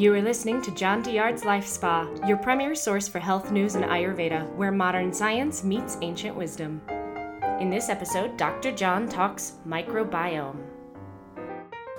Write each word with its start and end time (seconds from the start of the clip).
You 0.00 0.14
are 0.14 0.22
listening 0.22 0.62
to 0.62 0.70
John 0.70 1.02
Douillard's 1.02 1.44
Life 1.44 1.66
Spa, 1.66 2.08
your 2.26 2.38
premier 2.38 2.74
source 2.74 3.06
for 3.06 3.18
health 3.18 3.52
news 3.52 3.74
and 3.74 3.84
Ayurveda, 3.84 4.50
where 4.54 4.72
modern 4.72 5.12
science 5.12 5.62
meets 5.62 5.98
ancient 6.00 6.34
wisdom. 6.34 6.80
In 7.60 7.68
this 7.68 7.90
episode, 7.90 8.38
Dr. 8.38 8.72
John 8.72 9.10
talks 9.10 9.58
microbiome. 9.68 10.56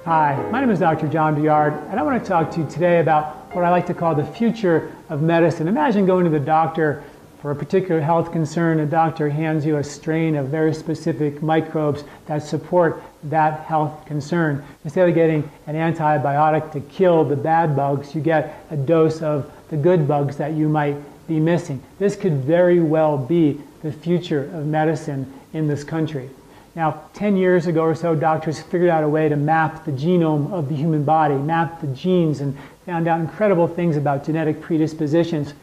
Hi, 0.04 0.36
my 0.50 0.62
name 0.62 0.72
is 0.72 0.80
Dr. 0.80 1.08
John 1.10 1.36
Douillard, 1.36 1.74
and 1.92 2.00
I 2.00 2.02
want 2.02 2.20
to 2.24 2.28
talk 2.28 2.50
to 2.54 2.62
you 2.62 2.68
today 2.68 3.02
about 3.02 3.54
what 3.54 3.64
I 3.64 3.70
like 3.70 3.86
to 3.86 3.94
call 3.94 4.16
the 4.16 4.26
future 4.26 4.92
of 5.10 5.22
medicine. 5.22 5.68
Imagine 5.68 6.08
going 6.08 6.24
to 6.24 6.32
the 6.32 6.40
doctor 6.40 7.04
for 7.42 7.50
a 7.50 7.56
particular 7.56 8.00
health 8.00 8.32
concern, 8.32 8.80
a 8.82 8.86
doctor 8.86 9.28
hands 9.28 9.66
you 9.66 9.78
a 9.78 9.84
strain 9.84 10.36
of 10.36 10.50
very 10.50 10.72
specific 10.74 11.42
microbes 11.42 12.04
that 12.28 12.44
support 12.44 13.02
that 13.24 13.62
health 13.62 14.06
concern. 14.06 14.64
Instead 14.84 15.10
of 15.10 15.16
getting 15.16 15.50
an 15.66 15.76
antibiotic 15.76 16.72
to 16.72 16.80
kill 16.82 17.24
the 17.24 17.36
bad 17.36 17.76
bugs, 17.76 18.14
you 18.14 18.22
get 18.22 18.64
a 18.70 18.78
dose 18.78 19.24
of 19.24 19.52
the 19.70 19.78
good 19.78 20.08
bugs 20.08 20.38
that 20.38 20.54
you 20.54 20.70
might 20.70 20.96
be 21.28 21.40
missing. 21.40 21.82
This 21.98 22.16
could 22.16 22.44
very 22.44 22.80
well 22.80 23.18
be 23.18 23.60
the 23.82 23.92
future 23.92 24.44
of 24.54 24.68
medicine 24.68 25.34
in 25.54 25.68
this 25.68 25.84
country. 25.84 26.30
Now, 26.76 27.02
10 27.14 27.38
years 27.38 27.66
ago 27.66 27.82
or 27.82 27.96
so, 27.96 28.14
doctors 28.14 28.62
figured 28.62 28.90
out 28.90 29.04
a 29.04 29.10
way 29.10 29.28
to 29.30 29.36
map 29.36 29.84
the 29.84 29.92
genome 29.92 30.52
of 30.54 30.70
the 30.70 30.76
human 30.76 31.04
body, 31.04 31.36
map 31.36 31.82
the 31.82 31.88
genes, 31.88 32.40
and 32.40 32.56
found 32.86 33.08
out 33.08 33.20
incredible 33.20 33.68
things 33.68 33.98
about 33.98 34.26
genetic 34.26 34.62
predispositions 34.62 35.54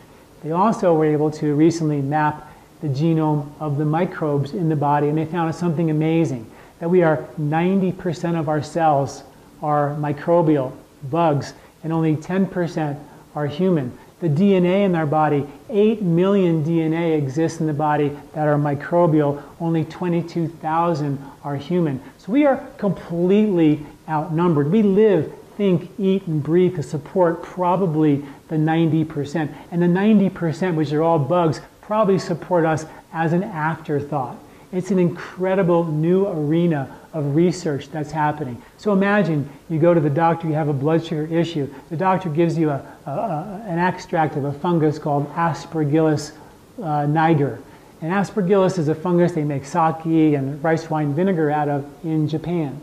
they 0.43 0.53
also 0.53 0.95
were 0.95 1.05
able 1.05 1.31
to 1.33 1.55
recently 1.55 2.01
map 2.01 2.53
the 2.81 2.89
genome 2.89 3.51
of 3.61 3.77
the 3.77 3.85
microbes 3.85 4.53
in 4.53 4.69
the 4.69 4.77
body, 4.77 5.09
and 5.09 5.19
they 5.19 5.25
found 5.25 5.53
something 5.55 5.91
amazing 5.91 6.51
that 6.79 6.89
we 6.89 7.03
are 7.03 7.29
90% 7.41 8.39
of 8.39 8.49
our 8.49 8.63
cells 8.63 9.25
are 9.63 9.97
microbial, 9.97 10.73
bugs, 11.11 11.55
and 11.83 11.93
only 11.93 12.17
10% 12.17 12.99
are 13.35 13.47
human. 13.47 13.97
The 14.21 14.29
DNA 14.29 14.85
in 14.85 14.95
our 14.97 15.07
body, 15.07 15.47
8 15.71 16.03
million 16.03 16.65
DNA 16.65 17.17
exists 17.17 17.61
in 17.61 17.67
the 17.67 17.73
body 17.73 18.17
that 18.33 18.49
are 18.49 18.57
microbial, 18.57 19.43
only 19.61 19.85
22,000 19.85 21.19
are 21.45 21.57
human. 21.57 22.03
So 22.19 22.33
we 22.33 22.45
are 22.45 22.57
completely 22.79 23.85
outnumbered. 24.09 24.71
We 24.71 24.83
live 24.83 25.33
think, 25.59 25.91
eat, 25.99 26.27
and 26.29 26.41
breathe 26.43 26.77
to 26.77 26.83
support 26.85 27.43
probably 27.43 28.25
the 28.47 28.55
90%. 28.55 29.53
And 29.73 29.83
the 29.83 29.87
90%, 29.87 30.77
which 30.77 30.93
are 30.93 31.03
all 31.03 31.19
bugs, 31.19 31.61
probably 31.83 32.19
support 32.19 32.65
us 32.65 32.87
as 33.13 33.33
an 33.33 33.43
afterthought. 33.43 34.39
It's 34.71 34.93
an 34.93 35.01
incredible 35.01 35.85
new 35.85 36.29
arena 36.29 36.97
of 37.13 37.35
research 37.35 37.91
that's 37.91 38.13
happening. 38.13 38.63
So 38.77 38.93
imagine 38.93 39.51
you 39.69 39.81
go 39.81 39.95
to 39.95 40.01
the 40.01 40.11
doctor, 40.11 40.47
you 40.47 40.55
have 40.55 40.69
a 40.69 40.73
blood 40.75 41.05
sugar 41.05 41.27
issue. 41.27 41.73
The 41.91 41.97
doctor 41.97 42.29
gives 42.29 42.57
you 42.57 42.71
a, 42.71 42.87
a, 43.07 43.11
a, 43.11 43.63
an 43.67 43.79
extract 43.79 44.37
of 44.37 44.45
a 44.45 44.53
fungus 44.53 44.99
called 44.99 45.29
Aspergillus 45.33 46.33
uh, 46.81 47.07
niger. 47.07 47.59
And 48.01 48.13
Aspergillus 48.13 48.79
is 48.79 48.87
a 48.87 48.95
fungus 48.95 49.33
they 49.33 49.43
make 49.43 49.65
sake 49.65 50.05
and 50.05 50.63
rice 50.63 50.89
wine 50.89 51.15
vinegar 51.15 51.51
out 51.51 51.69
of 51.69 51.85
in 52.05 52.29
Japan. 52.29 52.81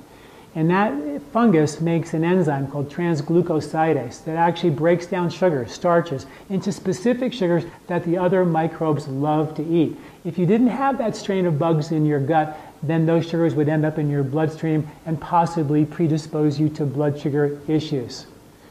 And 0.55 0.69
that 0.69 1.21
fungus 1.33 1.81
makes 1.81 2.13
an 2.13 2.23
enzyme 2.23 2.67
called 2.67 2.89
transglucosidase 2.89 4.23
that 4.23 4.37
actually 4.37 4.69
breaks 4.69 5.05
down 5.05 5.29
sugars, 5.29 5.73
starches, 5.73 6.25
into 6.49 6.71
specific 6.71 7.33
sugars 7.33 7.65
that 7.87 8.05
the 8.05 8.17
other 8.17 8.45
microbes 8.45 9.05
love 9.09 9.53
to 9.55 9.65
eat. 9.65 9.97
If 10.23 10.37
you 10.37 10.45
didn't 10.45 10.67
have 10.67 10.97
that 10.97 11.17
strain 11.17 11.45
of 11.45 11.59
bugs 11.59 11.91
in 11.91 12.05
your 12.05 12.21
gut, 12.21 12.57
then 12.81 13.05
those 13.05 13.27
sugars 13.27 13.53
would 13.53 13.67
end 13.67 13.85
up 13.85 13.99
in 13.99 14.09
your 14.09 14.23
bloodstream 14.23 14.87
and 15.05 15.19
possibly 15.19 15.83
predispose 15.83 16.57
you 16.57 16.69
to 16.69 16.85
blood 16.85 17.19
sugar 17.19 17.59
issues. 17.67 18.27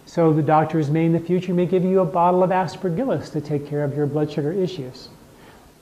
So 0.07 0.33
the 0.33 0.43
doctors 0.43 0.91
may 0.91 1.05
in 1.05 1.13
the 1.13 1.21
future 1.21 1.53
may 1.53 1.67
give 1.67 1.85
you 1.85 2.01
a 2.01 2.07
bottle 2.07 2.43
of 2.43 2.51
aspergillus 2.51 3.31
to 3.33 3.43
take 3.43 3.67
care 3.67 3.85
of 3.85 3.95
your 3.95 4.07
blood 4.07 4.33
sugar 4.33 4.53
issues. 4.53 5.09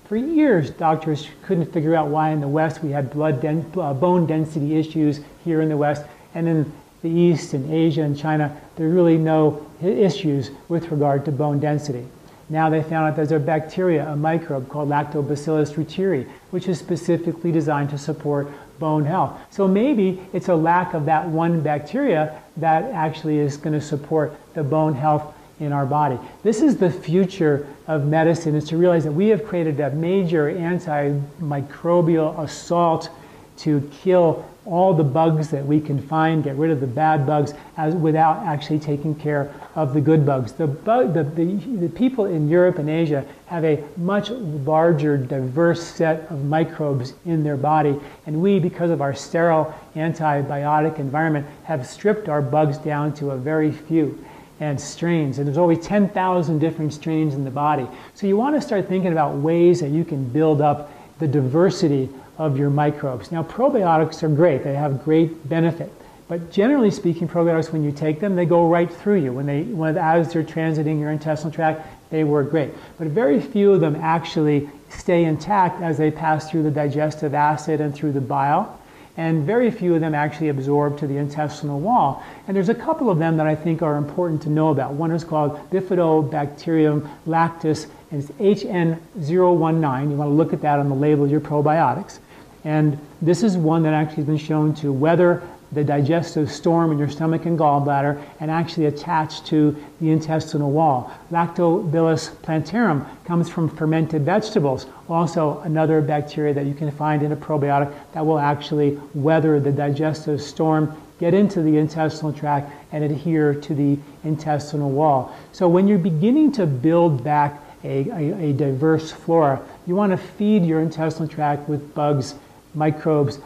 For 0.04 0.16
years, 0.16 0.70
doctors 0.70 1.28
couldn't 1.42 1.72
figure 1.72 1.94
out 1.94 2.08
why 2.08 2.30
in 2.30 2.40
the 2.40 2.48
West 2.48 2.82
we 2.82 2.90
had 2.90 3.10
blood 3.10 3.40
den- 3.40 3.70
uh, 3.76 3.94
bone 3.94 4.26
density 4.26 4.76
issues 4.76 5.20
here 5.44 5.62
in 5.62 5.68
the 5.68 5.76
West, 5.76 6.04
and 6.34 6.48
in 6.48 6.72
the 7.02 7.08
East 7.08 7.54
and 7.54 7.70
Asia 7.70 8.02
and 8.02 8.16
China, 8.16 8.54
there 8.76 8.86
are 8.86 8.90
really 8.90 9.16
no 9.16 9.66
issues 9.82 10.50
with 10.68 10.90
regard 10.90 11.24
to 11.24 11.32
bone 11.32 11.58
density. 11.58 12.06
Now 12.48 12.68
they 12.68 12.82
found 12.82 13.08
out 13.08 13.16
there's 13.16 13.32
a 13.32 13.38
bacteria, 13.38 14.06
a 14.08 14.16
microbe 14.16 14.68
called 14.68 14.88
Lactobacillus 14.90 15.72
reuteri, 15.74 16.28
which 16.50 16.68
is 16.68 16.78
specifically 16.78 17.50
designed 17.50 17.90
to 17.90 17.98
support 17.98 18.48
bone 18.78 19.04
health. 19.04 19.38
So 19.50 19.66
maybe 19.66 20.20
it's 20.32 20.48
a 20.48 20.54
lack 20.54 20.92
of 20.92 21.06
that 21.06 21.26
one 21.26 21.62
bacteria 21.62 22.42
that 22.58 22.84
actually 22.92 23.38
is 23.38 23.56
going 23.56 23.72
to 23.72 23.80
support 23.80 24.34
the 24.54 24.62
bone 24.62 24.94
health 24.94 25.34
in 25.62 25.72
our 25.72 25.86
body. 25.86 26.18
This 26.42 26.60
is 26.60 26.76
the 26.76 26.90
future 26.90 27.66
of 27.86 28.04
medicine, 28.06 28.54
is 28.54 28.68
to 28.68 28.76
realize 28.76 29.04
that 29.04 29.12
we 29.12 29.28
have 29.28 29.44
created 29.44 29.78
a 29.80 29.90
major 29.90 30.52
antimicrobial 30.52 32.38
assault 32.42 33.10
to 33.58 33.88
kill 34.02 34.44
all 34.64 34.94
the 34.94 35.04
bugs 35.04 35.50
that 35.50 35.64
we 35.64 35.80
can 35.80 36.00
find, 36.00 36.44
get 36.44 36.56
rid 36.56 36.70
of 36.70 36.80
the 36.80 36.86
bad 36.86 37.26
bugs, 37.26 37.52
as, 37.76 37.94
without 37.94 38.38
actually 38.46 38.78
taking 38.78 39.14
care 39.14 39.52
of 39.74 39.92
the 39.92 40.00
good 40.00 40.24
bugs. 40.24 40.52
The, 40.52 40.68
bug, 40.68 41.14
the, 41.14 41.24
the, 41.24 41.54
the 41.76 41.88
people 41.88 42.26
in 42.26 42.48
Europe 42.48 42.78
and 42.78 42.88
Asia 42.88 43.24
have 43.46 43.64
a 43.64 43.82
much 43.96 44.30
larger, 44.30 45.16
diverse 45.16 45.82
set 45.82 46.30
of 46.30 46.44
microbes 46.44 47.14
in 47.24 47.42
their 47.42 47.56
body, 47.56 47.98
and 48.26 48.40
we, 48.40 48.60
because 48.60 48.90
of 48.90 49.00
our 49.00 49.14
sterile 49.14 49.74
antibiotic 49.96 50.98
environment, 50.98 51.46
have 51.64 51.86
stripped 51.86 52.28
our 52.28 52.42
bugs 52.42 52.78
down 52.78 53.12
to 53.14 53.32
a 53.32 53.36
very 53.36 53.72
few 53.72 54.24
and 54.60 54.80
strains. 54.80 55.38
And 55.38 55.46
there's 55.46 55.58
always 55.58 55.84
10,000 55.84 56.58
different 56.58 56.92
strains 56.92 57.34
in 57.34 57.44
the 57.44 57.50
body. 57.50 57.86
So 58.14 58.26
you 58.26 58.36
want 58.36 58.54
to 58.54 58.60
start 58.60 58.88
thinking 58.88 59.12
about 59.12 59.36
ways 59.36 59.80
that 59.80 59.90
you 59.90 60.04
can 60.04 60.24
build 60.24 60.60
up 60.60 60.90
the 61.18 61.26
diversity 61.26 62.08
of 62.38 62.58
your 62.58 62.70
microbes. 62.70 63.32
Now, 63.32 63.42
probiotics 63.42 64.22
are 64.22 64.28
great, 64.28 64.64
they 64.64 64.74
have 64.74 65.04
great 65.04 65.48
benefit. 65.48 65.92
But 66.28 66.50
generally 66.50 66.90
speaking, 66.90 67.28
probiotics, 67.28 67.72
when 67.72 67.84
you 67.84 67.92
take 67.92 68.20
them, 68.20 68.36
they 68.36 68.46
go 68.46 68.68
right 68.68 68.90
through 68.90 69.20
you. 69.20 69.32
When 69.32 69.46
they, 69.46 69.64
when, 69.64 69.98
as 69.98 70.32
they're 70.32 70.42
transiting 70.42 70.98
your 70.98 71.10
intestinal 71.10 71.52
tract, 71.52 71.86
they 72.10 72.24
work 72.24 72.50
great. 72.50 72.70
But 72.98 73.08
very 73.08 73.40
few 73.40 73.72
of 73.72 73.80
them 73.80 73.96
actually 73.96 74.70
stay 74.88 75.24
intact 75.24 75.82
as 75.82 75.98
they 75.98 76.10
pass 76.10 76.50
through 76.50 76.62
the 76.62 76.70
digestive 76.70 77.34
acid 77.34 77.80
and 77.80 77.94
through 77.94 78.12
the 78.12 78.20
bile 78.20 78.78
and 79.16 79.44
very 79.44 79.70
few 79.70 79.94
of 79.94 80.00
them 80.00 80.14
actually 80.14 80.48
absorb 80.48 80.98
to 80.98 81.06
the 81.06 81.16
intestinal 81.16 81.80
wall. 81.80 82.22
And 82.46 82.56
there's 82.56 82.70
a 82.70 82.74
couple 82.74 83.10
of 83.10 83.18
them 83.18 83.36
that 83.36 83.46
I 83.46 83.54
think 83.54 83.82
are 83.82 83.96
important 83.96 84.40
to 84.42 84.50
know 84.50 84.70
about. 84.70 84.94
One 84.94 85.10
is 85.10 85.22
called 85.22 85.58
Bifidobacterium 85.70 87.08
lactis, 87.26 87.88
and 88.10 88.22
it's 88.38 88.62
HN019. 88.64 90.10
You 90.10 90.16
want 90.16 90.28
to 90.28 90.34
look 90.34 90.52
at 90.52 90.62
that 90.62 90.78
on 90.78 90.88
the 90.88 90.94
label 90.94 91.24
of 91.24 91.30
your 91.30 91.40
probiotics. 91.40 92.20
And 92.64 92.98
this 93.20 93.42
is 93.42 93.56
one 93.56 93.82
that 93.82 93.92
actually 93.92 94.16
has 94.16 94.26
been 94.26 94.38
shown 94.38 94.74
to 94.76 94.92
weather 94.92 95.42
the 95.72 95.82
digestive 95.82 96.50
storm 96.50 96.92
in 96.92 96.98
your 96.98 97.08
stomach 97.08 97.46
and 97.46 97.58
gallbladder 97.58 98.22
and 98.40 98.50
actually 98.50 98.86
attach 98.86 99.42
to 99.44 99.76
the 100.00 100.10
intestinal 100.10 100.70
wall. 100.70 101.10
Lactobacillus 101.30 102.30
plantarum 102.42 103.06
comes 103.24 103.48
from 103.48 103.68
fermented 103.68 104.22
vegetables, 104.22 104.86
also 105.08 105.60
another 105.60 106.00
bacteria 106.00 106.52
that 106.52 106.66
you 106.66 106.74
can 106.74 106.90
find 106.90 107.22
in 107.22 107.32
a 107.32 107.36
probiotic 107.36 107.92
that 108.12 108.24
will 108.24 108.38
actually 108.38 109.00
weather 109.14 109.58
the 109.60 109.72
digestive 109.72 110.42
storm, 110.42 110.94
get 111.18 111.32
into 111.32 111.62
the 111.62 111.78
intestinal 111.78 112.32
tract, 112.32 112.70
and 112.92 113.02
adhere 113.02 113.54
to 113.54 113.74
the 113.74 113.98
intestinal 114.24 114.90
wall. 114.90 115.34
So 115.52 115.68
when 115.68 115.88
you're 115.88 115.98
beginning 115.98 116.52
to 116.52 116.66
build 116.66 117.24
back 117.24 117.62
a, 117.84 118.08
a, 118.10 118.50
a 118.50 118.52
diverse 118.52 119.10
flora, 119.10 119.60
you 119.86 119.96
want 119.96 120.12
to 120.12 120.18
feed 120.18 120.64
your 120.64 120.80
intestinal 120.80 121.28
tract 121.28 121.68
with 121.68 121.94
bugs, 121.94 122.34
microbes, 122.74 123.38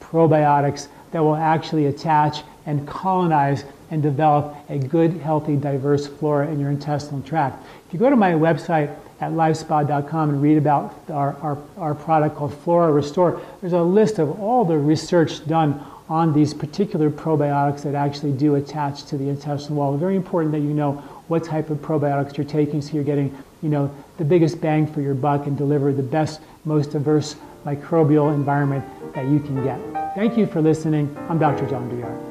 probiotics, 0.00 0.88
that 1.14 1.22
will 1.22 1.36
actually 1.36 1.86
attach 1.86 2.42
and 2.66 2.88
colonize 2.88 3.64
and 3.92 4.02
develop 4.02 4.56
a 4.68 4.78
good, 4.78 5.12
healthy, 5.12 5.54
diverse 5.54 6.08
flora 6.08 6.48
in 6.48 6.58
your 6.58 6.70
intestinal 6.70 7.22
tract. 7.22 7.64
If 7.86 7.92
you 7.92 8.00
go 8.00 8.10
to 8.10 8.16
my 8.16 8.32
website 8.32 8.92
at 9.20 9.30
lifespa.com 9.30 10.30
and 10.30 10.42
read 10.42 10.58
about 10.58 10.92
our, 11.08 11.36
our, 11.36 11.58
our 11.76 11.94
product 11.94 12.34
called 12.34 12.52
Flora 12.52 12.90
Restore, 12.90 13.40
there's 13.60 13.74
a 13.74 13.80
list 13.80 14.18
of 14.18 14.40
all 14.40 14.64
the 14.64 14.76
research 14.76 15.46
done 15.46 15.80
on 16.08 16.32
these 16.32 16.52
particular 16.52 17.10
probiotics 17.10 17.84
that 17.84 17.94
actually 17.94 18.32
do 18.32 18.56
attach 18.56 19.04
to 19.04 19.16
the 19.16 19.28
intestinal 19.28 19.78
wall. 19.78 19.96
Very 19.96 20.16
important 20.16 20.50
that 20.50 20.62
you 20.62 20.74
know 20.74 20.94
what 21.28 21.44
type 21.44 21.70
of 21.70 21.78
probiotics 21.78 22.36
you're 22.36 22.44
taking 22.44 22.82
so 22.82 22.92
you're 22.92 23.04
getting 23.04 23.32
you 23.62 23.68
know, 23.68 23.88
the 24.18 24.24
biggest 24.24 24.60
bang 24.60 24.84
for 24.84 25.00
your 25.00 25.14
buck 25.14 25.46
and 25.46 25.56
deliver 25.56 25.92
the 25.92 26.02
best, 26.02 26.40
most 26.64 26.90
diverse 26.90 27.36
microbial 27.64 28.34
environment 28.34 28.84
that 29.14 29.26
you 29.26 29.40
can 29.40 29.62
get. 29.64 29.80
Thank 30.14 30.36
you 30.36 30.46
for 30.46 30.60
listening. 30.60 31.16
I'm 31.28 31.38
Dr. 31.38 31.68
John 31.68 31.88
Douillard. 31.88 32.30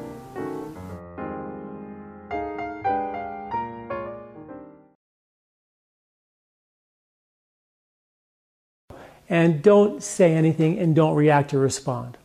And 9.28 9.62
don't 9.62 10.02
say 10.02 10.34
anything 10.34 10.78
and 10.78 10.94
don't 10.94 11.14
react 11.14 11.52
or 11.52 11.58
respond. 11.58 12.16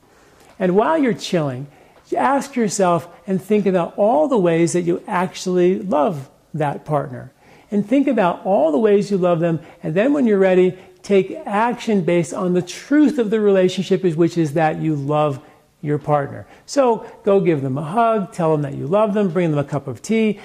And 0.60 0.76
while 0.76 0.98
you're 0.98 1.14
chilling, 1.14 1.68
ask 2.16 2.56
yourself 2.56 3.08
and 3.26 3.42
think 3.42 3.66
about 3.66 3.98
all 3.98 4.28
the 4.28 4.38
ways 4.38 4.74
that 4.74 4.82
you 4.82 5.02
actually 5.08 5.80
love 5.80 6.30
that 6.54 6.86
partner. 6.86 7.32
And 7.72 7.88
think 7.88 8.08
about 8.08 8.46
all 8.46 8.72
the 8.72 8.80
ways 8.80 9.12
you 9.12 9.18
love 9.18 9.40
them. 9.40 9.60
And 9.82 9.94
then 9.94 10.14
when 10.14 10.26
you're 10.26 10.40
ready, 10.40 10.78
take 11.02 11.32
action 11.46 12.02
based 12.02 12.34
on 12.34 12.54
the 12.54 12.62
truth 12.62 13.18
of 13.18 13.30
the 13.30 13.40
relationship, 13.40 14.04
which 14.04 14.38
is 14.38 14.54
that 14.54 14.82
you 14.82 14.96
love 14.96 15.42
your 15.82 15.98
partner. 15.98 16.46
So 16.66 17.06
go 17.24 17.40
give 17.40 17.62
them 17.62 17.78
a 17.78 17.84
hug, 17.84 18.34
tell 18.34 18.52
them 18.52 18.64
that 18.64 18.76
you 18.76 18.86
love 18.86 19.14
them, 19.14 19.30
bring 19.30 19.52
them 19.52 19.60
a 19.60 19.64
cup 19.64 19.88
of 19.88 20.02
tea, 20.02 20.40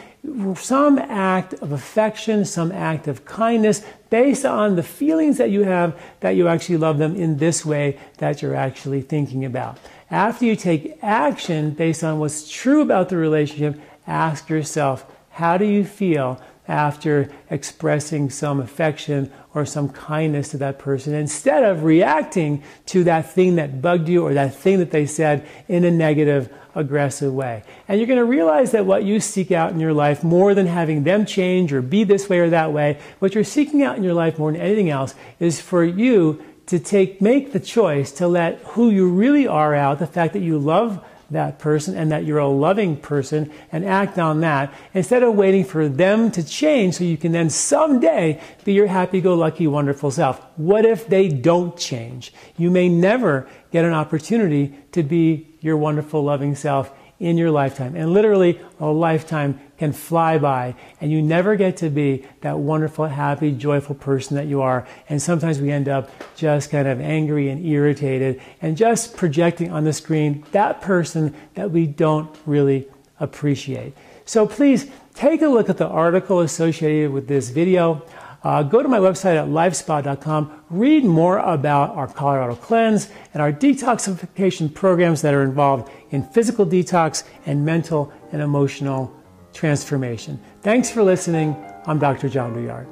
some 0.55 0.99
act 0.99 1.55
of 1.55 1.73
affection, 1.73 2.45
some 2.45 2.71
act 2.71 3.09
of 3.09 3.25
kindness 3.25 3.85
based 4.11 4.45
on 4.45 4.77
the 4.77 4.83
feelings 4.83 5.39
that 5.39 5.51
you 5.51 5.65
have 5.65 6.01
that 6.21 6.31
you 6.31 6.47
actually 6.47 6.77
love 6.77 6.99
them 6.99 7.17
in 7.17 7.39
this 7.39 7.67
way 7.67 7.99
that 8.19 8.43
you're 8.43 8.55
actually 8.55 9.03
thinking 9.03 9.45
about. 9.45 9.77
After 10.11 10.45
you 10.45 10.55
take 10.55 10.99
action 11.03 11.71
based 11.71 12.05
on 12.05 12.21
what's 12.21 12.49
true 12.49 12.81
about 12.81 13.09
the 13.09 13.17
relationship, 13.17 13.79
ask 14.07 14.49
yourself, 14.49 15.05
how 15.31 15.59
do 15.59 15.65
you 15.65 15.85
feel 15.85 16.41
after 16.69 17.31
expressing 17.51 18.31
some 18.31 18.61
affection 18.61 19.31
or 19.55 19.65
some 19.65 19.89
kindness 19.89 20.51
to 20.51 20.59
that 20.59 20.79
person 20.79 21.15
instead 21.15 21.63
of 21.63 21.85
reacting 21.85 22.63
to 22.87 23.05
that 23.05 23.33
thing 23.33 23.57
that 23.57 23.81
bugged 23.81 24.09
you 24.09 24.25
or 24.27 24.35
that 24.35 24.55
thing 24.55 24.79
that 24.79 24.91
they 24.91 25.07
said 25.07 25.47
in 25.69 25.85
a 25.85 25.91
negative, 25.91 26.53
aggressive 26.75 27.33
way. 27.33 27.63
And 27.87 27.99
you're 27.99 28.09
going 28.09 28.19
to 28.19 28.25
realize 28.25 28.73
that 28.73 28.85
what 28.85 29.05
you 29.05 29.21
seek 29.21 29.53
out 29.53 29.73
in 29.73 29.79
your 29.79 29.93
life, 29.93 30.25
more 30.25 30.55
than 30.55 30.67
having 30.67 31.05
them 31.05 31.25
change 31.25 31.73
or 31.73 31.83
be 31.83 32.05
this 32.05 32.29
way 32.29 32.41
or 32.41 32.51
that 32.51 32.73
way, 32.73 32.99
what 33.21 33.35
you're 33.35 33.45
seeking 33.45 33.83
out 33.83 33.97
in 33.97 34.03
your 34.03 34.15
life 34.15 34.39
more 34.39 34.51
than 34.51 34.61
anything 34.61 34.91
else 34.91 35.15
is 35.39 35.61
for 35.61 35.85
you 35.85 36.43
to 36.67 36.79
take, 36.79 37.21
make 37.21 37.53
the 37.53 37.61
choice 37.61 38.11
to 38.13 38.27
let 38.27 38.59
who 38.59 38.91
you 38.91 39.09
really 39.09 39.47
are 39.47 39.75
out, 39.75 39.99
the 39.99 40.07
fact 40.07 40.33
that 40.33 40.41
you 40.41 40.59
love 40.59 41.05
that 41.35 41.59
person 41.59 41.97
and 41.97 42.11
that 42.11 42.25
you're 42.25 42.39
a 42.39 42.49
loving 42.49 42.97
person 42.97 43.53
and 43.71 43.85
act 43.85 44.19
on 44.19 44.41
that 44.41 44.73
instead 44.93 45.23
of 45.23 45.35
waiting 45.35 45.65
for 45.65 45.89
them 45.89 46.31
to 46.31 46.43
change 46.43 46.95
so 46.95 47.05
you 47.05 47.17
can 47.17 47.33
then 47.33 47.51
someday 47.51 48.41
be 48.65 48.73
your 48.73 48.87
happy 48.87 49.21
go 49.21 49.35
lucky, 49.35 49.67
wonderful 49.67 50.11
self. 50.11 50.45
What 50.57 50.85
if 50.85 51.07
they 51.07 51.29
don't 51.29 51.77
change? 51.77 52.33
You 52.57 52.71
may 52.71 52.89
never 52.89 53.47
get 53.71 53.85
an 53.85 53.93
opportunity 53.93 54.75
to 54.93 55.03
be 55.03 55.49
your 55.61 55.77
wonderful, 55.77 56.23
loving 56.23 56.55
self 56.55 56.93
in 57.21 57.39
your 57.39 57.51
lifetime. 57.51 57.95
And 57.97 58.13
literally, 58.13 58.61
a 58.81 58.87
lifetime 58.87 59.61
can 59.85 59.93
fly 59.93 60.39
by, 60.39 60.75
and 60.99 61.13
you 61.13 61.21
never 61.21 61.57
get 61.57 61.77
to 61.77 61.91
be 61.91 62.25
that 62.41 62.59
wonderful, 62.59 63.05
happy, 63.05 63.53
joyful 63.53 63.95
person 63.95 64.35
that 64.35 64.47
you 64.47 64.63
are. 64.63 64.87
And 65.11 65.21
sometimes 65.21 65.61
we 65.61 65.71
end 65.71 65.91
up 65.91 66.09
just 66.37 66.71
kind 66.71 66.89
of 66.89 67.03
angry 67.03 67.51
and 67.51 67.63
irritated 67.65 68.41
and 68.63 68.79
just 68.79 69.15
projecting 69.15 69.71
on 69.71 69.85
the 69.85 69.93
screen 69.93 70.43
that 70.53 70.81
person 70.81 71.35
that 71.53 71.71
we 71.71 71.87
don't 71.87 72.35
really 72.47 72.89
appreciate. 73.21 73.93
So 74.25 74.47
please 74.47 74.91
take 75.15 75.43
a 75.43 75.49
look 75.49 75.69
at 75.69 75.77
the 75.77 75.87
article 75.87 76.41
associated 76.41 77.13
with 77.13 77.29
this 77.29 77.51
video. 77.51 78.03
Uh, 78.43 78.63
go 78.63 78.83
to 78.83 78.89
my 78.89 78.99
website 78.99 79.37
at 79.37 79.49
lifespa.com, 79.49 80.65
read 80.71 81.05
more 81.05 81.39
about 81.39 81.91
our 81.91 82.07
Colorado 82.07 82.55
Cleanse 82.55 83.11
and 83.35 83.43
our 83.43 83.53
detoxification 83.53 84.73
programs 84.73 85.21
that 85.21 85.35
are 85.35 85.43
involved 85.43 85.91
in 86.11 86.23
physical 86.23 86.65
detox 86.65 87.23
and 87.45 87.67
mental 87.67 88.11
and 88.33 88.41
emotional 88.41 89.15
transformation. 89.55 90.39
Thanks 90.61 90.91
for 90.91 91.03
listening. 91.03 91.57
I'm 91.87 91.99
Dr. 91.99 92.29
John 92.29 92.53
Douillard. 92.53 92.87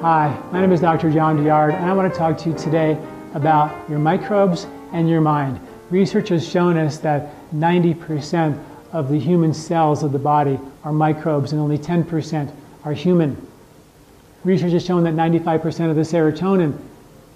Hi, 0.00 0.36
my 0.50 0.60
name 0.60 0.72
is 0.72 0.80
Dr. 0.80 1.12
John 1.12 1.36
Douillard, 1.36 1.74
and 1.74 1.84
I 1.84 1.92
want 1.92 2.12
to 2.12 2.18
talk 2.18 2.38
to 2.38 2.48
you 2.48 2.56
today 2.56 2.98
about 3.34 3.88
your 3.88 3.98
microbes 3.98 4.66
and 4.92 5.08
your 5.08 5.20
mind. 5.20 5.60
Research 5.90 6.30
has 6.30 6.48
shown 6.48 6.76
us 6.78 6.98
that 6.98 7.30
90% 7.54 8.58
of 8.92 9.10
the 9.10 9.18
human 9.18 9.52
cells 9.52 10.02
of 10.02 10.12
the 10.12 10.18
body 10.18 10.58
are 10.82 10.92
microbes 10.92 11.52
and 11.52 11.60
only 11.60 11.78
10% 11.78 12.52
are 12.84 12.92
human. 12.92 13.46
Research 14.42 14.72
has 14.72 14.84
shown 14.84 15.04
that 15.04 15.14
95% 15.14 15.90
of 15.90 15.96
the 15.96 16.02
serotonin 16.02 16.76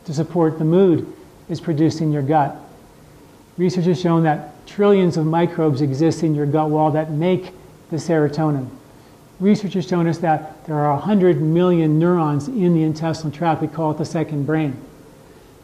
to 0.07 0.15
support 0.15 0.59
the 0.59 0.65
mood 0.65 1.13
is 1.49 1.61
produced 1.61 2.01
in 2.01 2.11
your 2.11 2.23
gut. 2.23 2.57
Research 3.59 3.85
has 3.85 4.01
shown 4.01 4.23
that 4.23 4.67
trillions 4.67 5.17
of 5.17 5.27
microbes 5.27 5.83
exist 5.83 6.23
in 6.23 6.35
your 6.35 6.47
gut 6.47 6.71
wall 6.71 6.91
that 6.91 7.11
make 7.11 7.53
the 7.91 7.97
serotonin. 7.97 8.69
Research 9.41 9.75
has 9.75 9.87
shown 9.87 10.07
us 10.07 10.19
that 10.19 10.65
there 10.67 10.77
are 10.77 10.93
100 10.95 11.41
million 11.41 11.99
neurons 11.99 12.49
in 12.49 12.75
the 12.75 12.83
intestinal 12.83 13.33
tract. 13.33 13.61
We 13.61 13.69
call 13.69 13.91
it 13.91 13.99
the 13.99 14.05
second 14.05 14.47
brain. 14.47 14.77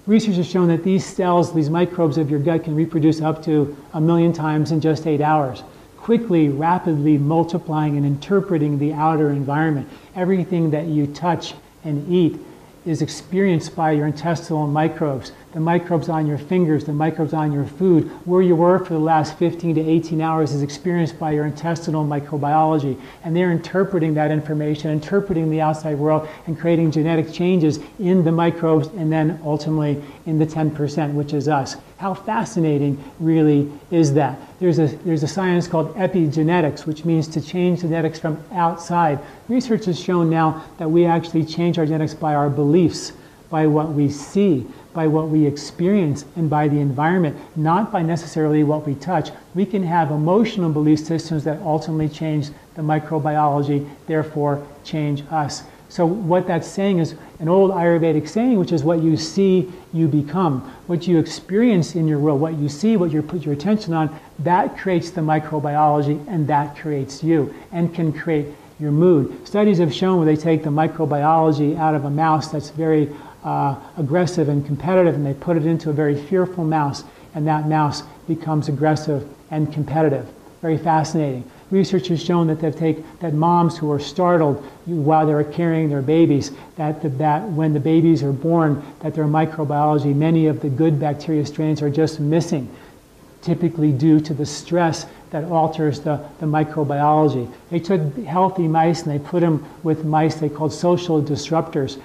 Research 0.06 0.36
has 0.36 0.48
shown 0.48 0.68
that 0.68 0.82
these 0.82 1.04
cells, 1.06 1.52
these 1.52 1.70
microbes 1.70 2.18
of 2.18 2.30
your 2.30 2.40
gut, 2.40 2.64
can 2.64 2.74
reproduce 2.74 3.20
up 3.20 3.44
to 3.44 3.76
a 3.94 4.00
million 4.00 4.32
times 4.32 4.72
in 4.72 4.80
just 4.80 5.06
eight 5.06 5.20
hours 5.20 5.62
quickly, 6.00 6.48
rapidly 6.48 7.18
multiplying 7.18 7.96
and 7.96 8.06
interpreting 8.06 8.78
the 8.78 8.92
outer 8.92 9.30
environment. 9.30 9.88
Everything 10.16 10.70
that 10.70 10.86
you 10.86 11.06
touch 11.06 11.54
and 11.84 12.10
eat 12.10 12.40
is 12.86 13.02
experienced 13.02 13.76
by 13.76 13.92
your 13.92 14.06
intestinal 14.06 14.66
microbes 14.66 15.32
the 15.52 15.60
microbes 15.60 16.08
on 16.08 16.26
your 16.26 16.38
fingers, 16.38 16.84
the 16.84 16.92
microbes 16.92 17.34
on 17.34 17.52
your 17.52 17.64
food, 17.64 18.08
where 18.24 18.40
you 18.40 18.54
were 18.54 18.78
for 18.78 18.94
the 18.94 19.00
last 19.00 19.36
15 19.36 19.74
to 19.74 19.80
18 19.80 20.20
hours 20.20 20.52
is 20.52 20.62
experienced 20.62 21.18
by 21.18 21.32
your 21.32 21.44
intestinal 21.44 22.04
microbiology. 22.04 22.98
And 23.24 23.34
they're 23.34 23.50
interpreting 23.50 24.14
that 24.14 24.30
information, 24.30 24.90
interpreting 24.90 25.50
the 25.50 25.60
outside 25.60 25.98
world, 25.98 26.28
and 26.46 26.58
creating 26.58 26.92
genetic 26.92 27.32
changes 27.32 27.80
in 27.98 28.22
the 28.22 28.30
microbes 28.30 28.88
and 28.88 29.12
then 29.12 29.40
ultimately 29.44 30.02
in 30.26 30.38
the 30.38 30.46
10%, 30.46 31.14
which 31.14 31.32
is 31.32 31.48
us. 31.48 31.76
How 31.96 32.14
fascinating 32.14 33.02
really 33.18 33.70
is 33.90 34.14
that? 34.14 34.38
There's 34.60 34.78
a, 34.78 34.86
there's 34.86 35.24
a 35.24 35.28
science 35.28 35.66
called 35.66 35.94
epigenetics, 35.96 36.86
which 36.86 37.04
means 37.04 37.26
to 37.28 37.40
change 37.40 37.80
genetics 37.80 38.20
from 38.20 38.42
outside. 38.52 39.18
Research 39.48 39.86
has 39.86 39.98
shown 39.98 40.30
now 40.30 40.64
that 40.78 40.88
we 40.88 41.06
actually 41.06 41.44
change 41.44 41.78
our 41.78 41.86
genetics 41.86 42.14
by 42.14 42.34
our 42.36 42.48
beliefs, 42.48 43.12
by 43.50 43.66
what 43.66 43.88
we 43.90 44.08
see 44.08 44.66
by 45.00 45.06
what 45.06 45.30
we 45.30 45.46
experience 45.46 46.26
and 46.36 46.50
by 46.50 46.68
the 46.68 46.78
environment, 46.78 47.34
not 47.56 47.90
by 47.90 48.02
necessarily 48.02 48.62
what 48.62 48.86
we 48.86 48.94
touch. 48.96 49.30
We 49.54 49.64
can 49.64 49.82
have 49.82 50.10
emotional 50.10 50.68
belief 50.68 50.98
systems 50.98 51.42
that 51.44 51.58
ultimately 51.62 52.10
change 52.10 52.50
the 52.74 52.82
microbiology, 52.82 53.88
therefore 54.06 54.62
change 54.84 55.22
us. 55.30 55.62
So, 55.88 56.04
what 56.04 56.46
that's 56.46 56.68
saying 56.68 56.98
is 56.98 57.14
an 57.38 57.48
old 57.48 57.70
Ayurvedic 57.70 58.28
saying, 58.28 58.58
which 58.58 58.72
is 58.72 58.84
what 58.84 59.00
you 59.00 59.16
see, 59.16 59.72
you 59.94 60.06
become. 60.06 60.70
What 60.86 61.08
you 61.08 61.18
experience 61.18 61.94
in 61.94 62.06
your 62.06 62.18
world, 62.18 62.38
what 62.38 62.58
you 62.58 62.68
see, 62.68 62.98
what 62.98 63.10
you 63.10 63.22
put 63.22 63.46
your 63.46 63.54
attention 63.54 63.94
on, 63.94 64.14
that 64.40 64.76
creates 64.76 65.10
the 65.10 65.22
microbiology 65.22 66.22
and 66.28 66.46
that 66.48 66.76
creates 66.76 67.24
you 67.24 67.54
and 67.72 67.94
can 67.94 68.12
create 68.12 68.48
your 68.78 68.92
mood. 68.92 69.46
Studies 69.48 69.78
have 69.78 69.94
shown 69.94 70.18
where 70.18 70.26
they 70.26 70.40
take 70.40 70.62
the 70.62 70.70
microbiology 70.70 71.78
out 71.78 71.94
of 71.94 72.04
a 72.04 72.10
mouse 72.10 72.50
that's 72.50 72.68
very 72.68 73.08
uh, 73.44 73.76
aggressive 73.96 74.48
and 74.48 74.64
competitive, 74.66 75.14
and 75.14 75.24
they 75.24 75.34
put 75.34 75.56
it 75.56 75.66
into 75.66 75.90
a 75.90 75.92
very 75.92 76.14
fearful 76.14 76.64
mouse, 76.64 77.04
and 77.34 77.46
that 77.46 77.68
mouse 77.68 78.02
becomes 78.26 78.68
aggressive 78.68 79.26
and 79.50 79.72
competitive. 79.72 80.28
Very 80.60 80.76
fascinating. 80.76 81.50
Research 81.70 82.08
has 82.08 82.22
shown 82.22 82.48
that 82.48 82.60
they 82.60 82.70
take 82.70 83.20
that 83.20 83.32
moms 83.32 83.78
who 83.78 83.90
are 83.92 84.00
startled 84.00 84.56
while 84.86 85.26
they're 85.26 85.44
carrying 85.44 85.88
their 85.88 86.02
babies, 86.02 86.50
that, 86.76 87.00
the, 87.00 87.08
that 87.10 87.48
when 87.50 87.72
the 87.72 87.80
babies 87.80 88.22
are 88.22 88.32
born, 88.32 88.82
that 89.00 89.14
their 89.14 89.24
microbiology, 89.24 90.14
many 90.14 90.46
of 90.48 90.60
the 90.60 90.68
good 90.68 90.98
bacteria 90.98 91.46
strains 91.46 91.80
are 91.80 91.88
just 91.88 92.18
missing, 92.18 92.68
typically 93.40 93.92
due 93.92 94.20
to 94.20 94.34
the 94.34 94.44
stress 94.44 95.06
that 95.30 95.44
alters 95.44 96.00
the, 96.00 96.16
the 96.40 96.46
microbiology. 96.46 97.50
They 97.70 97.78
took 97.78 98.16
healthy 98.24 98.66
mice 98.66 99.02
and 99.02 99.12
they 99.12 99.24
put 99.24 99.40
them 99.40 99.64
with 99.84 100.04
mice 100.04 100.34
they 100.34 100.48
called 100.48 100.72
social 100.72 101.22
disruptors 101.22 102.00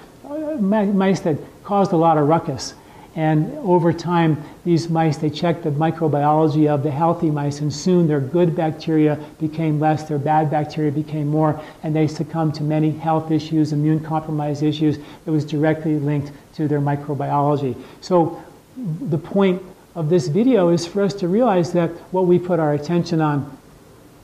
mice 0.60 1.20
that 1.20 1.38
caused 1.64 1.92
a 1.92 1.96
lot 1.96 2.18
of 2.18 2.26
ruckus. 2.28 2.74
And 3.16 3.50
over 3.60 3.94
time, 3.94 4.44
these 4.64 4.90
mice, 4.90 5.16
they 5.16 5.30
checked 5.30 5.64
the 5.64 5.70
microbiology 5.70 6.68
of 6.68 6.82
the 6.82 6.90
healthy 6.90 7.30
mice, 7.30 7.60
and 7.60 7.72
soon 7.72 8.06
their 8.06 8.20
good 8.20 8.54
bacteria 8.54 9.18
became 9.40 9.80
less, 9.80 10.06
their 10.06 10.18
bad 10.18 10.50
bacteria 10.50 10.92
became 10.92 11.28
more, 11.28 11.58
and 11.82 11.96
they 11.96 12.08
succumbed 12.08 12.54
to 12.56 12.62
many 12.62 12.90
health 12.90 13.30
issues, 13.30 13.72
immune 13.72 14.00
compromised 14.00 14.62
issues 14.62 14.98
that 15.24 15.32
was 15.32 15.46
directly 15.46 15.98
linked 15.98 16.30
to 16.56 16.68
their 16.68 16.80
microbiology. 16.80 17.74
So 18.02 18.42
the 18.76 19.18
point 19.18 19.62
of 19.94 20.10
this 20.10 20.28
video 20.28 20.68
is 20.68 20.86
for 20.86 21.02
us 21.02 21.14
to 21.14 21.26
realize 21.26 21.72
that 21.72 21.90
what 22.12 22.26
we 22.26 22.38
put 22.38 22.60
our 22.60 22.74
attention 22.74 23.22
on, 23.22 23.56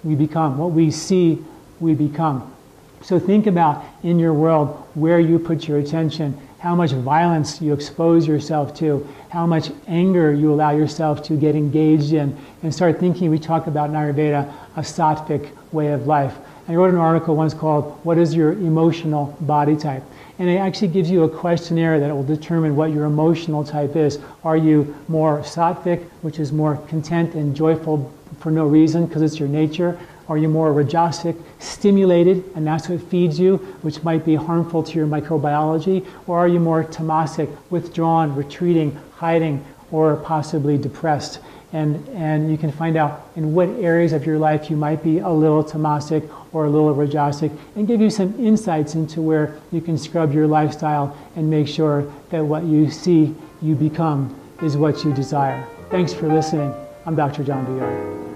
we 0.04 0.14
become. 0.14 0.58
What 0.58 0.72
we 0.72 0.90
see, 0.90 1.42
we 1.80 1.94
become. 1.94 2.54
So 3.02 3.18
think 3.18 3.46
about 3.46 3.84
in 4.02 4.18
your 4.18 4.32
world 4.32 4.68
where 4.94 5.18
you 5.18 5.38
put 5.38 5.66
your 5.66 5.78
attention, 5.78 6.38
how 6.60 6.76
much 6.76 6.92
violence 6.92 7.60
you 7.60 7.72
expose 7.72 8.26
yourself 8.26 8.74
to, 8.76 9.06
how 9.30 9.46
much 9.46 9.70
anger 9.88 10.32
you 10.32 10.52
allow 10.52 10.70
yourself 10.70 11.22
to 11.24 11.36
get 11.36 11.56
engaged 11.56 12.12
in, 12.12 12.36
and 12.62 12.72
start 12.72 13.00
thinking. 13.00 13.30
We 13.30 13.40
talk 13.40 13.66
about 13.66 13.90
in 13.90 13.96
Ayurveda 13.96 14.52
a 14.76 14.80
sattvic 14.80 15.50
way 15.72 15.92
of 15.92 16.06
life. 16.06 16.36
I 16.68 16.76
wrote 16.76 16.90
an 16.90 16.96
article 16.96 17.34
once 17.34 17.54
called 17.54 17.98
What 18.04 18.18
is 18.18 18.34
Your 18.36 18.52
Emotional 18.52 19.36
Body 19.40 19.76
Type? 19.76 20.04
And 20.38 20.48
it 20.48 20.56
actually 20.56 20.88
gives 20.88 21.10
you 21.10 21.24
a 21.24 21.28
questionnaire 21.28 21.98
that 21.98 22.14
will 22.14 22.22
determine 22.22 22.76
what 22.76 22.92
your 22.92 23.06
emotional 23.06 23.64
type 23.64 23.96
is. 23.96 24.20
Are 24.44 24.56
you 24.56 24.94
more 25.08 25.40
sattvic, 25.40 26.04
which 26.22 26.38
is 26.38 26.52
more 26.52 26.76
content 26.86 27.34
and 27.34 27.54
joyful 27.54 28.12
for 28.38 28.52
no 28.52 28.66
reason 28.66 29.06
because 29.06 29.22
it's 29.22 29.40
your 29.40 29.48
nature? 29.48 29.98
Are 30.32 30.38
you 30.38 30.48
more 30.48 30.72
rajasic, 30.72 31.38
stimulated, 31.58 32.42
and 32.54 32.66
that's 32.66 32.88
what 32.88 33.02
feeds 33.02 33.38
you, 33.38 33.58
which 33.82 34.02
might 34.02 34.24
be 34.24 34.34
harmful 34.34 34.82
to 34.82 34.94
your 34.94 35.06
microbiology? 35.06 36.06
Or 36.26 36.38
are 36.38 36.48
you 36.48 36.58
more 36.58 36.84
tamasic, 36.84 37.54
withdrawn, 37.68 38.34
retreating, 38.34 38.98
hiding, 39.16 39.62
or 39.90 40.16
possibly 40.16 40.78
depressed? 40.78 41.40
And, 41.74 42.08
and 42.14 42.50
you 42.50 42.56
can 42.56 42.72
find 42.72 42.96
out 42.96 43.28
in 43.36 43.52
what 43.52 43.68
areas 43.68 44.14
of 44.14 44.24
your 44.24 44.38
life 44.38 44.70
you 44.70 44.76
might 44.76 45.04
be 45.04 45.18
a 45.18 45.28
little 45.28 45.62
tamasic 45.62 46.26
or 46.54 46.64
a 46.64 46.70
little 46.70 46.94
rajasic 46.94 47.54
and 47.76 47.86
give 47.86 48.00
you 48.00 48.08
some 48.08 48.34
insights 48.40 48.94
into 48.94 49.20
where 49.20 49.60
you 49.70 49.82
can 49.82 49.98
scrub 49.98 50.32
your 50.32 50.46
lifestyle 50.46 51.14
and 51.36 51.50
make 51.50 51.68
sure 51.68 52.10
that 52.30 52.42
what 52.42 52.64
you 52.64 52.90
see 52.90 53.34
you 53.60 53.74
become 53.74 54.34
is 54.62 54.78
what 54.78 55.04
you 55.04 55.12
desire. 55.12 55.62
Thanks 55.90 56.14
for 56.14 56.26
listening. 56.26 56.72
I'm 57.04 57.16
Dr. 57.16 57.44
John 57.44 57.66
Douillard. 57.66 58.31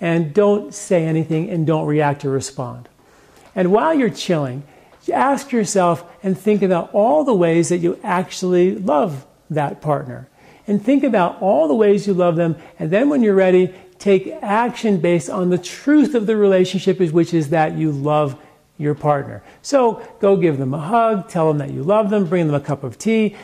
And 0.00 0.32
don't 0.32 0.74
say 0.74 1.04
anything 1.04 1.50
and 1.50 1.66
don't 1.66 1.86
react 1.86 2.24
or 2.24 2.30
respond. 2.30 2.88
And 3.54 3.72
while 3.72 3.94
you're 3.94 4.10
chilling, 4.10 4.62
ask 5.12 5.52
yourself 5.52 6.04
and 6.22 6.38
think 6.38 6.62
about 6.62 6.90
all 6.92 7.24
the 7.24 7.34
ways 7.34 7.68
that 7.68 7.78
you 7.78 7.98
actually 8.02 8.76
love 8.76 9.26
that 9.50 9.80
partner. 9.80 10.28
And 10.66 10.82
think 10.84 11.02
about 11.02 11.40
all 11.42 11.66
the 11.66 11.74
ways 11.74 12.06
you 12.06 12.14
love 12.14 12.36
them. 12.36 12.56
And 12.78 12.90
then 12.90 13.08
when 13.08 13.22
you're 13.22 13.34
ready, 13.34 13.74
take 13.98 14.28
action 14.40 15.00
based 15.00 15.28
on 15.28 15.50
the 15.50 15.58
truth 15.58 16.14
of 16.14 16.26
the 16.26 16.36
relationship, 16.36 17.00
which 17.00 17.34
is 17.34 17.50
that 17.50 17.76
you 17.76 17.90
love 17.90 18.40
your 18.80 18.94
partner. 18.94 19.42
So 19.62 20.02
go 20.20 20.36
give 20.36 20.58
them 20.58 20.72
a 20.72 20.80
hug, 20.80 21.28
tell 21.28 21.48
them 21.48 21.58
that 21.58 21.70
you 21.70 21.82
love 21.82 22.10
them, 22.10 22.26
bring 22.26 22.46
them 22.46 22.54
a 22.54 22.60
cup 22.60 22.82
of 22.82 22.98
tea, 22.98 23.36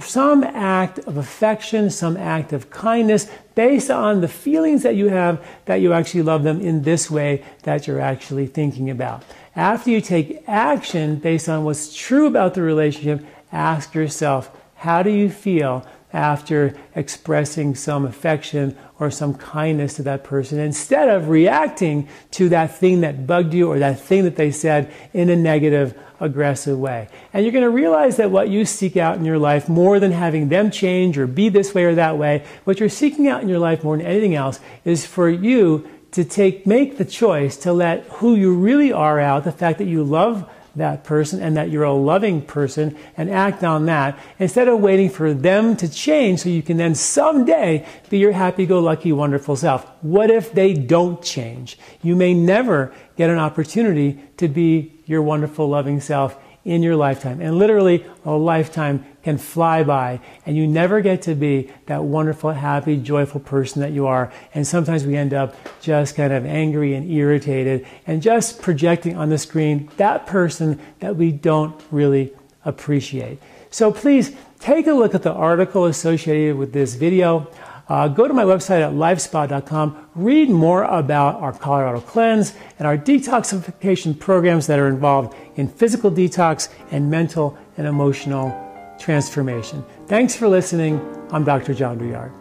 some 0.00 0.44
act 0.44 0.98
of 0.98 1.16
affection, 1.16 1.90
some 1.90 2.16
act 2.18 2.52
of 2.52 2.68
kindness 2.70 3.30
based 3.54 3.90
on 3.90 4.20
the 4.20 4.28
feelings 4.28 4.82
that 4.82 4.94
you 4.94 5.08
have 5.08 5.44
that 5.64 5.76
you 5.76 5.92
actually 5.92 6.22
love 6.22 6.42
them 6.42 6.60
in 6.60 6.82
this 6.82 7.10
way 7.10 7.42
that 7.62 7.86
you're 7.86 8.00
actually 8.00 8.46
thinking 8.46 8.90
about. 8.90 9.24
After 9.56 9.90
you 9.90 10.00
take 10.00 10.44
action 10.46 11.16
based 11.16 11.48
on 11.48 11.64
what's 11.64 11.96
true 11.96 12.26
about 12.26 12.54
the 12.54 12.62
relationship, 12.62 13.24
ask 13.52 13.94
yourself, 13.94 14.50
how 14.74 15.02
do 15.02 15.10
you 15.10 15.30
feel 15.30 15.86
after 16.14 16.72
expressing 16.94 17.74
some 17.74 18.06
affection 18.06 18.76
or 19.00 19.10
some 19.10 19.34
kindness 19.34 19.94
to 19.94 20.02
that 20.04 20.22
person 20.22 20.60
instead 20.60 21.08
of 21.08 21.28
reacting 21.28 22.08
to 22.30 22.48
that 22.48 22.78
thing 22.78 23.00
that 23.00 23.26
bugged 23.26 23.52
you 23.52 23.68
or 23.68 23.80
that 23.80 23.98
thing 23.98 24.22
that 24.22 24.36
they 24.36 24.52
said 24.52 24.90
in 25.12 25.28
a 25.28 25.34
negative, 25.34 25.98
aggressive 26.20 26.78
way. 26.78 27.08
And 27.32 27.44
you're 27.44 27.52
going 27.52 27.64
to 27.64 27.70
realize 27.70 28.16
that 28.18 28.30
what 28.30 28.48
you 28.48 28.64
seek 28.64 28.96
out 28.96 29.16
in 29.16 29.24
your 29.24 29.38
life, 29.38 29.68
more 29.68 29.98
than 29.98 30.12
having 30.12 30.48
them 30.48 30.70
change 30.70 31.18
or 31.18 31.26
be 31.26 31.48
this 31.48 31.74
way 31.74 31.84
or 31.84 31.96
that 31.96 32.16
way, 32.16 32.44
what 32.62 32.78
you're 32.78 32.88
seeking 32.88 33.26
out 33.26 33.42
in 33.42 33.48
your 33.48 33.58
life 33.58 33.82
more 33.82 33.96
than 33.96 34.06
anything 34.06 34.36
else 34.36 34.60
is 34.84 35.04
for 35.04 35.28
you 35.28 35.88
to 36.12 36.24
take, 36.24 36.64
make 36.64 36.96
the 36.96 37.04
choice 37.04 37.56
to 37.56 37.72
let 37.72 38.04
who 38.04 38.36
you 38.36 38.54
really 38.54 38.92
are 38.92 39.18
out, 39.18 39.42
the 39.42 39.50
fact 39.50 39.78
that 39.78 39.88
you 39.88 40.04
love 40.04 40.48
that 40.76 41.04
person 41.04 41.40
and 41.40 41.56
that 41.56 41.70
you're 41.70 41.84
a 41.84 41.92
loving 41.92 42.42
person 42.42 42.96
and 43.16 43.30
act 43.30 43.62
on 43.62 43.86
that 43.86 44.18
instead 44.38 44.68
of 44.68 44.80
waiting 44.80 45.08
for 45.08 45.32
them 45.32 45.76
to 45.76 45.88
change 45.88 46.40
so 46.40 46.48
you 46.48 46.62
can 46.62 46.76
then 46.76 46.94
someday 46.94 47.86
be 48.10 48.18
your 48.18 48.32
happy 48.32 48.66
go 48.66 48.80
lucky, 48.80 49.12
wonderful 49.12 49.56
self. 49.56 49.88
What 50.02 50.30
if 50.30 50.52
they 50.52 50.74
don't 50.74 51.22
change? 51.22 51.78
You 52.02 52.16
may 52.16 52.34
never 52.34 52.92
get 53.16 53.30
an 53.30 53.38
opportunity 53.38 54.20
to 54.36 54.48
be 54.48 54.92
your 55.06 55.22
wonderful, 55.22 55.68
loving 55.68 56.00
self 56.00 56.36
in 56.64 56.82
your 56.82 56.96
lifetime. 56.96 57.40
And 57.40 57.58
literally, 57.58 58.06
a 58.24 58.32
lifetime 58.32 59.04
can 59.22 59.38
fly 59.38 59.82
by, 59.82 60.20
and 60.44 60.56
you 60.56 60.66
never 60.66 61.00
get 61.00 61.22
to 61.22 61.34
be 61.34 61.70
that 61.86 62.04
wonderful, 62.04 62.52
happy, 62.52 62.96
joyful 62.96 63.40
person 63.40 63.80
that 63.80 63.92
you 63.92 64.06
are. 64.06 64.32
And 64.54 64.66
sometimes 64.66 65.04
we 65.04 65.16
end 65.16 65.34
up 65.34 65.54
just 65.80 66.16
kind 66.16 66.32
of 66.32 66.44
angry 66.44 66.94
and 66.94 67.10
irritated 67.10 67.86
and 68.06 68.22
just 68.22 68.60
projecting 68.60 69.16
on 69.16 69.28
the 69.28 69.38
screen 69.38 69.90
that 69.96 70.26
person 70.26 70.80
that 71.00 71.16
we 71.16 71.32
don't 71.32 71.80
really 71.90 72.32
appreciate. 72.64 73.38
So 73.70 73.90
please 73.92 74.34
take 74.60 74.86
a 74.86 74.92
look 74.92 75.14
at 75.14 75.22
the 75.22 75.32
article 75.32 75.84
associated 75.84 76.56
with 76.56 76.72
this 76.72 76.94
video. 76.94 77.50
Uh, 77.88 78.08
go 78.08 78.26
to 78.26 78.32
my 78.32 78.44
website 78.44 78.80
at 78.80 78.92
lifespa.com, 78.92 80.08
read 80.14 80.48
more 80.48 80.84
about 80.84 81.36
our 81.36 81.52
Colorado 81.52 82.00
Cleanse 82.00 82.54
and 82.78 82.88
our 82.88 82.96
detoxification 82.96 84.18
programs 84.18 84.66
that 84.66 84.78
are 84.78 84.88
involved 84.88 85.36
in 85.56 85.68
physical 85.68 86.10
detox 86.10 86.70
and 86.90 87.10
mental 87.10 87.58
and 87.76 87.86
emotional 87.86 88.58
transformation. 88.98 89.84
Thanks 90.06 90.34
for 90.34 90.48
listening. 90.48 90.98
I'm 91.30 91.44
Dr. 91.44 91.74
John 91.74 91.98
Douillard. 91.98 92.32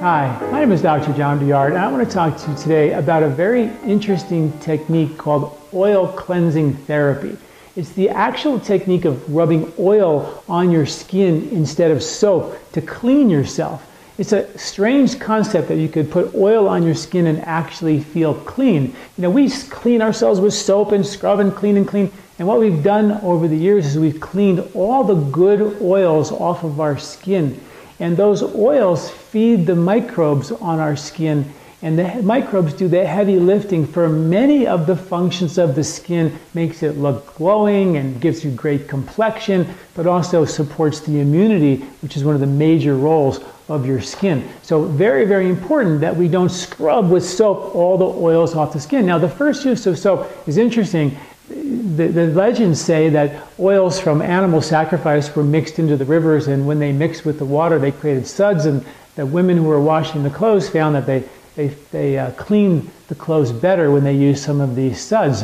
Hi, 0.00 0.38
my 0.52 0.60
name 0.60 0.70
is 0.70 0.80
Dr. 0.80 1.12
John 1.14 1.40
Douillard, 1.40 1.70
and 1.70 1.78
I 1.78 1.90
want 1.90 2.06
to 2.06 2.14
talk 2.14 2.36
to 2.36 2.50
you 2.50 2.56
today 2.56 2.92
about 2.92 3.24
a 3.24 3.28
very 3.28 3.64
interesting 3.84 4.56
technique 4.60 5.18
called 5.18 5.58
oil 5.74 6.06
cleansing 6.06 6.74
therapy. 6.74 7.36
It's 7.76 7.92
the 7.92 8.08
actual 8.08 8.58
technique 8.58 9.04
of 9.04 9.34
rubbing 9.34 9.72
oil 9.78 10.42
on 10.48 10.70
your 10.70 10.86
skin 10.86 11.48
instead 11.52 11.90
of 11.90 12.02
soap 12.02 12.58
to 12.72 12.80
clean 12.80 13.30
yourself. 13.30 13.84
It's 14.18 14.32
a 14.32 14.58
strange 14.58 15.20
concept 15.20 15.68
that 15.68 15.76
you 15.76 15.88
could 15.88 16.10
put 16.10 16.34
oil 16.34 16.66
on 16.68 16.82
your 16.82 16.96
skin 16.96 17.28
and 17.28 17.40
actually 17.42 18.00
feel 18.00 18.34
clean. 18.34 18.86
You 19.16 19.22
know, 19.22 19.30
we 19.30 19.48
clean 19.48 20.02
ourselves 20.02 20.40
with 20.40 20.54
soap 20.54 20.90
and 20.90 21.06
scrub 21.06 21.38
and 21.38 21.54
clean 21.54 21.76
and 21.76 21.86
clean. 21.86 22.10
And 22.40 22.48
what 22.48 22.58
we've 22.58 22.82
done 22.82 23.12
over 23.22 23.46
the 23.46 23.56
years 23.56 23.86
is 23.86 23.98
we've 23.98 24.20
cleaned 24.20 24.68
all 24.74 25.04
the 25.04 25.14
good 25.14 25.80
oils 25.80 26.32
off 26.32 26.64
of 26.64 26.80
our 26.80 26.98
skin. 26.98 27.60
And 28.00 28.16
those 28.16 28.42
oils 28.42 29.08
feed 29.08 29.66
the 29.66 29.76
microbes 29.76 30.50
on 30.50 30.80
our 30.80 30.96
skin 30.96 31.52
and 31.80 31.96
the 31.96 32.22
microbes 32.22 32.74
do 32.74 32.88
the 32.88 33.06
heavy 33.06 33.38
lifting 33.38 33.86
for 33.86 34.08
many 34.08 34.66
of 34.66 34.86
the 34.86 34.96
functions 34.96 35.58
of 35.58 35.76
the 35.76 35.84
skin, 35.84 36.36
makes 36.52 36.82
it 36.82 36.96
look 36.96 37.34
glowing 37.36 37.96
and 37.96 38.20
gives 38.20 38.44
you 38.44 38.50
great 38.50 38.88
complexion, 38.88 39.66
but 39.94 40.06
also 40.06 40.44
supports 40.44 41.00
the 41.00 41.20
immunity, 41.20 41.76
which 42.02 42.16
is 42.16 42.24
one 42.24 42.34
of 42.34 42.40
the 42.40 42.46
major 42.46 42.96
roles 42.96 43.40
of 43.68 43.86
your 43.86 44.00
skin. 44.00 44.48
So 44.62 44.82
very, 44.82 45.24
very 45.24 45.48
important 45.48 46.00
that 46.00 46.16
we 46.16 46.26
don't 46.26 46.48
scrub 46.48 47.10
with 47.10 47.24
soap 47.24 47.76
all 47.76 47.96
the 47.96 48.06
oils 48.06 48.56
off 48.56 48.72
the 48.72 48.80
skin. 48.80 49.06
Now, 49.06 49.18
the 49.18 49.28
first 49.28 49.64
use 49.64 49.86
of 49.86 49.98
soap 49.98 50.30
is 50.48 50.56
interesting. 50.56 51.16
The, 51.48 52.08
the, 52.08 52.26
legends 52.28 52.80
say 52.80 53.08
that 53.10 53.46
oils 53.58 54.00
from 54.00 54.20
animal 54.20 54.60
sacrifice 54.62 55.34
were 55.34 55.44
mixed 55.44 55.78
into 55.78 55.96
the 55.96 56.04
rivers, 56.04 56.48
and 56.48 56.66
when 56.66 56.78
they 56.78 56.92
mixed 56.92 57.24
with 57.24 57.38
the 57.38 57.44
water, 57.44 57.78
they 57.78 57.92
created 57.92 58.26
suds. 58.26 58.66
And 58.66 58.84
the 59.14 59.26
women 59.26 59.56
who 59.56 59.64
were 59.64 59.80
washing 59.80 60.22
the 60.22 60.30
clothes 60.30 60.68
found 60.68 60.94
that 60.94 61.06
they 61.06 61.24
they, 61.58 61.66
they 61.90 62.16
uh, 62.16 62.30
clean 62.32 62.88
the 63.08 63.16
clothes 63.16 63.50
better 63.50 63.90
when 63.90 64.04
they 64.04 64.14
use 64.14 64.40
some 64.40 64.60
of 64.60 64.76
these 64.76 65.00
suds. 65.00 65.42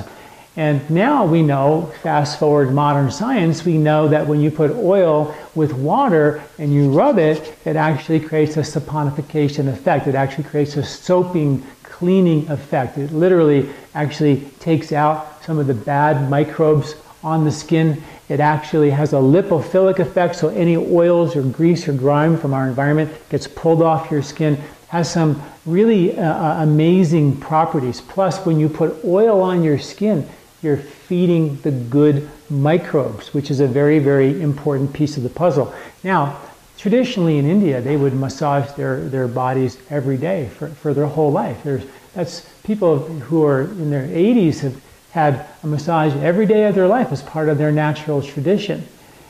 And 0.54 0.88
now 0.88 1.26
we 1.26 1.42
know, 1.42 1.92
fast 2.04 2.38
forward 2.38 2.72
modern 2.72 3.10
science, 3.10 3.64
we 3.64 3.76
know 3.78 4.06
that 4.06 4.24
when 4.24 4.40
you 4.40 4.52
put 4.52 4.70
oil 4.70 5.34
with 5.56 5.72
water 5.72 6.40
and 6.60 6.72
you 6.72 6.92
rub 6.92 7.18
it, 7.18 7.58
it 7.64 7.74
actually 7.74 8.20
creates 8.20 8.56
a 8.56 8.60
saponification 8.60 9.66
effect. 9.66 10.06
It 10.06 10.14
actually 10.14 10.44
creates 10.44 10.76
a 10.76 10.84
soaping, 10.84 11.64
cleaning 11.82 12.48
effect. 12.48 12.96
It 12.96 13.10
literally 13.10 13.68
actually 13.96 14.42
takes 14.60 14.92
out 14.92 15.44
some 15.44 15.58
of 15.58 15.66
the 15.66 15.74
bad 15.74 16.30
microbes 16.30 16.94
on 17.24 17.44
the 17.44 17.50
skin. 17.50 18.00
It 18.28 18.38
actually 18.38 18.90
has 18.90 19.14
a 19.14 19.16
lipophilic 19.16 19.98
effect, 19.98 20.36
so 20.36 20.46
any 20.50 20.76
oils 20.76 21.34
or 21.34 21.42
grease 21.42 21.88
or 21.88 21.92
grime 21.92 22.38
from 22.38 22.54
our 22.54 22.68
environment 22.68 23.10
gets 23.30 23.48
pulled 23.48 23.82
off 23.82 24.12
your 24.12 24.22
skin 24.22 24.62
has 24.94 25.10
some 25.10 25.42
really 25.66 26.16
uh, 26.16 26.22
uh, 26.22 26.62
amazing 26.62 27.36
properties. 27.40 28.00
Plus, 28.00 28.44
when 28.44 28.58
you 28.58 28.68
put 28.68 29.04
oil 29.04 29.40
on 29.40 29.62
your 29.62 29.78
skin, 29.78 30.28
you're 30.62 30.76
feeding 30.76 31.56
the 31.62 31.70
good 31.70 32.28
microbes, 32.50 33.32
which 33.34 33.50
is 33.50 33.60
a 33.60 33.66
very, 33.66 33.98
very 33.98 34.40
important 34.40 34.92
piece 34.92 35.16
of 35.16 35.22
the 35.22 35.28
puzzle. 35.28 35.74
Now, 36.02 36.38
traditionally 36.78 37.38
in 37.38 37.46
India, 37.46 37.80
they 37.80 37.96
would 37.96 38.14
massage 38.14 38.70
their, 38.72 39.08
their 39.08 39.28
bodies 39.28 39.78
every 39.90 40.16
day 40.16 40.48
for, 40.48 40.68
for 40.68 40.94
their 40.94 41.06
whole 41.06 41.32
life. 41.32 41.62
There's, 41.62 41.84
that's 42.14 42.48
people 42.62 42.98
who 42.98 43.44
are 43.44 43.62
in 43.62 43.90
their 43.90 44.06
80s 44.06 44.60
have 44.60 44.82
had 45.10 45.46
a 45.62 45.66
massage 45.66 46.14
every 46.16 46.46
day 46.46 46.66
of 46.66 46.74
their 46.74 46.88
life 46.88 47.12
as 47.12 47.22
part 47.22 47.48
of 47.48 47.58
their 47.58 47.72
natural 47.72 48.20
tradition 48.20 48.86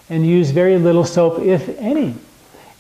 and 0.09 0.27
use 0.27 0.51
very 0.51 0.79
little 0.79 1.05
soap, 1.05 1.43
if 1.43 1.69
any. 1.79 2.15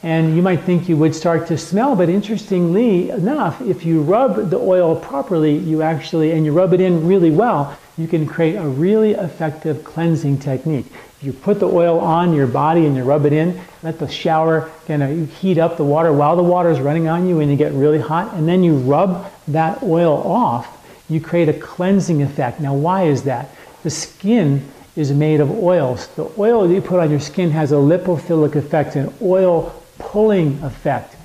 And 0.04 0.36
you 0.36 0.42
might 0.42 0.60
think 0.60 0.86
you 0.86 0.98
would 0.98 1.14
start 1.14 1.46
to 1.46 1.56
smell, 1.56 1.96
but 1.96 2.10
interestingly 2.10 3.08
enough, 3.08 3.62
if 3.62 3.86
you 3.86 4.02
rub 4.02 4.50
the 4.50 4.58
oil 4.58 4.94
properly, 4.94 5.56
you 5.56 5.80
actually, 5.80 6.32
and 6.32 6.44
you 6.44 6.52
rub 6.52 6.74
it 6.74 6.80
in 6.82 7.06
really 7.06 7.30
well, 7.30 7.74
you 7.96 8.06
can 8.06 8.26
create 8.26 8.56
a 8.56 8.68
really 8.68 9.12
effective 9.12 9.82
cleansing 9.82 10.40
technique. 10.40 10.84
If 10.92 11.24
you 11.24 11.32
put 11.32 11.58
the 11.58 11.68
oil 11.68 11.98
on 12.00 12.34
your 12.34 12.46
body 12.46 12.84
and 12.84 12.94
you 12.94 13.02
rub 13.02 13.24
it 13.24 13.32
in, 13.32 13.58
let 13.82 13.98
the 13.98 14.06
shower 14.06 14.70
kind 14.86 15.02
of 15.02 15.32
heat 15.38 15.56
up 15.56 15.78
the 15.78 15.84
water 15.84 16.12
while 16.12 16.36
the 16.36 16.42
water 16.42 16.68
is 16.68 16.80
running 16.80 17.08
on 17.08 17.26
you 17.26 17.40
and 17.40 17.50
you 17.50 17.56
get 17.56 17.72
really 17.72 17.98
hot, 17.98 18.34
and 18.34 18.46
then 18.46 18.62
you 18.62 18.76
rub 18.76 19.32
that 19.48 19.82
oil 19.82 20.22
off, 20.30 20.86
you 21.08 21.18
create 21.18 21.48
a 21.48 21.54
cleansing 21.54 22.20
effect. 22.20 22.60
Now, 22.60 22.74
why 22.74 23.04
is 23.04 23.22
that? 23.22 23.48
The 23.82 23.88
skin 23.88 24.68
is 24.96 25.12
made 25.12 25.40
of 25.40 25.50
oils. 25.50 26.08
The 26.08 26.30
oil 26.36 26.68
that 26.68 26.74
you 26.74 26.82
put 26.82 27.00
on 27.00 27.10
your 27.10 27.20
skin 27.20 27.50
has 27.52 27.72
a 27.72 27.76
lipophilic 27.76 28.54
effect, 28.54 28.96
an 28.96 29.10
oil 29.22 29.80
pulling 29.98 30.62
effect. 30.62 31.16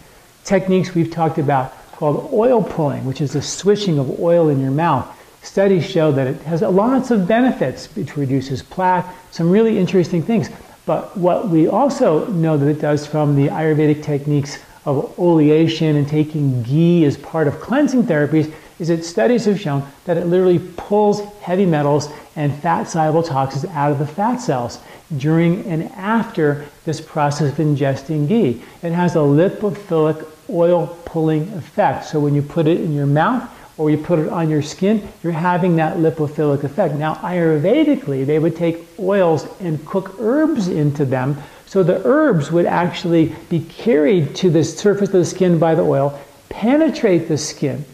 Techniques 0.44 0.96
we've 0.96 1.12
talked 1.12 1.38
about 1.38 1.74
called 1.94 2.30
oil 2.34 2.64
pulling, 2.64 3.06
which 3.06 3.22
is 3.22 3.34
the 3.34 3.42
swishing 3.42 4.00
of 4.00 4.20
oil 4.20 4.50
in 4.50 4.62
your 4.62 4.72
mouth. 4.72 5.08
Studies 5.42 5.86
show 5.86 6.12
that 6.12 6.28
it 6.28 6.42
has 6.44 6.62
lots 6.62 7.12
of 7.12 7.28
benefits. 7.28 7.96
It 7.98 8.16
reduces 8.16 8.62
plaque, 8.62 9.06
some 9.32 9.50
really 9.50 9.78
interesting 9.78 10.22
things. 10.22 10.50
But 10.86 11.16
what 11.18 11.50
we 11.50 11.68
also 11.68 12.26
know 12.28 12.58
that 12.58 12.68
it 12.68 12.82
does 12.82 13.06
from 13.06 13.36
the 13.36 13.48
Ayurvedic 13.48 14.02
techniques 14.04 14.60
of 14.86 15.16
oleation 15.18 15.96
and 15.98 16.08
taking 16.08 16.64
ghee 16.64 17.06
as 17.06 17.18
part 17.18 17.48
of 17.48 17.60
cleansing 17.60 18.04
therapies 18.04 18.52
is 18.80 18.88
that 18.88 19.04
studies 19.04 19.46
have 19.46 19.60
shown 19.60 19.86
that 20.06 20.18
it 20.18 20.26
literally 20.26 20.60
pulls 20.78 21.22
heavy 21.42 21.66
metals 21.66 22.10
and 22.36 22.54
fat 22.62 22.86
soluble 22.86 23.22
toxins 23.22 23.66
out 23.66 23.92
of 23.92 24.00
the 24.00 24.08
fat 24.08 24.38
cells 24.38 24.80
during 25.18 25.66
and 25.66 25.84
after 25.94 26.66
this 26.86 27.02
process 27.02 27.52
of 27.52 27.58
ingesting 27.58 28.28
ghee. 28.28 28.62
It 28.82 28.92
has 28.94 29.16
a 29.16 29.20
lipophilic 29.20 30.26
oil 30.50 30.88
pulling 31.06 31.52
effect. 31.54 32.06
So 32.06 32.20
when 32.20 32.34
you 32.34 32.42
put 32.42 32.68
it 32.68 32.80
in 32.80 32.94
your 32.94 33.06
mouth 33.06 33.50
or 33.78 33.90
you 33.90 33.98
put 33.98 34.20
it 34.20 34.30
on 34.30 34.50
your 34.50 34.62
skin, 34.62 35.08
you're 35.24 35.34
having 35.34 35.76
that 35.78 35.98
lipophilic 35.98 36.64
effect. 36.64 36.96
Now, 36.96 37.16
Ayurvedically, 37.16 38.26
they 38.26 38.40
would 38.40 38.56
take 38.56 38.86
oils 39.00 39.48
and 39.60 39.84
cook 39.86 40.16
herbs 40.20 40.68
into 40.68 41.06
them. 41.06 41.38
So 41.66 41.84
the 41.84 42.02
herbs 42.06 42.52
would 42.52 42.66
actually 42.66 43.36
be 43.50 43.62
carried 43.62 44.36
to 44.38 44.50
the 44.50 44.64
surface 44.64 45.10
of 45.10 45.14
the 45.14 45.26
skin 45.26 45.60
by 45.60 45.76
the 45.76 45.84
oil, 45.84 46.20
penetrate 46.50 47.28
the 47.28 47.38
skin 47.38 47.86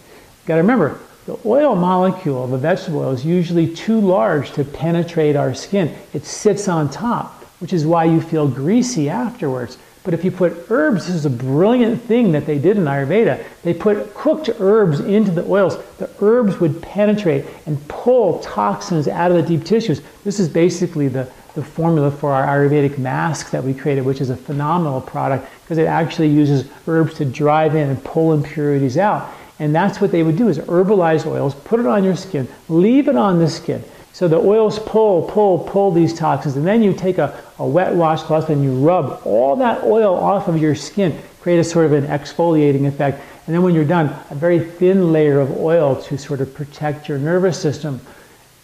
got 0.46 0.56
to 0.56 0.62
remember, 0.62 1.00
the 1.26 1.40
oil 1.46 1.76
molecule 1.76 2.44
of 2.44 2.54
a 2.54 2.58
vegetable 2.58 3.00
oil 3.00 3.12
is 3.12 3.26
usually 3.26 3.74
too 3.74 4.00
large 4.00 4.52
to 4.52 4.64
penetrate 4.64 5.36
our 5.36 5.56
skin. 5.56 5.96
It 6.14 6.26
sits 6.26 6.68
on 6.68 6.90
top, 6.90 7.44
which 7.60 7.74
is 7.74 7.86
why 7.86 8.06
you 8.06 8.22
feel 8.22 8.48
greasy 8.48 9.10
afterwards. 9.10 9.78
But 10.04 10.14
if 10.14 10.24
you 10.24 10.30
put 10.30 10.68
herbs, 10.70 11.08
this 11.08 11.16
is 11.16 11.26
a 11.26 11.32
brilliant 11.32 12.00
thing 12.00 12.32
that 12.34 12.46
they 12.46 12.60
did 12.60 12.78
in 12.78 12.84
Ayurveda. 12.84 13.44
They 13.64 13.74
put 13.74 14.14
cooked 14.14 14.52
herbs 14.60 15.00
into 15.00 15.32
the 15.32 15.44
oils. 15.46 15.80
The 15.98 16.12
herbs 16.22 16.60
would 16.60 16.80
penetrate 16.80 17.46
and 17.66 17.86
pull 17.88 18.38
toxins 18.40 19.08
out 19.08 19.32
of 19.32 19.38
the 19.38 19.42
deep 19.42 19.66
tissues. 19.66 20.02
This 20.24 20.40
is 20.40 20.48
basically 20.48 21.08
the, 21.08 21.28
the 21.56 21.64
formula 21.64 22.12
for 22.12 22.32
our 22.34 22.46
Ayurvedic 22.46 23.00
mask 23.00 23.50
that 23.50 23.64
we 23.64 23.74
created, 23.74 24.06
which 24.06 24.22
is 24.22 24.30
a 24.30 24.38
phenomenal 24.38 25.02
product 25.02 25.50
because 25.64 25.80
it 25.80 25.88
actually 25.88 26.30
uses 26.30 26.70
herbs 26.86 27.16
to 27.16 27.26
drive 27.26 27.74
in 27.74 27.90
and 27.90 28.04
pull 28.04 28.34
impurities 28.34 29.00
out. 29.00 29.34
And 29.60 29.74
that's 29.74 30.02
what 30.02 30.12
they 30.12 30.24
would 30.24 30.38
do 30.38 30.50
is 30.50 30.58
herbalize 30.58 31.26
oils, 31.26 31.56
put 31.56 31.80
it 31.80 31.86
on 31.86 32.04
your 32.04 32.16
skin, 32.16 32.48
leave 32.68 33.08
it 33.08 33.16
on 33.16 33.40
the 33.40 33.50
skin. 33.50 33.84
So 34.12 34.28
the 34.28 34.38
oils 34.38 34.80
pull, 34.80 35.24
pull, 35.24 35.60
pull 35.60 35.92
these 35.92 36.14
toxins. 36.14 36.56
And 36.56 36.66
then 36.66 36.82
you 36.82 36.94
take 36.94 37.18
a, 37.18 37.42
a 37.60 37.68
wet 37.68 37.94
washcloth 37.94 38.50
and 38.50 38.64
you 38.64 38.74
rub 38.76 39.22
all 39.26 39.58
that 39.58 39.84
oil 39.84 40.16
off 40.16 40.48
of 40.48 40.58
your 40.58 40.76
skin, 40.76 41.18
create 41.42 41.60
a 41.60 41.64
sort 41.64 41.86
of 41.86 41.94
an 41.94 42.06
exfoliating 42.06 42.88
effect. 42.88 43.22
And 43.46 43.54
then 43.54 43.62
when 43.62 43.74
you're 43.74 43.86
done, 43.86 44.16
a 44.30 44.36
very 44.36 44.60
thin 44.60 45.12
layer 45.12 45.40
of 45.40 45.58
oil 45.58 46.02
to 46.04 46.18
sort 46.18 46.42
of 46.42 46.54
protect 46.54 47.08
your 47.08 47.18
nervous 47.18 47.62
system. 47.62 48.00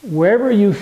Wherever 0.04 0.50
you 0.52 0.76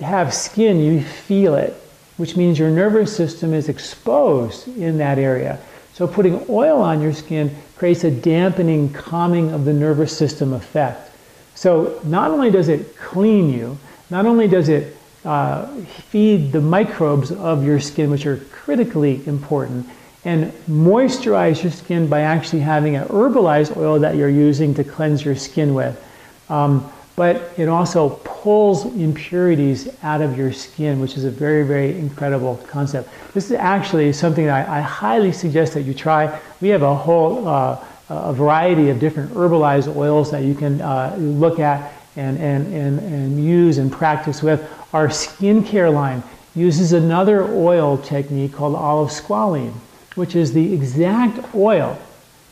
have 0.00 0.32
skin, 0.34 0.80
you 0.80 1.02
feel 1.02 1.54
it, 1.54 1.72
which 2.16 2.36
means 2.36 2.58
your 2.58 2.70
nervous 2.70 3.14
system 3.14 3.52
is 3.52 3.68
exposed 3.68 4.68
in 4.76 4.98
that 4.98 5.18
area. 5.18 5.58
So 5.94 6.08
putting 6.08 6.44
oil 6.48 6.82
on 6.82 7.00
your 7.00 7.12
skin 7.12 7.54
creates 7.76 8.02
a 8.02 8.10
dampening, 8.10 8.92
calming 8.92 9.52
of 9.52 9.64
the 9.64 9.72
nervous 9.72 10.16
system 10.16 10.52
effect. 10.52 11.10
So 11.54 12.00
not 12.04 12.32
only 12.32 12.50
does 12.50 12.68
it 12.68 12.96
clean 12.96 13.48
you, 13.48 13.78
not 14.10 14.26
only 14.26 14.48
does 14.48 14.68
it 14.68 14.96
uh, 15.24 15.66
feed 16.10 16.50
the 16.50 16.60
microbes 16.60 17.30
of 17.30 17.64
your 17.64 17.78
skin, 17.78 18.10
which 18.10 18.26
are 18.26 18.38
critically 18.50 19.26
important, 19.26 19.86
and 20.24 20.52
moisturize 20.68 21.62
your 21.62 21.70
skin 21.70 22.08
by 22.08 22.20
actually 22.22 22.60
having 22.60 22.96
an 22.96 23.06
herbalized 23.08 23.76
oil 23.76 24.00
that 24.00 24.16
you're 24.16 24.28
using 24.28 24.74
to 24.74 24.82
cleanse 24.82 25.24
your 25.24 25.36
skin 25.36 25.74
with. 25.74 26.02
Um, 26.48 26.90
but 27.16 27.52
it 27.56 27.68
also 27.68 28.10
pulls 28.24 28.86
impurities 28.96 29.88
out 30.02 30.20
of 30.20 30.36
your 30.36 30.52
skin, 30.52 31.00
which 31.00 31.16
is 31.16 31.24
a 31.24 31.30
very, 31.30 31.62
very 31.64 31.96
incredible 31.98 32.56
concept. 32.68 33.08
This 33.34 33.46
is 33.46 33.52
actually 33.52 34.12
something 34.12 34.46
that 34.46 34.68
I, 34.68 34.78
I 34.78 34.80
highly 34.80 35.32
suggest 35.32 35.74
that 35.74 35.82
you 35.82 35.94
try. 35.94 36.40
We 36.60 36.68
have 36.68 36.82
a 36.82 36.94
whole 36.94 37.46
uh, 37.46 37.84
a 38.08 38.32
variety 38.32 38.90
of 38.90 38.98
different 38.98 39.32
herbalized 39.32 39.94
oils 39.96 40.30
that 40.30 40.44
you 40.44 40.54
can 40.54 40.80
uh, 40.80 41.16
look 41.18 41.58
at 41.58 41.92
and, 42.16 42.38
and, 42.38 42.72
and, 42.72 42.98
and 43.00 43.44
use 43.44 43.78
and 43.78 43.90
practice 43.90 44.42
with. 44.42 44.60
Our 44.92 45.08
skincare 45.08 45.92
line 45.92 46.22
uses 46.54 46.92
another 46.92 47.42
oil 47.42 47.98
technique 47.98 48.52
called 48.52 48.76
olive 48.76 49.10
squalene, 49.10 49.72
which 50.14 50.36
is 50.36 50.52
the 50.52 50.72
exact 50.72 51.54
oil 51.54 51.98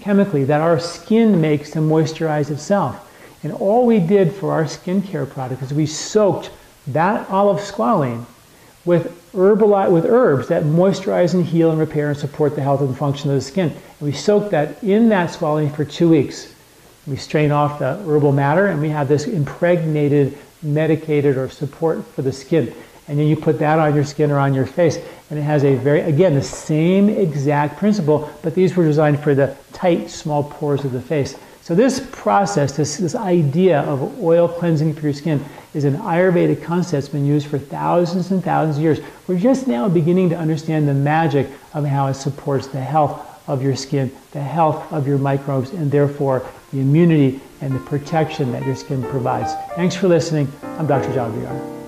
chemically 0.00 0.44
that 0.44 0.60
our 0.60 0.80
skin 0.80 1.40
makes 1.40 1.70
to 1.72 1.78
moisturize 1.78 2.50
itself. 2.50 3.08
And 3.42 3.52
all 3.52 3.86
we 3.86 3.98
did 3.98 4.32
for 4.32 4.52
our 4.52 4.64
skincare 4.64 5.28
product 5.28 5.62
is 5.62 5.74
we 5.74 5.86
soaked 5.86 6.50
that 6.88 7.28
olive 7.30 7.60
squalene 7.60 8.24
with 8.84 9.18
herbali- 9.32 9.90
with 9.90 10.04
herbs 10.04 10.48
that 10.48 10.64
moisturize 10.64 11.34
and 11.34 11.44
heal 11.44 11.70
and 11.70 11.78
repair 11.78 12.10
and 12.10 12.18
support 12.18 12.54
the 12.54 12.62
health 12.62 12.80
and 12.80 12.96
function 12.96 13.30
of 13.30 13.36
the 13.36 13.40
skin. 13.40 13.70
And 13.70 14.00
we 14.00 14.12
soaked 14.12 14.50
that 14.50 14.82
in 14.82 15.08
that 15.10 15.30
squalene 15.30 15.74
for 15.74 15.84
two 15.84 16.08
weeks. 16.08 16.52
We 17.06 17.16
strain 17.16 17.50
off 17.50 17.78
the 17.78 17.96
herbal 18.06 18.32
matter 18.32 18.66
and 18.66 18.80
we 18.80 18.88
have 18.90 19.08
this 19.08 19.26
impregnated, 19.26 20.38
medicated 20.62 21.36
or 21.36 21.48
support 21.48 22.06
for 22.06 22.22
the 22.22 22.32
skin. 22.32 22.72
And 23.08 23.18
then 23.18 23.26
you 23.26 23.36
put 23.36 23.58
that 23.58 23.78
on 23.78 23.94
your 23.94 24.04
skin 24.04 24.30
or 24.30 24.38
on 24.38 24.54
your 24.54 24.66
face. 24.66 24.98
And 25.30 25.38
it 25.38 25.42
has 25.42 25.64
a 25.64 25.74
very, 25.74 26.00
again, 26.02 26.34
the 26.34 26.42
same 26.42 27.08
exact 27.08 27.78
principle, 27.78 28.30
but 28.42 28.54
these 28.54 28.76
were 28.76 28.84
designed 28.84 29.20
for 29.20 29.34
the 29.34 29.56
tight, 29.72 30.10
small 30.10 30.44
pores 30.44 30.84
of 30.84 30.92
the 30.92 31.00
face. 31.00 31.36
So 31.62 31.76
this 31.76 32.04
process, 32.10 32.76
this, 32.76 32.96
this 32.96 33.14
idea 33.14 33.82
of 33.82 34.20
oil 34.20 34.48
cleansing 34.48 34.94
for 34.94 35.02
your 35.02 35.12
skin 35.12 35.44
is 35.74 35.84
an 35.84 35.94
Ayurvedic 35.94 36.60
concept 36.60 36.90
that's 36.90 37.08
been 37.08 37.24
used 37.24 37.46
for 37.46 37.56
thousands 37.56 38.32
and 38.32 38.42
thousands 38.42 38.78
of 38.78 38.82
years. 38.82 38.98
We're 39.28 39.38
just 39.38 39.68
now 39.68 39.88
beginning 39.88 40.28
to 40.30 40.36
understand 40.36 40.88
the 40.88 40.94
magic 40.94 41.46
of 41.72 41.84
how 41.84 42.08
it 42.08 42.14
supports 42.14 42.66
the 42.66 42.80
health 42.80 43.48
of 43.48 43.62
your 43.62 43.76
skin, 43.76 44.10
the 44.32 44.42
health 44.42 44.92
of 44.92 45.06
your 45.06 45.18
microbes, 45.18 45.70
and 45.70 45.88
therefore 45.88 46.44
the 46.72 46.80
immunity 46.80 47.40
and 47.60 47.72
the 47.72 47.78
protection 47.78 48.50
that 48.50 48.66
your 48.66 48.74
skin 48.74 49.00
provides. 49.04 49.52
Thanks 49.76 49.94
for 49.94 50.08
listening. 50.08 50.50
I'm 50.64 50.88
Dr. 50.88 51.14
John 51.14 51.30
Douillard. 51.32 51.78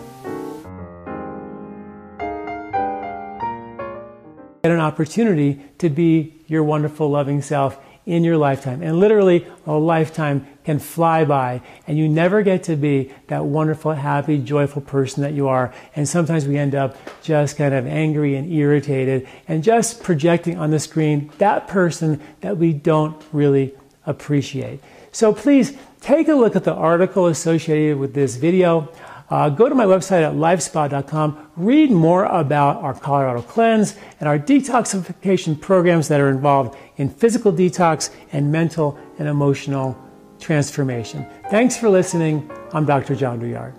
Get 4.63 4.71
an 4.71 4.79
opportunity 4.79 5.61
to 5.79 5.91
be 5.91 6.37
your 6.47 6.63
wonderful, 6.63 7.11
loving 7.11 7.43
self 7.43 7.84
in 8.07 8.23
your 8.25 8.37
lifetime. 8.37 8.83
And 8.83 8.99
literally, 8.99 9.47
a 9.67 9.73
lifetime 9.73 10.47
can 10.65 10.79
fly 10.79 11.25
by, 11.25 11.63
and 11.87 11.99
you 11.99 12.09
never 12.09 12.43
get 12.43 12.63
to 12.65 12.77
be 12.77 13.13
that 13.29 13.45
wonderful, 13.45 13.93
happy, 13.93 14.39
joyful 14.39 14.83
person 14.83 15.23
that 15.23 15.33
you 15.33 15.49
are. 15.49 15.73
And 15.95 16.09
sometimes 16.09 16.47
we 16.47 16.57
end 16.57 16.75
up 16.75 16.97
just 17.23 17.57
kind 17.57 17.75
of 17.75 17.87
angry 17.87 18.37
and 18.37 18.51
irritated 18.51 19.29
and 19.49 19.63
just 19.63 20.03
projecting 20.03 20.59
on 20.59 20.71
the 20.71 20.79
screen 20.79 21.31
that 21.39 21.69
person 21.69 22.21
that 22.41 22.57
we 22.57 22.73
don't 22.73 23.23
really 23.33 23.75
appreciate. 24.07 24.81
So 25.13 25.33
please 25.33 25.77
take 26.01 26.29
a 26.29 26.35
look 26.35 26.57
at 26.57 26.65
the 26.65 26.75
article 26.75 27.27
associated 27.27 27.99
with 27.99 28.15
this 28.15 28.37
video. 28.37 28.91
Uh, 29.31 29.49
go 29.49 29.69
to 29.69 29.75
my 29.75 29.87
website 29.87 30.23
at 30.23 30.35
lifespa.com, 30.35 31.51
read 31.57 31.91
more 31.91 32.25
about 32.27 32.77
our 32.83 32.93
Colorado 32.93 33.41
Cleanse 33.41 33.97
and 34.21 34.29
our 34.29 34.39
detoxification 34.39 35.59
programs 35.59 36.09
that 36.09 36.21
are 36.21 36.29
involved 36.29 36.77
in 36.97 37.09
physical 37.09 37.53
detox 37.53 38.11
and 38.33 38.53
mental 38.53 38.99
and 39.19 39.27
emotional 39.27 39.99
transformation. 40.39 41.27
Thanks 41.51 41.77
for 41.77 41.89
listening. 41.89 42.51
I'm 42.73 42.85
Dr. 42.85 43.15
John 43.15 43.41
Douillard. 43.41 43.75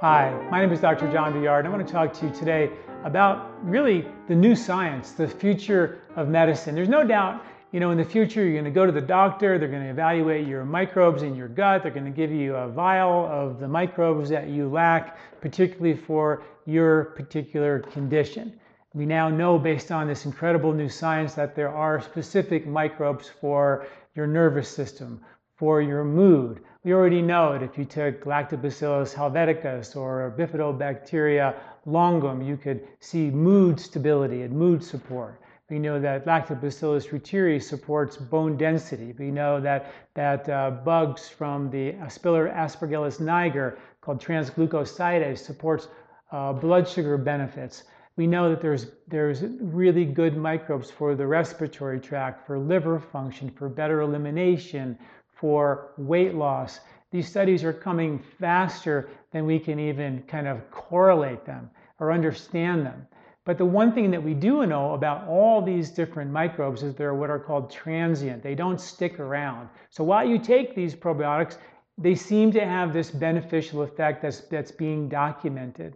Hi, 0.00 0.32
my 0.48 0.60
name 0.60 0.70
is 0.70 0.80
Dr. 0.80 1.10
John 1.10 1.32
Douillard. 1.32 1.66
I 1.66 1.68
want 1.68 1.84
to 1.84 1.92
talk 1.92 2.12
to 2.14 2.26
you 2.26 2.32
today 2.32 2.70
about 3.02 3.50
really 3.64 4.06
the 4.28 4.34
new 4.34 4.54
science, 4.54 5.12
the 5.12 5.26
future 5.26 6.02
of 6.14 6.28
medicine. 6.28 6.76
There's 6.76 6.88
no 6.88 7.04
doubt, 7.04 7.44
you 7.70 7.80
know, 7.80 7.90
in 7.90 7.98
the 7.98 8.04
future 8.04 8.42
you're 8.42 8.54
going 8.54 8.64
to 8.64 8.70
go 8.70 8.86
to 8.86 8.92
the 8.92 9.00
doctor, 9.00 9.58
they're 9.58 9.68
going 9.68 9.82
to 9.82 9.90
evaluate 9.90 10.46
your 10.46 10.64
microbes 10.64 11.22
in 11.22 11.34
your 11.34 11.48
gut, 11.48 11.82
they're 11.82 11.92
going 11.92 12.04
to 12.06 12.10
give 12.10 12.32
you 12.32 12.56
a 12.56 12.68
vial 12.68 13.26
of 13.26 13.60
the 13.60 13.68
microbes 13.68 14.30
that 14.30 14.48
you 14.48 14.68
lack, 14.68 15.18
particularly 15.42 15.94
for 15.94 16.42
your 16.64 17.04
particular 17.16 17.80
condition. 17.80 18.58
We 18.94 19.04
now 19.04 19.28
know 19.28 19.58
based 19.58 19.92
on 19.92 20.08
this 20.08 20.24
incredible 20.24 20.72
new 20.72 20.88
science 20.88 21.34
that 21.34 21.54
there 21.54 21.68
are 21.68 22.00
specific 22.00 22.66
microbes 22.66 23.28
for 23.28 23.86
your 24.14 24.26
nervous 24.26 24.68
system, 24.68 25.20
for 25.56 25.82
your 25.82 26.04
mood. 26.04 26.60
We 26.84 26.94
already 26.94 27.20
know 27.20 27.52
that 27.52 27.62
if 27.62 27.76
you 27.76 27.84
took 27.84 28.24
Lactobacillus 28.24 29.14
helveticus 29.14 29.94
or 29.94 30.34
Bifidobacteria 30.38 31.54
longum, 31.84 32.40
you 32.40 32.56
could 32.56 32.88
see 33.00 33.28
mood 33.28 33.78
stability 33.78 34.40
and 34.40 34.54
mood 34.54 34.82
support. 34.82 35.42
We 35.70 35.78
know 35.78 36.00
that 36.00 36.24
Lactobacillus 36.24 37.10
reuteri 37.10 37.62
supports 37.62 38.16
bone 38.16 38.56
density. 38.56 39.14
We 39.18 39.30
know 39.30 39.60
that, 39.60 39.92
that 40.14 40.48
uh, 40.48 40.70
bugs 40.70 41.28
from 41.28 41.70
the 41.70 41.92
aspergillus 41.92 43.20
niger 43.20 43.78
called 44.00 44.22
transglucosidase 44.22 45.38
supports 45.38 45.88
uh, 46.32 46.54
blood 46.54 46.88
sugar 46.88 47.18
benefits. 47.18 47.84
We 48.16 48.26
know 48.26 48.48
that 48.48 48.62
there's, 48.62 48.86
there's 49.06 49.42
really 49.60 50.06
good 50.06 50.36
microbes 50.38 50.90
for 50.90 51.14
the 51.14 51.26
respiratory 51.26 52.00
tract, 52.00 52.46
for 52.46 52.58
liver 52.58 52.98
function, 52.98 53.50
for 53.50 53.68
better 53.68 54.00
elimination, 54.00 54.98
for 55.34 55.90
weight 55.98 56.34
loss. 56.34 56.80
These 57.10 57.28
studies 57.28 57.62
are 57.62 57.72
coming 57.74 58.18
faster 58.18 59.10
than 59.32 59.44
we 59.44 59.58
can 59.58 59.78
even 59.78 60.22
kind 60.22 60.48
of 60.48 60.70
correlate 60.70 61.44
them 61.44 61.70
or 62.00 62.10
understand 62.10 62.86
them. 62.86 63.06
But 63.48 63.56
the 63.56 63.64
one 63.64 63.92
thing 63.92 64.10
that 64.10 64.22
we 64.22 64.34
do 64.34 64.66
know 64.66 64.92
about 64.92 65.26
all 65.26 65.62
these 65.62 65.88
different 65.88 66.30
microbes 66.30 66.82
is 66.82 66.94
they're 66.94 67.14
what 67.14 67.30
are 67.30 67.38
called 67.38 67.70
transient. 67.70 68.42
They 68.42 68.54
don't 68.54 68.78
stick 68.78 69.18
around. 69.18 69.70
So 69.88 70.04
while 70.04 70.22
you 70.28 70.38
take 70.38 70.74
these 70.74 70.94
probiotics, 70.94 71.56
they 71.96 72.14
seem 72.14 72.52
to 72.52 72.60
have 72.62 72.92
this 72.92 73.10
beneficial 73.10 73.80
effect 73.80 74.20
that's, 74.20 74.40
that's 74.40 74.70
being 74.70 75.08
documented. 75.08 75.94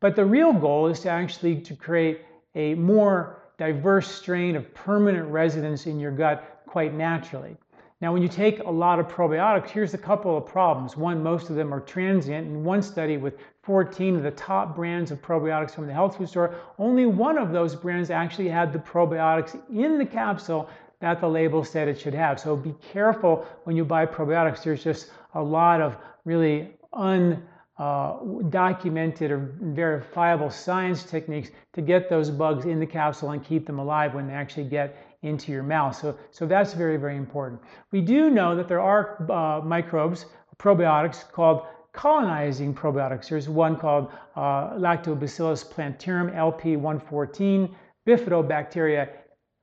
But 0.00 0.16
the 0.16 0.24
real 0.24 0.52
goal 0.52 0.88
is 0.88 0.98
to 1.02 1.10
actually 1.10 1.60
to 1.60 1.76
create 1.76 2.22
a 2.56 2.74
more 2.74 3.52
diverse 3.56 4.10
strain 4.10 4.56
of 4.56 4.74
permanent 4.74 5.28
residence 5.28 5.86
in 5.86 6.00
your 6.00 6.10
gut 6.10 6.62
quite 6.66 6.92
naturally. 6.92 7.56
Now, 8.00 8.14
when 8.14 8.22
you 8.22 8.28
take 8.28 8.60
a 8.60 8.70
lot 8.70 8.98
of 8.98 9.08
probiotics, 9.08 9.68
here's 9.68 9.92
a 9.92 9.98
couple 9.98 10.34
of 10.34 10.46
problems. 10.46 10.96
One, 10.96 11.22
most 11.22 11.50
of 11.50 11.56
them 11.56 11.74
are 11.74 11.80
transient. 11.80 12.46
In 12.46 12.64
one 12.64 12.80
study 12.80 13.18
with 13.18 13.34
14 13.62 14.16
of 14.16 14.22
the 14.22 14.30
top 14.30 14.74
brands 14.74 15.10
of 15.10 15.20
probiotics 15.20 15.72
from 15.72 15.86
the 15.86 15.92
health 15.92 16.16
food 16.16 16.30
store, 16.30 16.54
only 16.78 17.04
one 17.04 17.36
of 17.36 17.52
those 17.52 17.76
brands 17.76 18.08
actually 18.08 18.48
had 18.48 18.72
the 18.72 18.78
probiotics 18.78 19.60
in 19.68 19.98
the 19.98 20.06
capsule 20.06 20.70
that 21.00 21.20
the 21.20 21.28
label 21.28 21.62
said 21.62 21.88
it 21.88 22.00
should 22.00 22.14
have. 22.14 22.40
So 22.40 22.56
be 22.56 22.74
careful 22.92 23.46
when 23.64 23.76
you 23.76 23.84
buy 23.84 24.06
probiotics. 24.06 24.62
There's 24.62 24.82
just 24.82 25.10
a 25.34 25.42
lot 25.42 25.82
of 25.82 25.98
really 26.24 26.70
undocumented 26.94 29.30
uh, 29.30 29.34
or 29.34 29.52
verifiable 29.60 30.50
science 30.50 31.04
techniques 31.04 31.50
to 31.74 31.82
get 31.82 32.08
those 32.08 32.30
bugs 32.30 32.64
in 32.64 32.80
the 32.80 32.86
capsule 32.86 33.32
and 33.32 33.44
keep 33.44 33.66
them 33.66 33.78
alive 33.78 34.14
when 34.14 34.26
they 34.26 34.34
actually 34.34 34.64
get 34.64 34.96
into 35.22 35.52
your 35.52 35.62
mouth. 35.62 35.96
So, 35.96 36.16
so 36.30 36.46
that's 36.46 36.72
very, 36.72 36.96
very 36.96 37.16
important. 37.16 37.60
We 37.90 38.00
do 38.00 38.30
know 38.30 38.56
that 38.56 38.68
there 38.68 38.80
are 38.80 39.30
uh, 39.30 39.60
microbes, 39.64 40.26
probiotics 40.58 41.30
called 41.30 41.62
colonizing 41.92 42.74
probiotics. 42.74 43.28
There's 43.28 43.48
one 43.48 43.76
called 43.76 44.10
uh, 44.36 44.70
Lactobacillus 44.78 45.68
plantarum 45.68 46.30
LP114, 46.30 47.70
Bifidobacteria 48.06 49.08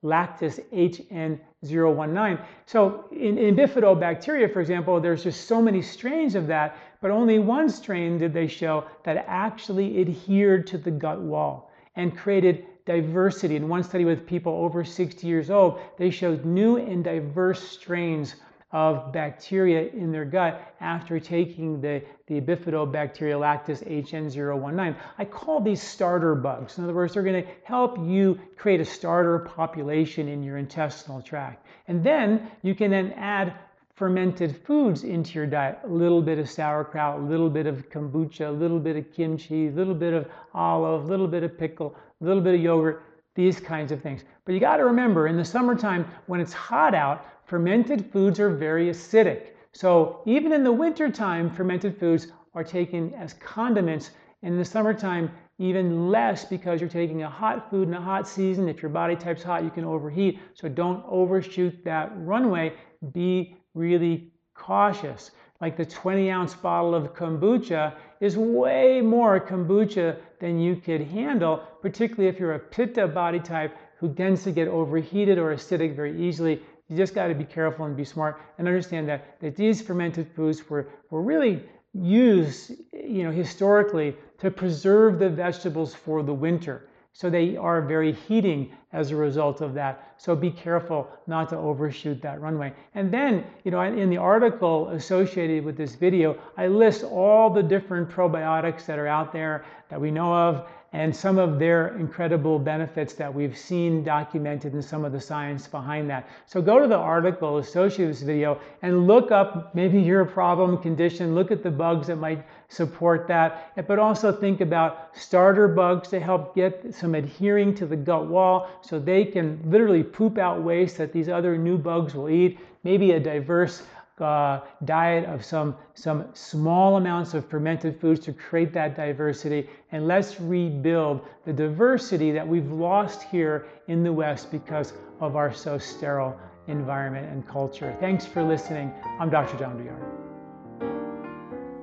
lactis 0.04 0.60
HN019. 0.72 2.46
So 2.65 3.06
in, 3.12 3.38
in 3.38 3.56
bifidobacteria, 3.56 4.52
for 4.52 4.62
example, 4.62 5.00
there's 5.02 5.24
just 5.24 5.48
so 5.48 5.62
many 5.62 5.82
strains 5.82 6.36
of 6.36 6.48
that, 6.48 6.78
but 7.02 7.12
only 7.12 7.39
one 7.39 7.70
strain 7.70 8.17
did 8.17 8.34
they 8.34 8.48
show 8.48 8.86
that 9.04 9.26
actually 9.28 10.00
adhered 10.02 10.67
to 10.67 10.78
the 10.78 10.91
gut 10.91 11.20
wall 11.20 11.72
and 11.96 12.15
created 12.15 12.65
diversity. 12.88 13.56
In 13.56 13.67
one 13.67 13.84
study 13.84 14.06
with 14.06 14.26
people 14.26 14.54
over 14.54 14.84
60 14.84 15.28
years 15.28 15.52
old, 15.52 15.80
they 16.00 16.10
showed 16.10 16.45
new 16.45 16.78
and 16.78 17.04
diverse 17.04 17.62
strains 17.62 18.36
of 18.71 19.13
bacteria 19.13 19.89
in 19.91 20.12
their 20.12 20.26
gut 20.26 20.73
after 20.82 21.19
taking 21.19 21.80
the, 21.80 22.04
the 22.28 22.41
Bifidobacteria 22.41 23.39
lactis 23.39 23.82
HN019. 23.88 24.95
I 25.17 25.26
call 25.26 25.62
these 25.62 25.82
starter 25.82 26.36
bugs. 26.36 26.78
In 26.78 26.84
other 26.84 26.93
words, 26.93 27.13
they're 27.13 27.23
going 27.23 27.43
to 27.43 27.50
help 27.63 27.97
you 28.00 28.39
create 28.58 28.82
a 28.82 28.86
starter 28.86 29.39
population 29.39 30.28
in 30.28 30.43
your 30.43 30.58
intestinal 30.58 31.21
tract. 31.21 31.65
And 31.88 32.04
then 32.04 32.52
you 32.62 32.76
can 32.76 32.91
then 32.91 33.13
add 33.13 33.54
fermented 33.98 34.64
foods 34.64 35.04
into 35.04 35.34
your 35.34 35.48
diet. 35.48 35.80
A 35.84 35.88
little 35.88 36.22
bit 36.22 36.38
of 36.38 36.48
sauerkraut, 36.48 37.20
a 37.20 37.24
little 37.24 37.50
bit 37.50 37.66
of 37.66 37.90
kombucha, 37.90 38.48
a 38.48 38.52
little 38.52 38.80
bit 38.80 38.96
of 38.96 39.12
kimchi, 39.12 39.68
a 39.68 39.72
little 39.72 39.96
bit 39.96 40.14
of 40.14 40.28
olive, 40.54 41.06
a 41.06 41.08
little 41.08 41.28
bit 41.28 41.42
of 41.42 41.58
pickle, 41.58 41.96
a 42.22 42.24
little 42.24 42.42
bit 42.42 42.54
of 42.54 42.62
yogurt, 42.62 43.04
these 43.34 43.60
kinds 43.60 43.92
of 43.92 44.00
things. 44.00 44.24
But 44.46 44.54
you 44.54 44.60
got 44.60 44.78
to 44.78 44.86
remember, 44.86 45.28
in 45.28 45.36
the 45.36 45.44
summertime, 45.44 46.06
when 46.28 46.40
it's 46.40 46.54
hot 46.54 46.94
out, 46.94 47.26
fermented 47.48 48.12
foods 48.12 48.40
are 48.40 48.52
very 48.52 48.92
acidic. 48.92 49.48
So 49.74 50.22
even 50.28 50.54
in 50.54 50.64
the 50.64 50.72
wintertime, 50.72 51.50
fermented 51.50 52.00
foods 52.00 52.28
are 52.54 52.64
taken 52.64 53.16
as 53.16 53.34
condiments. 53.34 54.12
In 54.44 54.58
the 54.58 54.66
summertime, 54.66 55.32
even 55.58 56.12
less 56.12 56.46
because 56.46 56.80
you're 56.80 56.90
taking 56.90 57.24
a 57.24 57.30
hot 57.30 57.72
food 57.72 57.88
in 57.88 57.96
a 57.96 58.02
hot 58.02 58.28
season. 58.28 58.70
If 58.70 58.84
your 58.84 58.90
body 58.90 59.16
type's 59.16 59.42
hot, 59.42 59.64
you 59.64 59.72
can 59.72 59.86
overheat. 59.86 60.40
So 60.54 60.70
don't 60.70 61.04
overshoot 61.08 61.84
that 61.84 62.12
runway. 62.18 62.74
Be 63.12 63.58
really 63.78 64.32
cautious. 64.54 65.32
Like 65.62 65.78
the 65.78 65.86
20 65.86 66.30
ounce 66.30 66.54
bottle 66.54 66.94
of 66.94 67.13
kombucha 67.13 67.94
is 68.20 68.38
way 68.38 69.02
more 69.02 69.40
kombucha 69.40 70.18
than 70.40 70.60
you 70.60 70.76
could 70.76 71.02
handle, 71.02 71.63
particularly 71.82 72.28
if 72.28 72.40
you're 72.40 72.54
a 72.56 72.60
pitta 72.60 73.08
body 73.08 73.40
type 73.40 73.76
who 74.00 74.13
tends 74.13 74.44
to 74.44 74.52
get 74.52 74.68
overheated 74.68 75.38
or 75.38 75.54
acidic 75.54 75.96
very 75.96 76.20
easily. 76.22 76.62
You 76.90 76.96
just 76.96 77.16
got 77.16 77.28
to 77.28 77.36
be 77.36 77.44
careful 77.44 77.86
and 77.86 77.98
be 77.98 78.04
smart 78.04 78.40
and 78.58 78.68
understand 78.68 79.10
that, 79.10 79.40
that 79.42 79.56
these 79.56 79.82
fermented 79.82 80.28
foods 80.36 80.70
were, 80.70 80.88
were 81.10 81.22
really 81.22 81.63
used 81.94 82.72
you 82.94 83.24
know, 83.24 83.32
historically 83.32 84.16
to 84.40 84.52
preserve 84.52 85.18
the 85.18 85.30
vegetables 85.30 85.96
for 85.96 86.22
the 86.22 86.34
winter. 86.34 86.90
So 87.13 87.30
they 87.30 87.58
are 87.58 87.82
very 87.82 88.12
heating 88.12 88.72
as 88.93 89.12
a 89.12 89.15
result 89.15 89.62
of 89.62 89.73
that. 89.73 90.13
So 90.17 90.36
be 90.36 90.50
careful 90.50 91.10
not 91.28 91.50
to 91.50 91.58
overshoot 91.58 92.21
that 92.21 92.41
runway. 92.41 92.73
And 92.95 93.12
then, 93.12 93.45
you 93.63 93.71
know, 93.71 93.82
in 93.82 94.10
the 94.10 94.17
article 94.17 94.89
associated 94.89 95.65
with 95.65 95.78
this 95.78 95.95
video, 95.95 96.38
I 96.58 96.67
list 96.67 97.04
all 97.04 97.50
the 97.50 97.63
different 97.63 98.10
probiotics 98.10 98.86
that 98.86 98.97
are 98.97 99.08
out 99.08 99.34
there 99.34 99.65
that 99.89 100.00
we 100.00 100.10
know 100.10 100.34
of 100.34 100.67
and 100.93 101.13
some 101.13 101.38
of 101.38 101.60
their 101.60 101.97
incredible 101.97 102.58
benefits 102.58 103.13
that 103.13 103.34
we've 103.34 103.58
seen 103.58 104.04
documented 104.04 104.73
in 104.73 104.82
some 104.82 105.04
of 105.04 105.12
the 105.12 105.19
science 105.19 105.67
behind 105.67 106.10
that. 106.10 106.28
So 106.45 106.62
go 106.62 106.80
to 106.80 106.88
the 106.88 106.95
article 106.95 107.58
associated 107.58 108.08
with 108.08 108.19
this 108.19 108.26
video 108.26 108.60
and 108.82 109.06
look 109.06 109.32
up 109.32 109.76
maybe 109.76 110.00
your 110.00 110.23
problem 110.23 110.78
condition, 110.78 111.36
look 111.36 111.52
at 111.52 111.62
the 111.62 111.71
bugs 111.71 112.08
that 112.08 112.15
might 112.15 112.43
support 112.69 113.28
that, 113.28 113.73
but 113.88 114.00
also 114.00 114.32
think 114.32 114.62
about 114.62 115.10
starter 115.15 115.67
bugs 115.67 116.08
to 116.10 116.19
help 116.21 116.56
get 116.56 116.95
some 116.95 117.15
adhering 117.15 117.76
to 117.76 117.86
the 117.86 117.95
gut 117.95 118.28
wall 118.28 118.69
so 118.82 119.00
they 119.00 119.26
can 119.26 119.60
literally 119.66 120.04
poop 120.04 120.38
out 120.38 120.62
waste 120.62 120.98
that 120.98 121.12
these 121.12 121.30
other 121.30 121.58
new 121.58 121.78
bugs 121.78 122.13
will 122.13 122.30
eat, 122.30 122.60
maybe 122.84 123.12
a 123.12 123.20
diverse 123.20 123.84
uh, 124.20 124.62
diet 124.86 125.26
of 125.26 125.46
some, 125.46 125.76
some 125.94 126.26
small 126.34 126.98
amounts 126.98 127.34
of 127.34 127.48
fermented 127.48 128.00
foods 128.00 128.20
to 128.22 128.34
create 128.34 128.74
that 128.74 128.96
diversity. 128.96 129.70
And 129.92 130.08
let's 130.08 130.40
rebuild 130.42 131.26
the 131.46 131.54
diversity 131.54 132.32
that 132.32 132.48
we've 132.48 132.72
lost 132.72 133.24
here 133.24 133.68
in 133.88 134.04
the 134.04 134.12
West 134.12 134.52
because 134.52 134.94
of 135.20 135.36
our 135.36 135.54
so 135.54 135.78
sterile 135.78 136.38
environment 136.68 137.32
and 137.32 137.48
culture. 137.48 137.96
Thanks 138.00 138.26
for 138.26 138.44
listening. 138.44 138.92
I'm 139.20 139.30
Dr. 139.30 139.58
John 139.58 139.78
Douillard. 139.78 140.04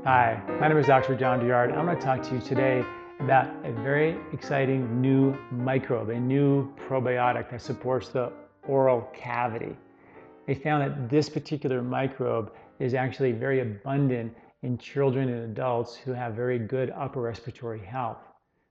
Hi, 0.05 0.43
my 0.61 0.69
name 0.69 0.77
is 0.77 0.87
Dr. 0.87 1.15
John 1.15 1.41
Douillard. 1.41 1.73
I'm 1.73 1.87
going 1.87 1.97
to 1.97 2.05
talk 2.05 2.23
to 2.25 2.35
you 2.35 2.41
today 2.41 2.85
about 3.21 3.49
a 3.65 3.73
very 3.83 4.17
exciting 4.33 5.01
new 5.01 5.37
microbe, 5.51 6.11
a 6.11 6.19
new 6.21 6.73
probiotic 6.77 7.51
that 7.51 7.63
supports 7.63 8.09
the 8.09 8.33
oral 8.67 9.03
cavity 9.15 9.77
they 10.47 10.55
found 10.55 10.83
that 10.83 11.09
this 11.09 11.29
particular 11.29 11.83
microbe 11.83 12.53
is 12.79 12.95
actually 12.95 13.33
very 13.33 13.61
abundant 13.61 14.35
in 14.63 14.79
children 14.79 15.29
and 15.29 15.45
adults 15.45 15.97
who 15.97 16.13
have 16.13 16.35
very 16.35 16.59
good 16.59 16.91
upper 16.91 17.21
respiratory 17.21 17.81
health. 17.81 18.19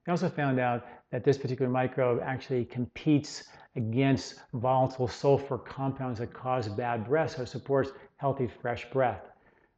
They 0.06 0.12
also 0.12 0.30
found 0.30 0.60
out 0.60 0.86
that 1.12 1.24
this 1.24 1.38
particular 1.38 1.72
microbe 1.72 2.20
actually 2.24 2.66
competes 2.66 3.46
against 3.76 4.36
volatile 4.54 5.08
sulfur 5.08 5.58
compounds 5.58 6.20
that 6.20 6.34
cause 6.34 6.68
bad 6.68 7.08
breath, 7.08 7.36
so 7.38 7.44
it 7.44 7.48
supports 7.48 7.92
healthy, 8.18 8.48
fresh 8.62 8.90
breath. 8.92 9.22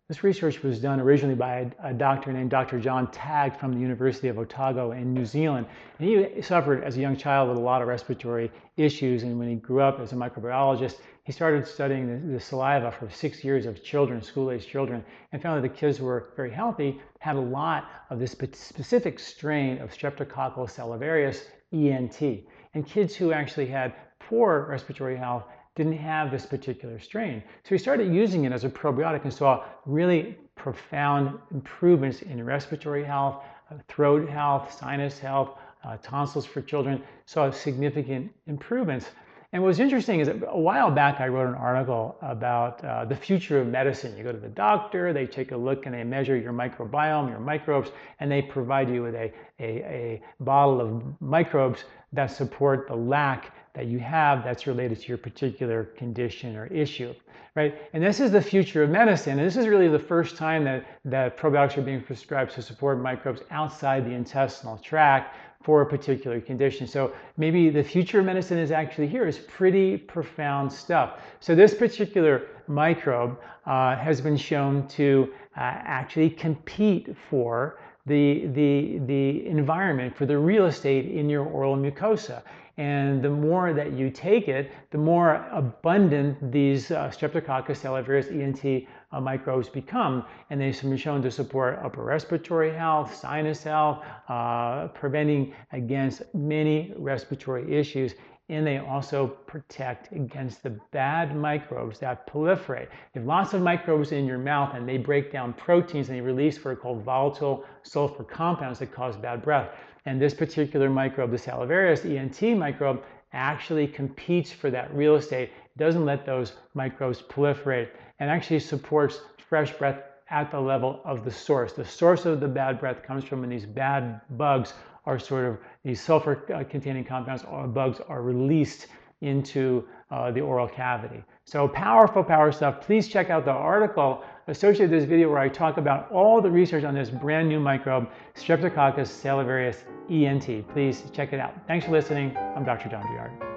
This 0.08 0.24
research 0.24 0.62
was 0.62 0.80
done 0.80 1.00
originally 1.00 1.34
by 1.34 1.72
a, 1.82 1.90
a, 1.90 1.94
doctor 1.94 2.32
named 2.32 2.52
Dr. 2.52 2.80
John 2.80 3.10
Tagg 3.10 3.58
from 3.58 3.74
the 3.74 3.80
University 3.80 4.28
of 4.28 4.38
Otago 4.38 4.92
in 4.92 5.16
New 5.16 5.26
Zealand. 5.26 5.66
And 5.98 6.08
he 6.08 6.44
suffered 6.44 6.84
as 6.84 6.96
a 6.96 7.00
young 7.00 7.18
child 7.18 7.50
with 7.50 7.58
a 7.58 7.62
lot 7.62 7.82
of 7.82 7.88
respiratory 7.88 8.52
issues. 8.78 9.24
And 9.24 9.40
when 9.40 9.50
he 9.50 9.56
grew 9.56 9.82
up 9.82 10.00
as 10.00 10.12
a 10.12 10.16
microbiologist, 10.16 10.98
he 11.24 11.32
started 11.32 11.66
studying 11.66 12.06
the, 12.06 12.34
the 12.34 12.40
saliva 12.40 12.92
for 12.92 13.10
six 13.10 13.44
years 13.44 13.66
of 13.66 13.84
children, 13.84 14.22
school 14.22 14.52
age 14.52 14.68
children, 14.68 15.04
and 15.32 15.42
found 15.42 15.64
that 15.64 15.68
the 15.68 15.76
kids 15.76 16.00
were 16.00 16.34
very 16.36 16.52
healthy, 16.52 17.02
had 17.18 17.36
a 17.36 17.42
lot 17.42 17.90
of 18.12 18.20
this 18.20 18.34
specific 18.34 19.18
strain 19.18 19.80
of 19.80 19.90
Streptococcus 19.90 20.70
salivarius 20.70 21.48
ENT. 21.74 22.46
And 22.76 22.86
kids 22.86 23.16
who 23.16 23.32
actually 23.32 23.66
had 23.66 23.96
poor 24.20 24.68
respiratory 24.70 25.18
health 25.18 25.46
didn't 25.76 25.98
have 25.98 26.32
this 26.32 26.46
particular 26.46 27.00
strain. 27.00 27.44
So 27.64 27.70
we 27.72 27.78
started 27.78 28.14
using 28.14 28.46
it 28.46 28.52
as 28.52 28.64
a 28.64 28.70
probiotic 28.70 29.24
and 29.24 29.34
saw 29.34 29.66
really 29.86 30.38
profound 30.56 31.38
improvements 31.52 32.22
in 32.22 32.44
respiratory 32.44 33.04
health, 33.04 33.44
uh, 33.70 33.76
throat 33.88 34.30
health, 34.30 34.74
sinus 34.74 35.20
health, 35.20 35.58
uh, 35.84 35.98
tonsils 36.02 36.46
for 36.46 36.62
children, 36.62 37.04
saw 37.26 37.52
significant 37.52 38.32
improvements. 38.48 39.12
And 39.56 39.64
what's 39.64 39.80
interesting 39.80 40.20
is 40.20 40.28
a 40.28 40.34
while 40.34 40.92
back 40.92 41.22
I 41.22 41.30
wrote 41.30 41.48
an 41.48 41.56
article 41.56 42.18
about 42.22 42.84
uh, 42.84 43.06
the 43.06 43.16
future 43.16 43.62
of 43.62 43.68
medicine. 43.68 44.18
You 44.18 44.24
go 44.26 44.34
to 44.34 44.38
the 44.38 44.50
doctor, 44.50 45.14
they 45.14 45.26
take 45.26 45.54
a 45.54 45.56
look 45.56 45.86
and 45.86 45.96
they 45.96 46.04
measure 46.04 46.36
your 46.36 46.52
microbiome, 46.52 47.30
your 47.30 47.40
microbes, 47.40 47.92
and 48.20 48.30
they 48.30 48.42
provide 48.42 48.90
you 48.90 49.04
with 49.04 49.16
a, 49.16 49.32
a, 49.62 49.64
a 49.64 50.22
bottle 50.42 50.82
of 50.82 51.22
microbes 51.22 51.86
that 52.12 52.32
support 52.32 52.90
the 52.90 52.96
lack 52.98 53.56
that 53.76 53.86
you 53.86 53.98
have 53.98 54.44
that's 54.44 54.68
related 54.68 55.00
to 55.00 55.08
your 55.08 55.18
particular 55.18 55.86
condition 55.86 56.58
or 56.58 56.66
issue, 56.66 57.14
right? 57.56 57.76
And 57.94 58.04
this 58.04 58.20
is 58.20 58.32
the 58.32 58.42
future 58.42 58.84
of 58.84 58.90
medicine. 58.90 59.40
And 59.40 59.48
this 59.48 59.56
is 59.56 59.68
really 59.68 59.88
the 59.88 59.98
first 59.98 60.36
time 60.36 60.66
that, 60.66 60.86
that 61.06 61.38
probiotics 61.38 61.78
are 61.78 61.82
being 61.82 62.02
prescribed 62.02 62.52
to 62.56 62.62
support 62.62 63.00
microbes 63.00 63.42
outside 63.52 64.06
the 64.06 64.12
intestinal 64.12 64.78
tract 64.80 65.34
for 65.66 65.82
a 65.82 65.86
particular 65.86 66.40
condition. 66.40 66.86
So 66.86 67.12
maybe 67.38 67.72
the 67.72 67.84
future 67.84 68.20
of 68.20 68.26
medicine 68.26 68.60
is 68.60 68.70
actually 68.70 69.08
here 69.08 69.28
is 69.28 69.40
pretty 69.40 69.98
profound 69.98 70.72
stuff. 70.72 71.20
So 71.40 71.56
this 71.56 71.74
particular 71.74 72.44
microbe 72.68 73.40
uh, 73.66 73.96
has 73.96 74.22
been 74.22 74.38
shown 74.38 74.88
to 74.90 75.34
uh, 75.58 75.62
actually 75.62 76.30
compete 76.30 77.16
for 77.30 77.80
the, 78.06 78.46
the, 78.54 79.00
the 79.08 79.48
environment, 79.48 80.16
for 80.16 80.28
the 80.28 80.38
real 80.38 80.68
estate 80.68 81.12
in 81.12 81.28
your 81.28 81.44
oral 81.44 81.76
mucosa. 81.76 82.44
And 82.78 83.24
the 83.24 83.30
more 83.30 83.74
that 83.74 83.94
you 83.94 84.12
take 84.12 84.48
it, 84.48 84.72
the 84.92 85.00
more 85.00 85.48
abundant 85.52 86.52
these 86.52 86.92
uh, 86.92 87.10
Streptococcus 87.10 87.78
salivarius 87.78 88.30
ENT 88.30 88.88
uh, 89.16 89.22
microbes 89.22 89.70
become. 89.70 90.26
And 90.50 90.60
they've 90.60 90.80
been 90.82 90.98
shown 90.98 91.22
to 91.22 91.32
support 91.32 91.80
upper 91.84 92.04
respiratory 92.04 92.74
health, 92.74 93.16
sinus 93.16 93.64
health, 93.64 94.04
uh, 94.28 94.88
preventing 94.90 95.54
against 95.72 96.22
many 96.36 96.94
respiratory 96.98 97.74
issues. 97.74 98.14
And 98.50 98.68
they 98.68 98.78
also 98.78 99.26
protect 99.26 100.12
against 100.12 100.62
the 100.62 100.80
bad 100.92 101.36
microbes 101.36 101.98
that 102.00 102.28
proliferate. 102.28 102.90
You 103.14 103.22
have 103.22 103.26
lots 103.26 103.54
of 103.54 103.62
microbes 103.62 104.12
in 104.12 104.26
your 104.26 104.38
mouth 104.38 104.76
and 104.76 104.88
they 104.88 104.98
break 104.98 105.32
down 105.32 105.54
proteins 105.54 106.10
and 106.10 106.18
they 106.18 106.22
release 106.22 106.64
what 106.64 106.72
are 106.72 106.76
called 106.76 107.04
volatile 107.04 107.66
sulfur 107.82 108.24
compounds 108.24 108.80
that 108.80 108.92
cause 108.92 109.18
bad 109.18 109.42
breath. 109.42 109.72
And 110.06 110.22
this 110.22 110.36
particular 110.36 110.92
microbe, 110.92 111.32
the 111.32 111.38
salivarius 111.38 112.06
ENT 112.06 112.56
microbe, 112.60 113.02
actually 113.34 113.88
competes 113.88 114.52
for 114.52 114.70
that 114.70 114.94
real 114.96 115.16
estate, 115.16 115.50
It 115.50 115.78
doesn't 115.78 116.06
let 116.06 116.26
those 116.26 116.54
microbes 116.74 117.22
proliferate, 117.22 117.90
and 118.20 118.30
actually 118.30 118.60
supports 118.60 119.22
fresh 119.38 119.72
breath 119.74 120.00
at 120.30 120.52
the 120.52 120.60
level 120.60 121.02
of 121.06 121.24
the 121.24 121.32
source. 121.32 121.74
The 121.74 121.86
source 121.86 122.26
of 122.26 122.40
the 122.40 122.48
bad 122.48 122.80
breath 122.80 123.04
comes 123.04 123.24
from 123.24 123.42
when 123.42 123.50
these 123.50 123.66
bad 123.66 124.22
bugs 124.38 124.74
are 125.06 125.20
sort 125.20 125.46
of, 125.46 125.58
these 125.84 126.02
sulfur 126.02 126.36
containing 126.70 127.04
compounds 127.04 127.44
or 127.44 127.68
bugs 127.68 128.02
are 128.08 128.22
released 128.22 128.88
into 129.22 129.88
uh, 130.12 130.32
the 130.32 130.42
oral 130.42 130.68
cavity. 130.68 131.24
So 131.46 131.68
powerful, 131.68 132.24
power 132.24 132.52
stuff. 132.52 132.82
Please 132.82 133.08
check 133.08 133.30
out 133.30 133.46
the 133.46 133.52
article 133.52 134.24
associated 134.48 134.92
with 134.92 135.00
this 135.00 135.10
video 135.10 135.30
where 135.30 135.40
I 135.40 135.48
talk 135.48 135.78
about 135.78 136.12
all 136.12 136.42
the 136.42 136.52
research 136.52 136.84
on 136.84 136.94
this 136.94 137.10
brand 137.10 137.48
new 137.48 137.60
microbe, 137.60 138.10
Streptococcus 138.36 139.08
salivarius 139.08 139.84
ENT. 140.10 140.68
Please 140.70 141.04
check 141.14 141.34
it 141.34 141.40
out. 141.40 141.54
Thanks 141.68 141.86
for 141.86 141.92
listening. 141.92 142.36
I'm 142.38 142.66
Dr. 142.66 142.90
John 142.90 143.04
Douillard. 143.04 143.55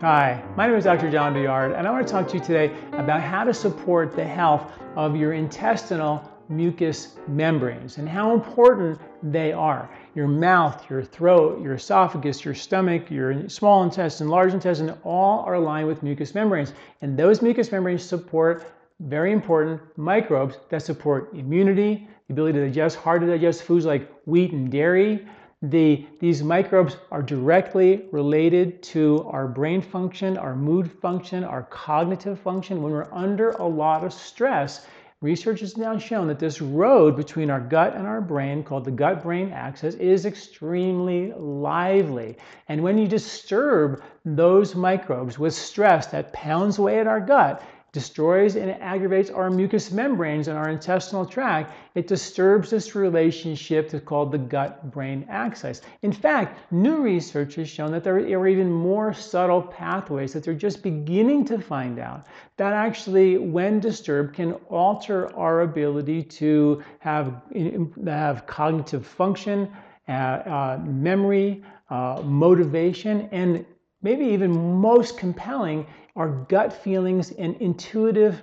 Hi, 0.00 0.42
my 0.56 0.66
name 0.66 0.76
is 0.76 0.84
Dr. 0.84 1.10
John 1.10 1.34
Douillard, 1.34 1.76
and 1.76 1.86
I 1.86 1.90
want 1.90 2.06
to 2.06 2.10
talk 2.10 2.26
to 2.28 2.38
you 2.38 2.42
today 2.42 2.74
about 2.94 3.20
how 3.20 3.44
to 3.44 3.52
support 3.52 4.16
the 4.16 4.24
health 4.24 4.72
of 4.96 5.14
your 5.14 5.34
intestinal 5.34 6.26
mucous 6.48 7.16
membranes 7.28 7.98
and 7.98 8.08
how 8.08 8.32
important 8.32 8.98
they 9.22 9.52
are. 9.52 9.90
Your 10.14 10.26
mouth, 10.26 10.88
your 10.88 11.04
throat, 11.04 11.62
your 11.62 11.74
esophagus, 11.74 12.46
your 12.46 12.54
stomach, 12.54 13.10
your 13.10 13.46
small 13.50 13.84
intestine, 13.84 14.30
large 14.30 14.54
intestine, 14.54 14.96
all 15.04 15.40
are 15.40 15.58
lined 15.58 15.86
with 15.86 16.02
mucous 16.02 16.34
membranes. 16.34 16.72
And 17.02 17.14
those 17.14 17.42
mucous 17.42 17.70
membranes 17.70 18.02
support 18.02 18.72
very 19.00 19.32
important 19.32 19.82
microbes 19.98 20.56
that 20.70 20.80
support 20.80 21.34
immunity, 21.34 22.08
the 22.26 22.32
ability 22.32 22.58
to 22.58 22.66
digest 22.68 22.96
hard 22.96 23.20
to 23.20 23.26
digest 23.26 23.64
foods 23.64 23.84
like 23.84 24.10
wheat 24.24 24.52
and 24.52 24.72
dairy. 24.72 25.26
The, 25.62 26.06
these 26.20 26.42
microbes 26.42 26.96
are 27.10 27.20
directly 27.20 28.06
related 28.12 28.82
to 28.84 29.26
our 29.28 29.46
brain 29.46 29.82
function, 29.82 30.38
our 30.38 30.56
mood 30.56 30.90
function, 30.90 31.44
our 31.44 31.64
cognitive 31.64 32.38
function. 32.40 32.82
When 32.82 32.92
we're 32.92 33.12
under 33.12 33.50
a 33.50 33.66
lot 33.66 34.02
of 34.02 34.10
stress, 34.14 34.86
research 35.20 35.60
has 35.60 35.76
now 35.76 35.98
shown 35.98 36.28
that 36.28 36.38
this 36.38 36.62
road 36.62 37.14
between 37.14 37.50
our 37.50 37.60
gut 37.60 37.94
and 37.94 38.06
our 38.06 38.22
brain, 38.22 38.62
called 38.62 38.86
the 38.86 38.90
gut 38.90 39.22
brain 39.22 39.52
axis, 39.52 39.96
is 39.96 40.24
extremely 40.24 41.34
lively. 41.36 42.38
And 42.68 42.82
when 42.82 42.96
you 42.96 43.06
disturb 43.06 44.02
those 44.24 44.74
microbes 44.74 45.38
with 45.38 45.52
stress 45.52 46.06
that 46.06 46.32
pounds 46.32 46.78
away 46.78 47.00
at 47.00 47.06
our 47.06 47.20
gut, 47.20 47.62
destroys 47.92 48.56
and 48.56 48.70
aggravates 48.70 49.30
our 49.30 49.50
mucous 49.50 49.90
membranes 49.90 50.48
in 50.48 50.56
our 50.56 50.68
intestinal 50.68 51.26
tract, 51.26 51.72
it 51.94 52.06
disturbs 52.06 52.70
this 52.70 52.94
relationship 52.94 53.90
that's 53.90 54.04
called 54.04 54.30
the 54.30 54.38
gut 54.38 54.90
brain 54.90 55.26
axis. 55.28 55.82
In 56.02 56.12
fact, 56.12 56.58
new 56.72 57.02
research 57.02 57.56
has 57.56 57.68
shown 57.68 57.90
that 57.92 58.04
there 58.04 58.16
are 58.16 58.48
even 58.48 58.70
more 58.70 59.12
subtle 59.12 59.62
pathways 59.62 60.32
that 60.32 60.44
they're 60.44 60.54
just 60.54 60.82
beginning 60.82 61.44
to 61.46 61.58
find 61.58 61.98
out 61.98 62.26
that 62.56 62.72
actually, 62.72 63.38
when 63.38 63.80
disturbed, 63.80 64.34
can 64.34 64.52
alter 64.68 65.34
our 65.36 65.62
ability 65.62 66.22
to 66.22 66.82
have, 67.00 67.42
have 68.06 68.46
cognitive 68.46 69.06
function, 69.06 69.70
uh, 70.08 70.12
uh, 70.12 70.80
memory, 70.84 71.62
uh, 71.90 72.20
motivation, 72.24 73.28
and 73.32 73.64
maybe 74.02 74.24
even 74.24 74.50
most 74.80 75.18
compelling 75.18 75.86
our 76.16 76.28
gut 76.48 76.72
feelings 76.72 77.32
and 77.32 77.56
intuitive 77.56 78.42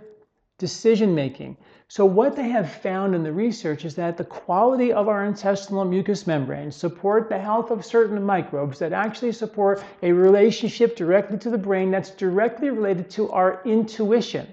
decision 0.57 1.13
making. 1.13 1.57
So, 1.89 2.03
what 2.05 2.35
they 2.35 2.49
have 2.49 2.69
found 2.69 3.15
in 3.15 3.23
the 3.23 3.31
research 3.31 3.85
is 3.85 3.95
that 3.95 4.17
the 4.17 4.25
quality 4.25 4.91
of 4.91 5.07
our 5.07 5.23
intestinal 5.23 5.85
mucous 5.85 6.27
membranes 6.27 6.75
support 6.75 7.29
the 7.29 7.39
health 7.39 7.71
of 7.71 7.85
certain 7.85 8.21
microbes 8.23 8.79
that 8.79 8.91
actually 8.91 9.31
support 9.31 9.81
a 10.01 10.11
relationship 10.11 10.95
directly 10.95 11.37
to 11.37 11.49
the 11.49 11.57
brain 11.57 11.91
that's 11.91 12.09
directly 12.09 12.69
related 12.69 13.09
to 13.11 13.31
our 13.31 13.61
intuition. 13.63 14.47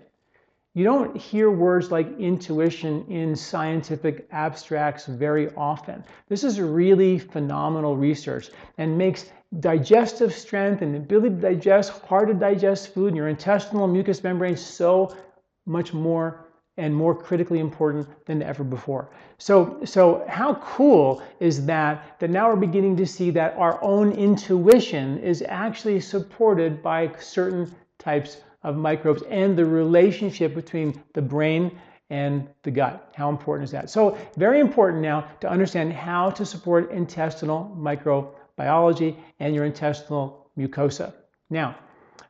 You 0.76 0.82
don't 0.82 1.16
hear 1.16 1.52
words 1.52 1.92
like 1.92 2.18
intuition 2.18 3.06
in 3.08 3.36
scientific 3.36 4.26
abstracts 4.32 5.06
very 5.06 5.54
often. 5.54 6.02
This 6.28 6.42
is 6.42 6.60
really 6.60 7.16
phenomenal 7.16 7.96
research 7.96 8.50
and 8.76 8.98
makes 8.98 9.26
digestive 9.60 10.32
strength 10.32 10.82
and 10.82 10.96
ability 10.96 11.36
to 11.36 11.40
digest, 11.40 11.92
hard 12.02 12.26
to 12.26 12.34
digest 12.34 12.92
food, 12.92 13.08
and 13.08 13.16
your 13.16 13.28
intestinal 13.28 13.86
mucous 13.86 14.24
membrane 14.24 14.56
so 14.56 15.16
much 15.64 15.92
more 15.92 16.44
and 16.76 16.92
more 16.92 17.14
critically 17.14 17.60
important 17.60 18.08
than 18.26 18.42
ever 18.42 18.64
before. 18.64 19.10
So, 19.38 19.78
so 19.84 20.24
how 20.28 20.54
cool 20.56 21.22
is 21.38 21.64
that 21.66 22.18
that 22.18 22.30
now 22.30 22.48
we're 22.48 22.56
beginning 22.56 22.96
to 22.96 23.06
see 23.06 23.30
that 23.30 23.54
our 23.56 23.80
own 23.80 24.10
intuition 24.10 25.18
is 25.18 25.40
actually 25.46 26.00
supported 26.00 26.82
by 26.82 27.12
certain 27.20 27.72
types 28.00 28.38
of 28.64 28.76
microbes 28.76 29.22
and 29.30 29.56
the 29.56 29.64
relationship 29.64 30.54
between 30.54 31.00
the 31.12 31.22
brain 31.22 31.78
and 32.10 32.48
the 32.62 32.70
gut. 32.70 33.12
How 33.14 33.28
important 33.28 33.64
is 33.64 33.70
that? 33.72 33.90
So, 33.90 34.18
very 34.36 34.60
important 34.60 35.02
now 35.02 35.28
to 35.40 35.48
understand 35.48 35.92
how 35.92 36.30
to 36.30 36.44
support 36.44 36.90
intestinal 36.90 37.74
microbiology 37.78 39.16
and 39.40 39.54
your 39.54 39.64
intestinal 39.64 40.50
mucosa. 40.58 41.12
Now, 41.50 41.76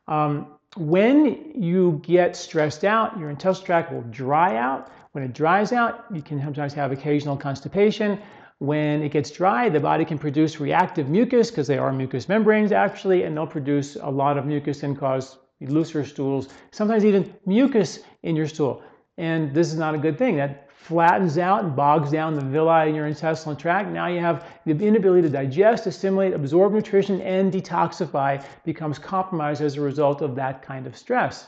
um, 0.07 0.47
when 0.77 1.53
you 1.55 2.01
get 2.03 2.35
stressed 2.35 2.83
out, 2.83 3.17
your 3.17 3.29
intestinal 3.29 3.65
tract 3.65 3.91
will 3.91 4.03
dry 4.03 4.57
out. 4.57 4.91
When 5.13 5.23
it 5.23 5.33
dries 5.33 5.71
out, 5.71 6.05
you 6.13 6.21
can 6.21 6.41
sometimes 6.41 6.73
have 6.73 6.91
occasional 6.91 7.37
constipation. 7.37 8.19
When 8.59 9.01
it 9.01 9.09
gets 9.09 9.31
dry, 9.31 9.69
the 9.69 9.79
body 9.79 10.05
can 10.05 10.17
produce 10.17 10.59
reactive 10.59 11.09
mucus 11.09 11.49
because 11.49 11.67
they 11.67 11.77
are 11.77 11.91
mucous 11.91 12.27
membranes 12.29 12.71
actually, 12.71 13.23
and 13.23 13.35
they'll 13.35 13.47
produce 13.47 13.95
a 13.95 14.09
lot 14.09 14.37
of 14.37 14.45
mucus 14.45 14.83
and 14.83 14.97
cause 14.97 15.37
looser 15.61 16.05
stools, 16.05 16.49
sometimes 16.71 17.05
even 17.05 17.33
mucus 17.45 17.99
in 18.23 18.35
your 18.35 18.47
stool. 18.47 18.83
And 19.17 19.53
this 19.53 19.67
is 19.67 19.77
not 19.77 19.95
a 19.95 19.97
good 19.97 20.17
thing. 20.17 20.35
That 20.35 20.69
flattens 20.85 21.37
out 21.37 21.63
and 21.63 21.75
bogs 21.75 22.11
down 22.11 22.35
the 22.35 22.41
villi 22.41 22.89
in 22.89 22.95
your 22.95 23.07
intestinal 23.07 23.55
tract. 23.55 23.89
Now 23.89 24.07
you 24.07 24.19
have 24.19 24.45
the 24.65 24.73
inability 24.73 25.23
to 25.23 25.29
digest, 25.29 25.87
assimilate, 25.87 26.33
absorb 26.33 26.73
nutrition, 26.73 27.21
and 27.21 27.51
detoxify 27.51 28.43
becomes 28.65 28.99
compromised 28.99 29.61
as 29.61 29.77
a 29.77 29.81
result 29.81 30.21
of 30.21 30.35
that 30.35 30.61
kind 30.61 30.85
of 30.85 30.95
stress. 30.95 31.47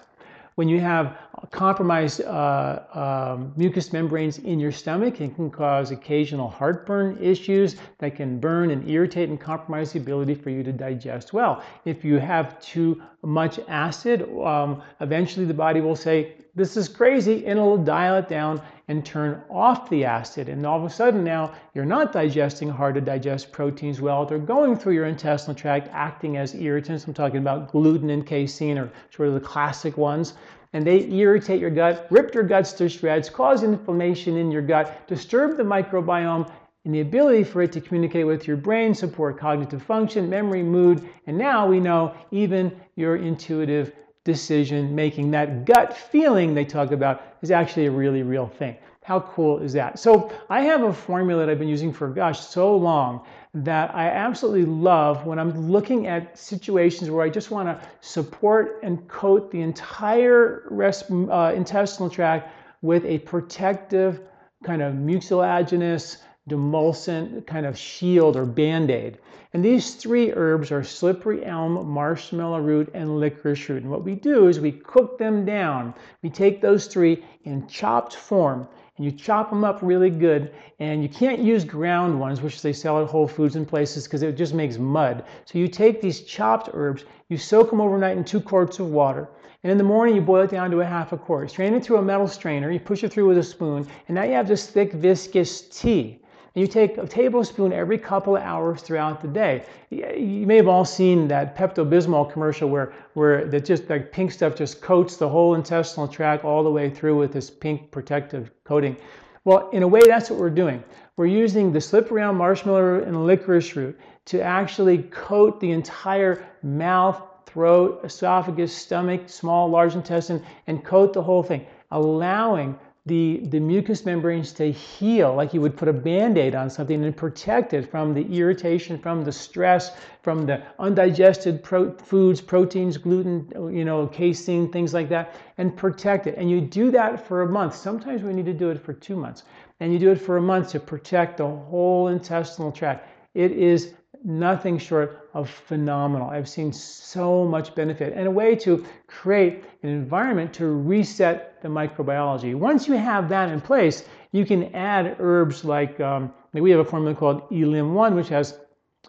When 0.56 0.68
you 0.68 0.80
have 0.80 1.18
compromised 1.52 2.22
uh, 2.22 2.80
um, 2.94 3.54
mucous 3.56 3.94
membranes 3.94 4.40
in 4.40 4.60
your 4.60 4.72
stomach, 4.72 5.20
and 5.20 5.36
can 5.36 5.50
cause 5.52 5.92
occasional 5.92 6.50
heartburn 6.50 7.18
issues 7.22 7.76
that 8.00 8.16
can 8.16 8.40
burn 8.40 8.72
and 8.72 8.90
irritate 8.90 9.30
and 9.30 9.40
compromise 9.40 9.94
the 9.94 10.00
ability 10.00 10.34
for 10.34 10.50
you 10.50 10.64
to 10.64 10.72
digest 10.72 11.34
well. 11.34 11.64
If 11.86 12.04
you 12.04 12.16
have 12.20 12.60
too 12.60 13.02
much 13.24 13.60
acid, 13.68 14.24
um, 14.40 14.82
eventually 15.00 15.46
the 15.46 15.54
body 15.54 15.82
will 15.82 15.96
say, 15.96 16.34
This 16.56 16.76
is 16.76 16.88
crazy, 16.88 17.46
and 17.46 17.60
it'll 17.60 17.78
dial 17.78 18.16
it 18.16 18.28
down 18.28 18.62
and 18.88 19.06
turn 19.06 19.42
off 19.50 19.90
the 19.90 20.06
acid. 20.06 20.48
And 20.48 20.66
all 20.66 20.80
of 20.80 20.86
a 20.86 20.90
sudden 20.90 21.24
now 21.24 21.54
you're 21.74 21.86
not 21.86 22.14
digesting 22.14 22.70
hard 22.70 22.96
to 22.96 23.02
digest 23.02 23.52
proteins 23.52 24.00
well. 24.00 24.26
They're 24.26 24.40
going 24.40 24.78
through 24.78 24.94
your 24.94 25.06
intestinal 25.06 25.56
tract, 25.56 25.90
acting 25.92 26.38
as 26.38 26.56
irritants. 26.56 27.06
I'm 27.06 27.14
talking 27.14 27.40
about 27.40 27.72
gluten 27.72 28.10
and 28.10 28.26
casein, 28.26 28.78
or 28.78 28.90
sort 29.12 29.28
of 29.28 29.34
the 29.36 29.42
classic 29.42 29.98
ones. 29.98 30.34
And 30.78 30.86
they 30.86 31.10
irritate 31.10 31.60
your 31.60 31.72
gut, 31.72 32.06
rip 32.12 32.36
your 32.36 32.44
guts 32.44 32.72
to 32.74 32.88
shreds, 32.88 33.32
cause 33.32 33.64
inflammation 33.64 34.38
in 34.38 34.52
your 34.52 34.62
gut, 34.62 35.08
disturb 35.08 35.58
the 35.58 35.64
microbiome, 35.64 36.48
and 36.86 36.94
the 36.94 37.02
ability 37.02 37.46
for 37.46 37.64
it 37.64 37.72
to 37.72 37.82
communicate 37.82 38.28
with 38.28 38.46
your 38.46 38.58
brain, 38.58 38.94
support 38.94 39.40
cognitive 39.40 39.82
function, 39.82 40.30
memory, 40.30 40.62
mood, 40.62 41.10
and 41.26 41.36
now 41.36 41.66
we 41.68 41.80
know 41.80 42.14
even 42.30 42.72
your 42.96 43.16
intuitive 43.16 43.92
decision 44.24 44.94
making. 44.94 45.32
That 45.32 45.66
gut 45.66 45.98
feeling 45.98 46.54
they 46.54 46.64
talk 46.64 46.92
about 46.92 47.24
is 47.42 47.50
actually 47.50 47.88
a 47.88 47.92
really 47.92 48.22
real 48.22 48.46
thing. 48.48 48.78
How 49.04 49.22
cool 49.22 49.58
is 49.58 49.74
that? 49.74 49.98
So 49.98 50.32
I 50.48 50.62
have 50.62 50.84
a 50.84 50.94
formula 50.94 51.44
that 51.44 51.52
I've 51.52 51.58
been 51.58 51.68
using 51.68 51.92
for, 51.92 52.08
gosh, 52.08 52.40
so 52.40 52.78
long 52.78 53.26
that 53.54 53.94
I 53.96 54.10
absolutely 54.10 54.66
love 54.66 55.26
when 55.26 55.40
I'm 55.40 55.70
looking 55.72 56.08
at 56.08 56.38
situations 56.38 57.10
where 57.10 57.26
I 57.26 57.30
just 57.30 57.50
want 57.50 57.68
to 57.68 57.88
support 58.02 58.80
and 58.84 59.08
coat 59.08 59.52
the 59.52 59.62
entire 59.62 60.68
uh, 60.72 61.54
intestinal 61.54 62.10
tract 62.10 62.54
with 62.82 63.06
a 63.06 63.20
protective 63.20 64.22
kind 64.64 64.82
of 64.82 64.94
mucilaginous 64.96 66.18
demulcent 66.50 67.46
kind 67.46 67.66
of 67.66 67.78
shield 67.78 68.36
or 68.38 68.46
band-aid. 68.46 69.18
And 69.54 69.64
these 69.64 69.96
three 69.96 70.32
herbs 70.34 70.72
are 70.72 70.84
slippery 70.84 71.46
elm, 71.46 71.90
marshmallow 71.90 72.60
root, 72.60 72.90
and 72.94 73.20
licorice 73.20 73.68
root. 73.70 73.84
And 73.84 73.92
what 73.92 74.04
we 74.04 74.16
do 74.16 74.48
is 74.48 74.60
we 74.60 74.72
cook 74.72 75.18
them 75.18 75.46
down. 75.46 75.94
We 76.22 76.30
take 76.30 76.62
those 76.62 76.88
three 76.88 77.24
in 77.44 77.68
chopped 77.68 78.16
form 78.16 78.68
and 78.98 79.06
you 79.06 79.12
chop 79.12 79.50
them 79.50 79.64
up 79.64 79.80
really 79.82 80.10
good. 80.10 80.54
And 80.80 81.02
you 81.02 81.10
can't 81.10 81.40
use 81.40 81.64
ground 81.64 82.20
ones, 82.20 82.42
which 82.42 82.62
they 82.62 82.74
sell 82.74 83.02
at 83.02 83.08
Whole 83.08 83.28
Foods 83.28 83.56
and 83.56 83.68
places, 83.68 84.04
because 84.06 84.24
it 84.24 84.36
just 84.36 84.54
makes 84.54 84.78
mud. 84.78 85.24
So 85.46 85.58
you 85.60 85.68
take 85.68 86.02
these 86.02 86.22
chopped 86.22 86.70
herbs, 86.74 87.06
you 87.30 87.38
soak 87.38 87.70
them 87.70 87.82
overnight 87.82 88.18
in 88.18 88.24
two 88.24 88.42
quarts 88.42 88.80
of 88.80 88.88
water. 88.88 89.30
And 89.64 89.72
in 89.72 89.78
the 89.78 89.84
morning, 89.84 90.16
you 90.16 90.22
boil 90.22 90.44
it 90.44 90.52
down 90.52 90.72
to 90.72 90.82
a 90.82 90.86
half 90.86 91.14
a 91.14 91.18
quart. 91.18 91.50
Strain 91.50 91.74
it 91.74 91.84
through 91.84 91.98
a 91.98 92.02
metal 92.02 92.28
strainer. 92.28 92.72
You 92.72 92.80
push 92.80 93.04
it 93.04 93.12
through 93.12 93.28
with 93.28 93.38
a 93.38 93.44
spoon. 93.44 93.88
And 94.08 94.16
now 94.16 94.24
you 94.24 94.34
have 94.34 94.48
this 94.48 94.68
thick, 94.68 94.94
viscous 94.94 95.62
tea. 95.62 96.20
And 96.56 96.62
you 96.62 96.68
take 96.68 96.98
a 96.98 97.06
tablespoon 97.06 97.72
every 97.72 97.98
couple 97.98 98.36
of 98.36 98.42
hours 98.42 98.82
throughout 98.82 99.22
the 99.22 99.28
day. 99.28 99.66
You 99.90 100.46
may 100.48 100.56
have 100.56 100.68
all 100.68 100.86
seen 100.86 101.28
that 101.28 101.56
Pepto-Bismol 101.56 102.32
commercial 102.32 102.70
where, 102.70 102.94
where 103.14 103.46
that 103.46 103.66
just 103.66 103.90
like 103.90 104.12
pink 104.12 104.32
stuff 104.32 104.56
just 104.56 104.82
coats 104.82 105.18
the 105.18 105.30
whole 105.30 105.56
intestinal 105.56 106.08
tract 106.08 106.44
all 106.44 106.64
the 106.64 106.72
way 106.72 106.90
through 106.90 107.18
with 107.18 107.32
this 107.32 107.50
pink 107.50 107.92
protective 107.92 108.52
coating. 108.64 108.98
Well, 109.44 109.70
in 109.70 109.84
a 109.84 109.88
way, 109.88 110.02
that's 110.06 110.30
what 110.30 110.40
we're 110.40 110.50
doing. 110.50 110.84
We're 111.16 111.28
using 111.28 111.72
the 111.72 111.80
slippery 111.80 112.22
elm 112.22 112.38
marshmallow 112.38 113.04
and 113.04 113.26
licorice 113.26 113.76
root 113.76 113.98
to 114.26 114.42
actually 114.42 115.04
coat 115.04 115.60
the 115.60 115.72
entire 115.72 116.46
mouth, 116.64 117.22
throat, 117.46 118.02
esophagus, 118.04 118.76
stomach, 118.76 119.30
small, 119.30 119.70
large 119.70 119.96
intestine, 119.96 120.44
and 120.68 120.84
coat 120.84 121.14
the 121.14 121.24
whole 121.24 121.44
thing, 121.44 121.66
allowing 121.92 122.78
the, 123.08 123.42
the 123.46 123.60
mucous 123.60 124.06
membranes 124.06 124.52
to 124.54 124.72
heal, 124.72 125.34
like 125.34 125.54
you 125.54 125.62
would 125.62 125.78
put 125.78 125.88
a 125.88 125.94
band-aid 125.94 126.56
on 126.56 126.70
something 126.70 127.04
and 127.04 127.16
protect 127.16 127.74
it 127.74 127.90
from 127.90 128.14
the 128.14 128.22
irritation, 128.38 129.00
from 129.00 129.24
the 129.24 129.32
stress, 129.32 129.92
from 130.22 130.46
the 130.46 130.62
undigested 130.78 131.64
pro- 131.64 131.94
foods, 131.94 132.42
proteins, 132.42 132.98
gluten, 132.98 133.50
you 133.74 133.86
know, 133.86 134.08
casein, 134.08 134.72
things 134.72 134.94
like 134.94 135.10
that, 135.10 135.36
and 135.58 135.76
protect 135.76 136.28
it. 136.28 136.36
And 136.38 136.52
you 136.52 136.60
do 136.62 136.92
that 136.92 137.26
for 137.26 137.44
a 137.44 137.48
month. 137.48 137.76
Sometimes 137.76 138.24
we 138.24 138.34
need 138.34 138.46
to 138.46 138.54
do 138.54 138.70
it 138.70 138.84
for 138.84 138.94
two 138.94 139.16
months. 139.16 139.44
And 139.80 139.94
you 139.94 140.00
do 140.00 140.12
it 140.12 140.20
for 140.20 140.38
a 140.38 140.42
month 140.42 140.70
to 140.72 140.80
protect 140.80 141.38
the 141.38 141.48
whole 141.48 142.10
intestinal 142.10 142.72
tract. 142.72 143.10
It 143.34 143.52
is 143.52 143.94
nothing 144.24 144.78
short 144.78 145.30
of 145.34 145.50
phenomenal. 145.50 146.30
I've 146.30 146.50
seen 146.50 146.72
so 146.74 147.46
much 147.46 147.76
benefit 147.76 148.14
and 148.14 148.28
a 148.28 148.32
way 148.32 148.56
to 148.58 148.86
create 149.08 149.64
an 149.84 149.90
environment 149.90 150.54
to 150.56 150.68
reset 150.68 151.62
the 151.62 151.68
microbiology. 151.68 152.56
Once 152.56 152.88
you 152.88 152.96
have 152.96 153.30
that 153.30 153.50
in 153.50 153.62
place, 153.62 154.04
you 154.32 154.46
can 154.46 154.74
add 154.76 155.16
herbs 155.20 155.64
like, 155.64 156.00
um, 156.00 156.34
we 156.54 156.72
have 156.72 156.80
a 156.80 156.86
formula 156.86 157.16
called 157.16 157.44
Elim 157.52 157.94
1, 157.94 158.16
which 158.16 158.30
has 158.30 158.60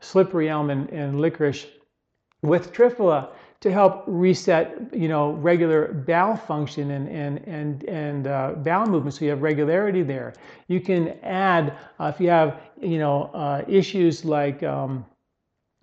slippery 0.01 0.49
elm 0.49 0.71
and, 0.71 0.89
and 0.91 1.21
licorice 1.21 1.67
with 2.43 2.73
triphala 2.73 3.31
to 3.61 3.73
help 3.73 4.05
reset, 4.07 4.79
you 4.93 5.09
know, 5.09 5.33
regular 5.33 5.93
bowel 5.93 6.37
function 6.37 6.93
and 6.93 7.09
and 7.09 7.39
and 7.49 7.85
and 7.85 8.27
uh, 8.27 8.53
bowel 8.57 8.87
movement, 8.87 9.15
so 9.15 9.25
you 9.25 9.31
have 9.31 9.43
regularity 9.43 10.03
there. 10.03 10.33
You 10.69 10.81
can 10.81 11.19
add 11.23 11.77
uh, 11.99 12.13
if 12.15 12.21
you 12.21 12.29
have, 12.29 12.61
you 12.81 12.99
know, 12.99 13.25
uh, 13.35 13.65
issues 13.67 14.25
like 14.25 14.63
um, 14.63 15.05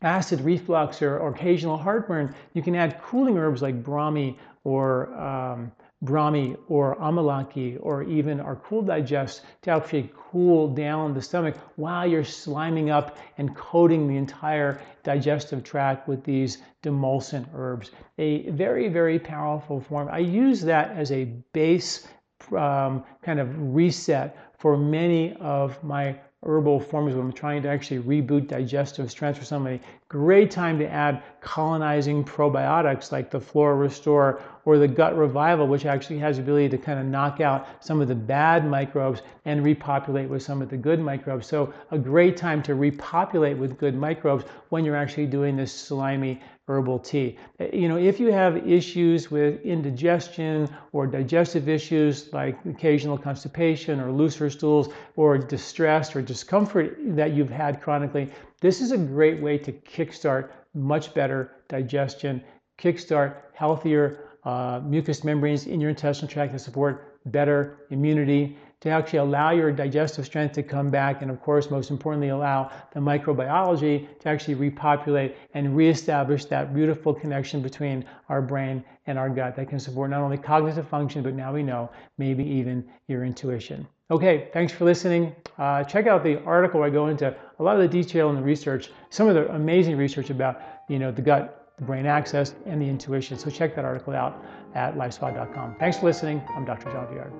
acid 0.02 0.40
reflux 0.42 1.02
or, 1.02 1.18
or, 1.20 1.30
occasional 1.30 1.78
heartburn, 1.78 2.34
you 2.54 2.62
can 2.62 2.76
add 2.76 3.02
cooling 3.02 3.38
herbs 3.38 3.62
like 3.62 3.84
Brahmi 3.84 4.38
or 4.64 5.14
um, 5.16 5.72
Brahmi 6.06 6.58
or 6.68 6.96
Amalaki 6.98 7.78
or 7.82 8.04
even 8.04 8.40
our 8.40 8.56
Cool 8.58 8.82
Digest 8.82 9.42
to 9.64 9.72
actually 9.72 10.12
cool 10.16 10.68
down 10.68 11.14
the 11.14 11.22
stomach 11.22 11.56
while 11.76 12.06
you're 12.06 12.24
sliming 12.24 12.92
up 12.92 13.18
and 13.38 13.56
coating 13.56 14.08
the 14.08 14.18
entire 14.18 14.80
digestive 15.04 15.64
tract 15.64 16.08
with 16.08 16.24
these 16.24 16.60
demulcent 16.84 17.48
herbs. 17.54 17.92
A 18.18 18.50
very, 18.52 18.88
very 18.88 19.20
powerful 19.20 19.80
form. 19.80 20.08
I 20.12 20.20
use 20.20 20.62
that 20.62 20.92
as 20.92 21.12
a 21.12 21.26
base 21.54 22.08
um, 22.56 23.04
kind 23.24 23.40
of 23.40 23.50
reset 23.74 24.38
for 24.58 24.78
many 24.78 25.34
of 25.40 25.82
my 25.84 26.16
herbal 26.44 26.80
formulas 26.80 27.16
when 27.16 27.26
I'm 27.26 27.34
trying 27.34 27.64
to 27.64 27.70
actually 27.70 28.00
reboot 28.00 28.48
digestive 28.48 29.10
strength 29.10 29.40
for 29.40 29.46
somebody. 29.46 29.82
Great 30.10 30.52
time 30.52 30.78
to 30.80 30.88
add 30.88 31.24
colonizing 31.46 32.24
probiotics 32.24 33.12
like 33.12 33.30
the 33.30 33.40
Flora 33.40 33.76
Restore 33.76 34.42
or 34.66 34.80
the 34.80 34.88
Gut 34.88 35.16
Revival, 35.16 35.68
which 35.68 35.86
actually 35.86 36.18
has 36.18 36.38
the 36.38 36.42
ability 36.42 36.70
to 36.70 36.78
kind 36.78 37.00
of 37.00 37.06
knock 37.06 37.40
out 37.40 37.68
some 37.86 38.02
of 38.02 38.08
the 38.08 38.16
bad 38.16 38.68
microbes 38.68 39.22
and 39.46 39.64
repopulate 39.64 40.28
with 40.28 40.42
some 40.42 40.60
of 40.64 40.70
the 40.70 40.76
good 40.76 41.00
microbes. 41.00 41.46
So 41.46 41.72
a 41.92 42.00
great 42.00 42.36
time 42.36 42.64
to 42.64 42.74
repopulate 42.74 43.58
with 43.58 43.78
good 43.78 43.96
microbes 43.96 44.44
when 44.70 44.84
you're 44.84 44.96
actually 44.96 45.28
doing 45.28 45.56
this 45.56 45.72
slimy 45.72 46.42
herbal 46.68 46.98
tea. 46.98 47.38
Uh, 47.60 47.66
you 47.72 47.88
know, 47.88 47.98
if 47.98 48.20
you 48.20 48.32
have 48.32 48.68
issues 48.68 49.30
with 49.30 49.62
indigestion 49.62 50.68
or 50.94 51.06
digestive 51.06 51.70
issues 51.70 52.34
like 52.34 52.58
occasional 52.66 53.20
constipation 53.20 54.00
or 54.00 54.12
looser 54.12 54.50
stools 54.50 54.90
or 55.16 55.38
distress 55.38 56.16
or 56.16 56.24
discomfort 56.24 56.98
that 57.16 57.34
you've 57.34 57.52
had 57.52 57.84
chronically, 57.84 58.32
this 58.62 58.82
is 58.82 58.92
a 58.92 58.98
great 58.98 59.40
way 59.40 59.60
to 59.60 59.72
kickstart 59.72 60.50
much 60.76 61.14
better 61.14 61.52
digestion, 61.68 62.44
kickstart 62.78 63.38
healthier 63.54 64.30
uh, 64.44 64.80
mucous 64.84 65.24
membranes 65.24 65.66
in 65.66 65.82
your 65.82 65.90
intestinal 65.90 66.32
tract 66.32 66.54
to 66.54 66.60
support 66.60 67.20
better 67.32 67.88
immunity, 67.90 68.56
to 68.82 68.90
actually 68.90 69.18
allow 69.18 69.50
your 69.50 69.72
digestive 69.72 70.26
strength 70.26 70.54
to 70.54 70.62
come 70.62 70.92
back, 70.92 71.24
and 71.24 71.32
of 71.32 71.42
course, 71.42 71.72
most 71.72 71.90
importantly, 71.90 72.30
allow 72.30 72.72
the 72.94 73.00
microbiology 73.00 74.08
to 74.20 74.30
actually 74.30 74.54
repopulate 74.54 75.36
and 75.56 75.76
reestablish 75.76 76.46
that 76.46 76.76
beautiful 76.76 77.12
connection 77.12 77.64
between 77.64 78.06
our 78.30 78.44
brain 78.44 78.84
and 79.08 79.18
our 79.18 79.30
gut 79.30 79.56
that 79.56 79.68
can 79.70 79.80
support 79.80 80.12
not 80.12 80.22
only 80.22 80.38
cognitive 80.38 80.88
function, 80.88 81.24
but 81.24 81.34
now 81.34 81.52
we 81.52 81.64
know 81.64 81.90
maybe 82.20 82.44
even 82.44 82.88
your 83.08 83.24
intuition. 83.24 83.88
Okay, 84.12 84.50
thanks 84.54 84.72
for 84.72 84.86
listening. 84.86 85.36
Uh, 85.58 85.84
check 85.84 86.06
out 86.06 86.24
the 86.24 86.40
article 86.44 86.84
I 86.84 86.92
go 86.92 87.08
into 87.08 87.36
a 87.60 87.64
lot 87.64 87.76
of 87.76 87.82
the 87.82 87.88
detail 87.88 88.30
in 88.30 88.36
the 88.36 88.42
research, 88.42 88.92
some 89.10 89.28
of 89.28 89.36
the 89.36 89.50
amazing 89.54 89.98
research 89.98 90.30
about 90.30 90.62
you 90.88 91.00
know 91.00 91.12
the 91.12 91.22
gut, 91.22 91.72
the 91.78 91.84
brain 91.84 92.06
axis, 92.06 92.56
and 92.66 92.82
the 92.82 92.88
intuition. 92.88 93.38
So 93.38 93.50
check 93.50 93.76
that 93.76 93.86
article 93.86 94.14
out 94.14 94.44
at 94.74 94.96
lifespa.com. 94.96 95.76
Thanks 95.80 96.00
for 96.00 96.06
listening. 96.06 96.42
I'm 96.56 96.66
Dr. 96.66 96.92
John 96.92 97.08
Douillard. 97.08 97.32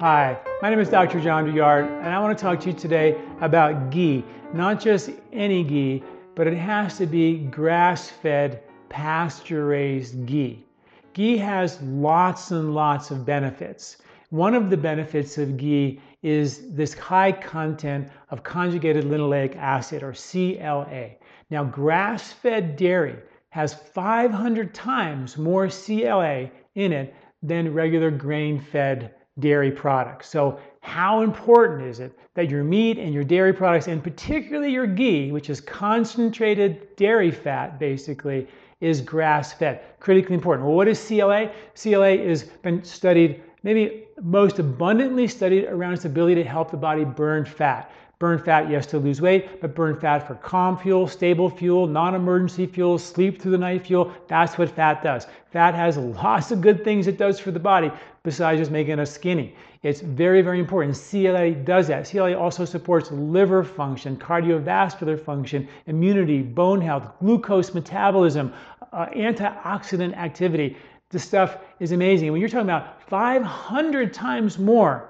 Hi, 0.00 0.38
my 0.62 0.70
name 0.70 0.78
is 0.78 0.88
Dr. 0.88 1.20
John 1.20 1.44
Douillard, 1.44 1.84
and 1.84 2.08
I 2.08 2.18
want 2.20 2.38
to 2.38 2.42
talk 2.42 2.60
to 2.60 2.70
you 2.70 2.72
today 2.72 3.20
about 3.40 3.90
ghee. 3.90 4.24
Not 4.54 4.80
just 4.80 5.10
any 5.32 5.62
ghee, 5.62 6.02
but 6.34 6.46
it 6.46 6.56
has 6.56 6.96
to 6.98 7.06
be 7.06 7.38
grass 7.38 8.08
fed, 8.08 8.62
pasture 8.88 9.66
raised 9.66 10.24
ghee. 10.24 10.64
Ghee 11.12 11.36
has 11.36 11.82
lots 11.82 12.50
and 12.50 12.74
lots 12.74 13.10
of 13.10 13.26
benefits. 13.26 13.98
One 14.30 14.54
of 14.54 14.70
the 14.70 14.76
benefits 14.76 15.36
of 15.38 15.56
ghee 15.56 16.00
is 16.22 16.74
this 16.74 16.94
high 16.94 17.32
content 17.32 18.08
of 18.30 18.42
conjugated 18.42 19.04
linoleic 19.04 19.56
acid, 19.56 20.02
or 20.02 20.12
CLA. 20.12 21.10
Now, 21.50 21.64
grass 21.64 22.32
fed 22.32 22.76
dairy 22.76 23.16
has 23.50 23.74
500 23.74 24.74
times 24.74 25.36
more 25.36 25.68
CLA 25.68 26.50
in 26.74 26.92
it 26.92 27.14
than 27.42 27.72
regular 27.72 28.10
grain 28.10 28.60
fed 28.60 29.14
dairy 29.38 29.70
products. 29.70 30.28
So, 30.28 30.60
how 30.82 31.22
important 31.22 31.82
is 31.86 32.00
it 32.00 32.18
that 32.34 32.48
your 32.48 32.64
meat 32.64 32.98
and 32.98 33.12
your 33.12 33.24
dairy 33.24 33.52
products, 33.52 33.86
and 33.86 34.02
particularly 34.02 34.72
your 34.72 34.86
ghee, 34.86 35.30
which 35.30 35.50
is 35.50 35.60
concentrated 35.60 36.94
dairy 36.96 37.30
fat 37.30 37.78
basically, 37.78 38.46
is 38.80 39.00
grass 39.00 39.52
fed? 39.52 39.82
Critically 40.00 40.34
important. 40.34 40.66
Well, 40.66 40.76
what 40.76 40.88
is 40.88 41.04
CLA? 41.06 41.50
CLA 41.74 42.16
has 42.18 42.44
been 42.44 42.82
studied, 42.84 43.42
maybe 43.62 44.06
most 44.22 44.58
abundantly 44.58 45.26
studied 45.26 45.66
around 45.66 45.94
its 45.94 46.04
ability 46.04 46.42
to 46.42 46.48
help 46.48 46.70
the 46.70 46.76
body 46.76 47.04
burn 47.04 47.44
fat. 47.44 47.90
Burn 48.18 48.38
fat, 48.38 48.68
yes, 48.68 48.84
to 48.88 48.98
lose 48.98 49.22
weight, 49.22 49.62
but 49.62 49.74
burn 49.74 49.98
fat 49.98 50.26
for 50.26 50.34
calm 50.34 50.76
fuel, 50.76 51.08
stable 51.08 51.48
fuel, 51.48 51.86
non 51.86 52.14
emergency 52.14 52.66
fuel, 52.66 52.98
sleep 52.98 53.40
through 53.40 53.52
the 53.52 53.58
night 53.58 53.86
fuel. 53.86 54.12
That's 54.28 54.58
what 54.58 54.68
fat 54.68 55.02
does. 55.02 55.26
Fat 55.50 55.74
has 55.74 55.96
lots 55.96 56.50
of 56.50 56.60
good 56.60 56.84
things 56.84 57.06
it 57.06 57.16
does 57.16 57.40
for 57.40 57.50
the 57.50 57.58
body 57.58 57.90
besides 58.22 58.60
just 58.60 58.70
making 58.70 59.00
us 59.00 59.10
skinny. 59.10 59.54
It's 59.82 60.02
very, 60.02 60.42
very 60.42 60.60
important. 60.60 60.94
CLA 60.94 61.52
does 61.52 61.88
that. 61.88 62.06
CLA 62.06 62.36
also 62.36 62.66
supports 62.66 63.10
liver 63.10 63.64
function, 63.64 64.18
cardiovascular 64.18 65.18
function, 65.18 65.66
immunity, 65.86 66.42
bone 66.42 66.82
health, 66.82 67.10
glucose 67.20 67.72
metabolism, 67.72 68.52
uh, 68.92 69.06
antioxidant 69.06 70.14
activity. 70.18 70.76
This 71.10 71.24
stuff 71.24 71.58
is 71.80 71.92
amazing. 71.92 72.30
When 72.30 72.40
you're 72.40 72.48
talking 72.48 72.68
about 72.68 73.02
500 73.08 74.14
times 74.14 74.58
more 74.58 75.08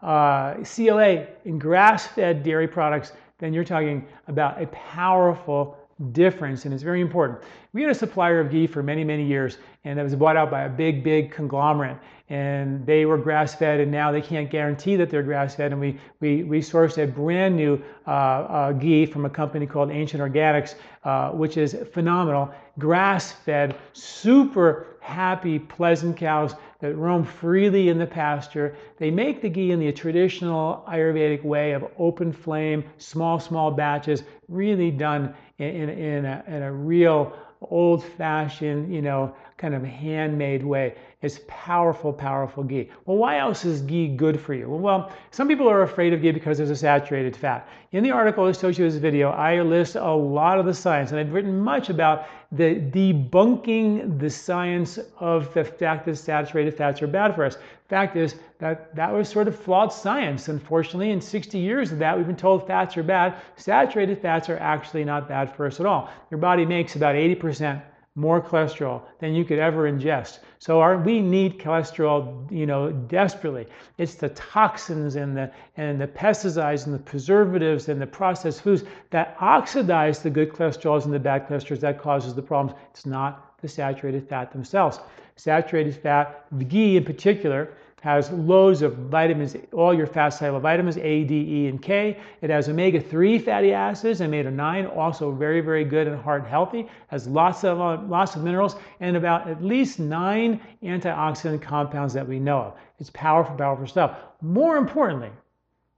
uh, 0.00 0.54
CLA 0.62 1.26
in 1.44 1.58
grass 1.58 2.06
fed 2.06 2.44
dairy 2.44 2.68
products, 2.68 3.12
then 3.38 3.52
you're 3.52 3.64
talking 3.64 4.06
about 4.28 4.62
a 4.62 4.66
powerful 4.68 5.76
difference, 6.12 6.64
and 6.64 6.74
it's 6.74 6.82
very 6.82 7.00
important. 7.00 7.40
We 7.72 7.82
had 7.82 7.90
a 7.90 7.94
supplier 7.94 8.38
of 8.40 8.50
ghee 8.50 8.66
for 8.66 8.82
many, 8.82 9.02
many 9.02 9.24
years, 9.24 9.58
and 9.84 9.98
it 9.98 10.02
was 10.02 10.14
bought 10.14 10.36
out 10.36 10.50
by 10.50 10.62
a 10.62 10.68
big, 10.68 11.02
big 11.02 11.30
conglomerate, 11.30 11.96
and 12.28 12.84
they 12.84 13.06
were 13.06 13.16
grass-fed, 13.16 13.80
and 13.80 13.90
now 13.90 14.12
they 14.12 14.20
can't 14.20 14.50
guarantee 14.50 14.96
that 14.96 15.10
they're 15.10 15.22
grass-fed. 15.22 15.72
And 15.72 15.80
we 15.80 15.98
we 16.20 16.44
we 16.44 16.60
sourced 16.60 17.02
a 17.02 17.06
brand 17.06 17.56
new 17.56 17.82
uh, 18.06 18.10
uh, 18.10 18.72
ghee 18.72 19.06
from 19.06 19.24
a 19.24 19.30
company 19.30 19.66
called 19.66 19.90
Ancient 19.90 20.22
Organics, 20.22 20.74
uh, 21.04 21.30
which 21.30 21.56
is 21.56 21.76
phenomenal, 21.92 22.50
grass-fed, 22.78 23.76
super 23.92 24.95
happy, 25.06 25.58
pleasant 25.58 26.16
cows 26.16 26.54
that 26.80 26.94
roam 26.96 27.24
freely 27.24 27.88
in 27.88 27.98
the 27.98 28.06
pasture. 28.06 28.76
They 28.98 29.10
make 29.10 29.40
the 29.40 29.48
ghee 29.48 29.70
in 29.70 29.78
the 29.78 29.92
traditional 29.92 30.84
Ayurvedic 30.88 31.44
way 31.44 31.72
of 31.72 31.84
open 31.96 32.32
flame, 32.32 32.84
small, 32.98 33.38
small 33.38 33.70
batches, 33.70 34.24
really 34.48 34.90
done 34.90 35.34
in, 35.58 35.68
in, 35.68 35.88
in, 35.90 36.24
a, 36.24 36.44
in 36.48 36.62
a 36.62 36.72
real 36.72 37.32
old 37.62 38.04
fashioned, 38.04 38.92
you 38.92 39.00
know, 39.00 39.34
kind 39.56 39.74
of 39.74 39.82
handmade 39.82 40.64
way. 40.64 40.94
It's 41.22 41.40
powerful, 41.48 42.12
powerful 42.12 42.62
ghee. 42.62 42.90
Well, 43.06 43.16
why 43.16 43.38
else 43.38 43.64
is 43.64 43.80
ghee 43.80 44.06
good 44.06 44.38
for 44.38 44.52
you? 44.52 44.68
Well, 44.68 45.10
some 45.30 45.48
people 45.48 45.66
are 45.66 45.82
afraid 45.82 46.12
of 46.12 46.20
ghee 46.20 46.30
because 46.30 46.58
there's 46.58 46.68
a 46.68 46.76
saturated 46.76 47.34
fat. 47.34 47.66
In 47.92 48.04
the 48.04 48.10
article 48.10 48.46
associated 48.48 48.84
with 48.84 48.92
this 48.92 49.00
video, 49.00 49.30
I 49.30 49.62
list 49.62 49.96
a 49.96 50.12
lot 50.12 50.58
of 50.58 50.66
the 50.66 50.74
science, 50.74 51.12
and 51.12 51.18
I've 51.18 51.32
written 51.32 51.58
much 51.58 51.88
about 51.88 52.26
the 52.52 52.74
debunking 52.74 54.18
the 54.20 54.28
science 54.28 54.98
of 55.18 55.52
the 55.54 55.64
fact 55.64 56.04
that 56.04 56.16
saturated 56.16 56.76
fats 56.76 57.00
are 57.00 57.06
bad 57.06 57.34
for 57.34 57.44
us. 57.44 57.56
Fact 57.88 58.16
is 58.16 58.34
that 58.58 58.94
that 58.94 59.10
was 59.10 59.26
sort 59.26 59.48
of 59.48 59.58
flawed 59.58 59.90
science. 59.92 60.48
Unfortunately, 60.48 61.12
in 61.12 61.20
60 61.22 61.58
years 61.58 61.92
of 61.92 61.98
that, 61.98 62.14
we've 62.14 62.26
been 62.26 62.36
told 62.36 62.66
fats 62.66 62.94
are 62.98 63.02
bad. 63.02 63.36
Saturated 63.56 64.20
fats 64.20 64.50
are 64.50 64.58
actually 64.58 65.04
not 65.04 65.30
bad 65.30 65.50
for 65.56 65.64
us 65.64 65.80
at 65.80 65.86
all. 65.86 66.10
Your 66.30 66.38
body 66.38 66.66
makes 66.66 66.94
about 66.94 67.14
80% 67.14 67.80
more 68.16 68.40
cholesterol 68.40 69.02
than 69.20 69.34
you 69.34 69.44
could 69.44 69.58
ever 69.58 69.90
ingest. 69.90 70.40
So 70.58 70.80
our, 70.80 70.96
we 70.96 71.20
need 71.20 71.58
cholesterol, 71.60 72.50
you 72.50 72.66
know, 72.66 72.90
desperately. 72.90 73.66
It's 73.98 74.14
the 74.14 74.30
toxins 74.30 75.16
and 75.16 75.36
the 75.36 75.52
and 75.76 76.00
the 76.00 76.08
pesticides 76.08 76.86
and 76.86 76.94
the 76.94 76.98
preservatives 76.98 77.88
and 77.90 78.00
the 78.00 78.06
processed 78.06 78.62
foods 78.62 78.84
that 79.10 79.36
oxidize 79.38 80.22
the 80.22 80.30
good 80.30 80.50
cholesterols 80.50 81.04
and 81.04 81.12
the 81.12 81.20
bad 81.20 81.46
cholesterols 81.46 81.80
that 81.80 82.00
causes 82.00 82.34
the 82.34 82.42
problems. 82.42 82.76
It's 82.90 83.06
not 83.06 83.60
the 83.60 83.68
saturated 83.68 84.26
fat 84.28 84.50
themselves. 84.50 84.98
Saturated 85.36 85.94
fat, 85.94 86.46
the 86.52 86.64
ghee 86.64 86.96
in 86.96 87.04
particular, 87.04 87.68
has 88.06 88.30
loads 88.30 88.82
of 88.82 88.94
vitamins, 89.10 89.56
all 89.72 89.92
your 89.92 90.06
fat 90.06 90.28
soluble 90.28 90.60
vitamins, 90.60 90.96
A, 90.96 91.24
D, 91.24 91.34
E, 91.34 91.66
and 91.66 91.82
K. 91.82 92.16
It 92.40 92.50
has 92.50 92.68
omega 92.68 93.00
3 93.00 93.36
fatty 93.40 93.72
acids, 93.72 94.20
omega 94.20 94.48
9, 94.48 94.86
also 94.86 95.32
very, 95.32 95.60
very 95.60 95.84
good 95.84 96.06
and 96.06 96.16
heart 96.16 96.46
healthy. 96.46 96.86
Has 97.08 97.26
lots 97.26 97.64
of, 97.64 97.80
uh, 97.80 98.00
lots 98.06 98.36
of 98.36 98.44
minerals 98.44 98.76
and 99.00 99.16
about 99.16 99.48
at 99.48 99.60
least 99.60 99.98
nine 99.98 100.60
antioxidant 100.84 101.60
compounds 101.60 102.14
that 102.14 102.28
we 102.28 102.38
know 102.38 102.58
of. 102.58 102.74
It's 103.00 103.10
powerful, 103.10 103.56
powerful 103.56 103.88
stuff. 103.88 104.18
More 104.40 104.76
importantly, 104.76 105.32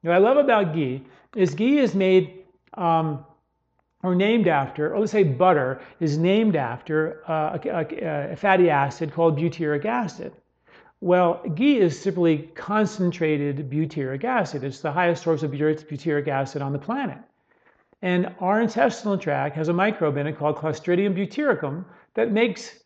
what 0.00 0.14
I 0.14 0.18
love 0.18 0.38
about 0.38 0.72
ghee 0.72 1.04
is 1.36 1.54
ghee 1.54 1.76
is 1.76 1.94
made 1.94 2.42
um, 2.72 3.22
or 4.02 4.14
named 4.14 4.48
after, 4.48 4.94
or 4.94 5.00
let's 5.00 5.12
say 5.12 5.24
butter 5.24 5.82
is 6.00 6.16
named 6.16 6.56
after 6.56 7.22
uh, 7.28 7.58
a, 7.62 7.68
a, 7.68 8.32
a 8.32 8.36
fatty 8.36 8.70
acid 8.70 9.12
called 9.12 9.36
butyric 9.38 9.84
acid. 9.84 10.32
Well, 11.00 11.40
ghee 11.54 11.78
is 11.78 11.98
simply 11.98 12.50
concentrated 12.54 13.70
butyric 13.70 14.24
acid. 14.24 14.64
It's 14.64 14.80
the 14.80 14.90
highest 14.90 15.22
source 15.22 15.44
of 15.44 15.52
butyric 15.52 16.26
acid 16.26 16.60
on 16.60 16.72
the 16.72 16.78
planet. 16.78 17.18
And 18.02 18.34
our 18.40 18.60
intestinal 18.60 19.16
tract 19.16 19.54
has 19.56 19.68
a 19.68 19.72
microbe 19.72 20.16
in 20.16 20.26
it 20.26 20.36
called 20.36 20.56
Clostridium 20.56 21.14
butyricum 21.14 21.84
that 22.14 22.32
makes 22.32 22.80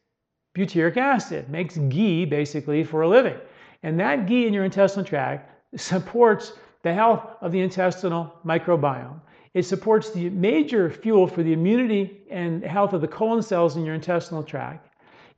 butyric 0.55 0.99
acid, 0.99 1.49
makes 1.49 1.77
ghee 1.77 2.27
basically 2.27 2.85
for 2.85 3.03
a 3.03 3.09
living. 3.09 3.37
And 3.83 3.99
that 4.01 4.27
ghee 4.27 4.47
in 4.47 4.53
your 4.53 4.65
intestinal 4.65 5.07
tract 5.07 5.51
supports 5.77 6.53
the 6.83 6.93
health 6.93 7.37
of 7.41 7.53
the 7.53 7.61
intestinal 7.61 8.33
microbiome. 8.45 9.21
It 9.55 9.63
supports 9.65 10.11
the 10.11 10.29
major 10.31 10.91
fuel 10.91 11.27
for 11.27 11.43
the 11.43 11.53
immunity 11.53 12.23
and 12.31 12.63
health 12.63 12.93
of 12.93 13.01
the 13.01 13.09
colon 13.09 13.43
cells 13.43 13.77
in 13.77 13.85
your 13.85 13.95
intestinal 13.95 14.43
tract. 14.43 14.89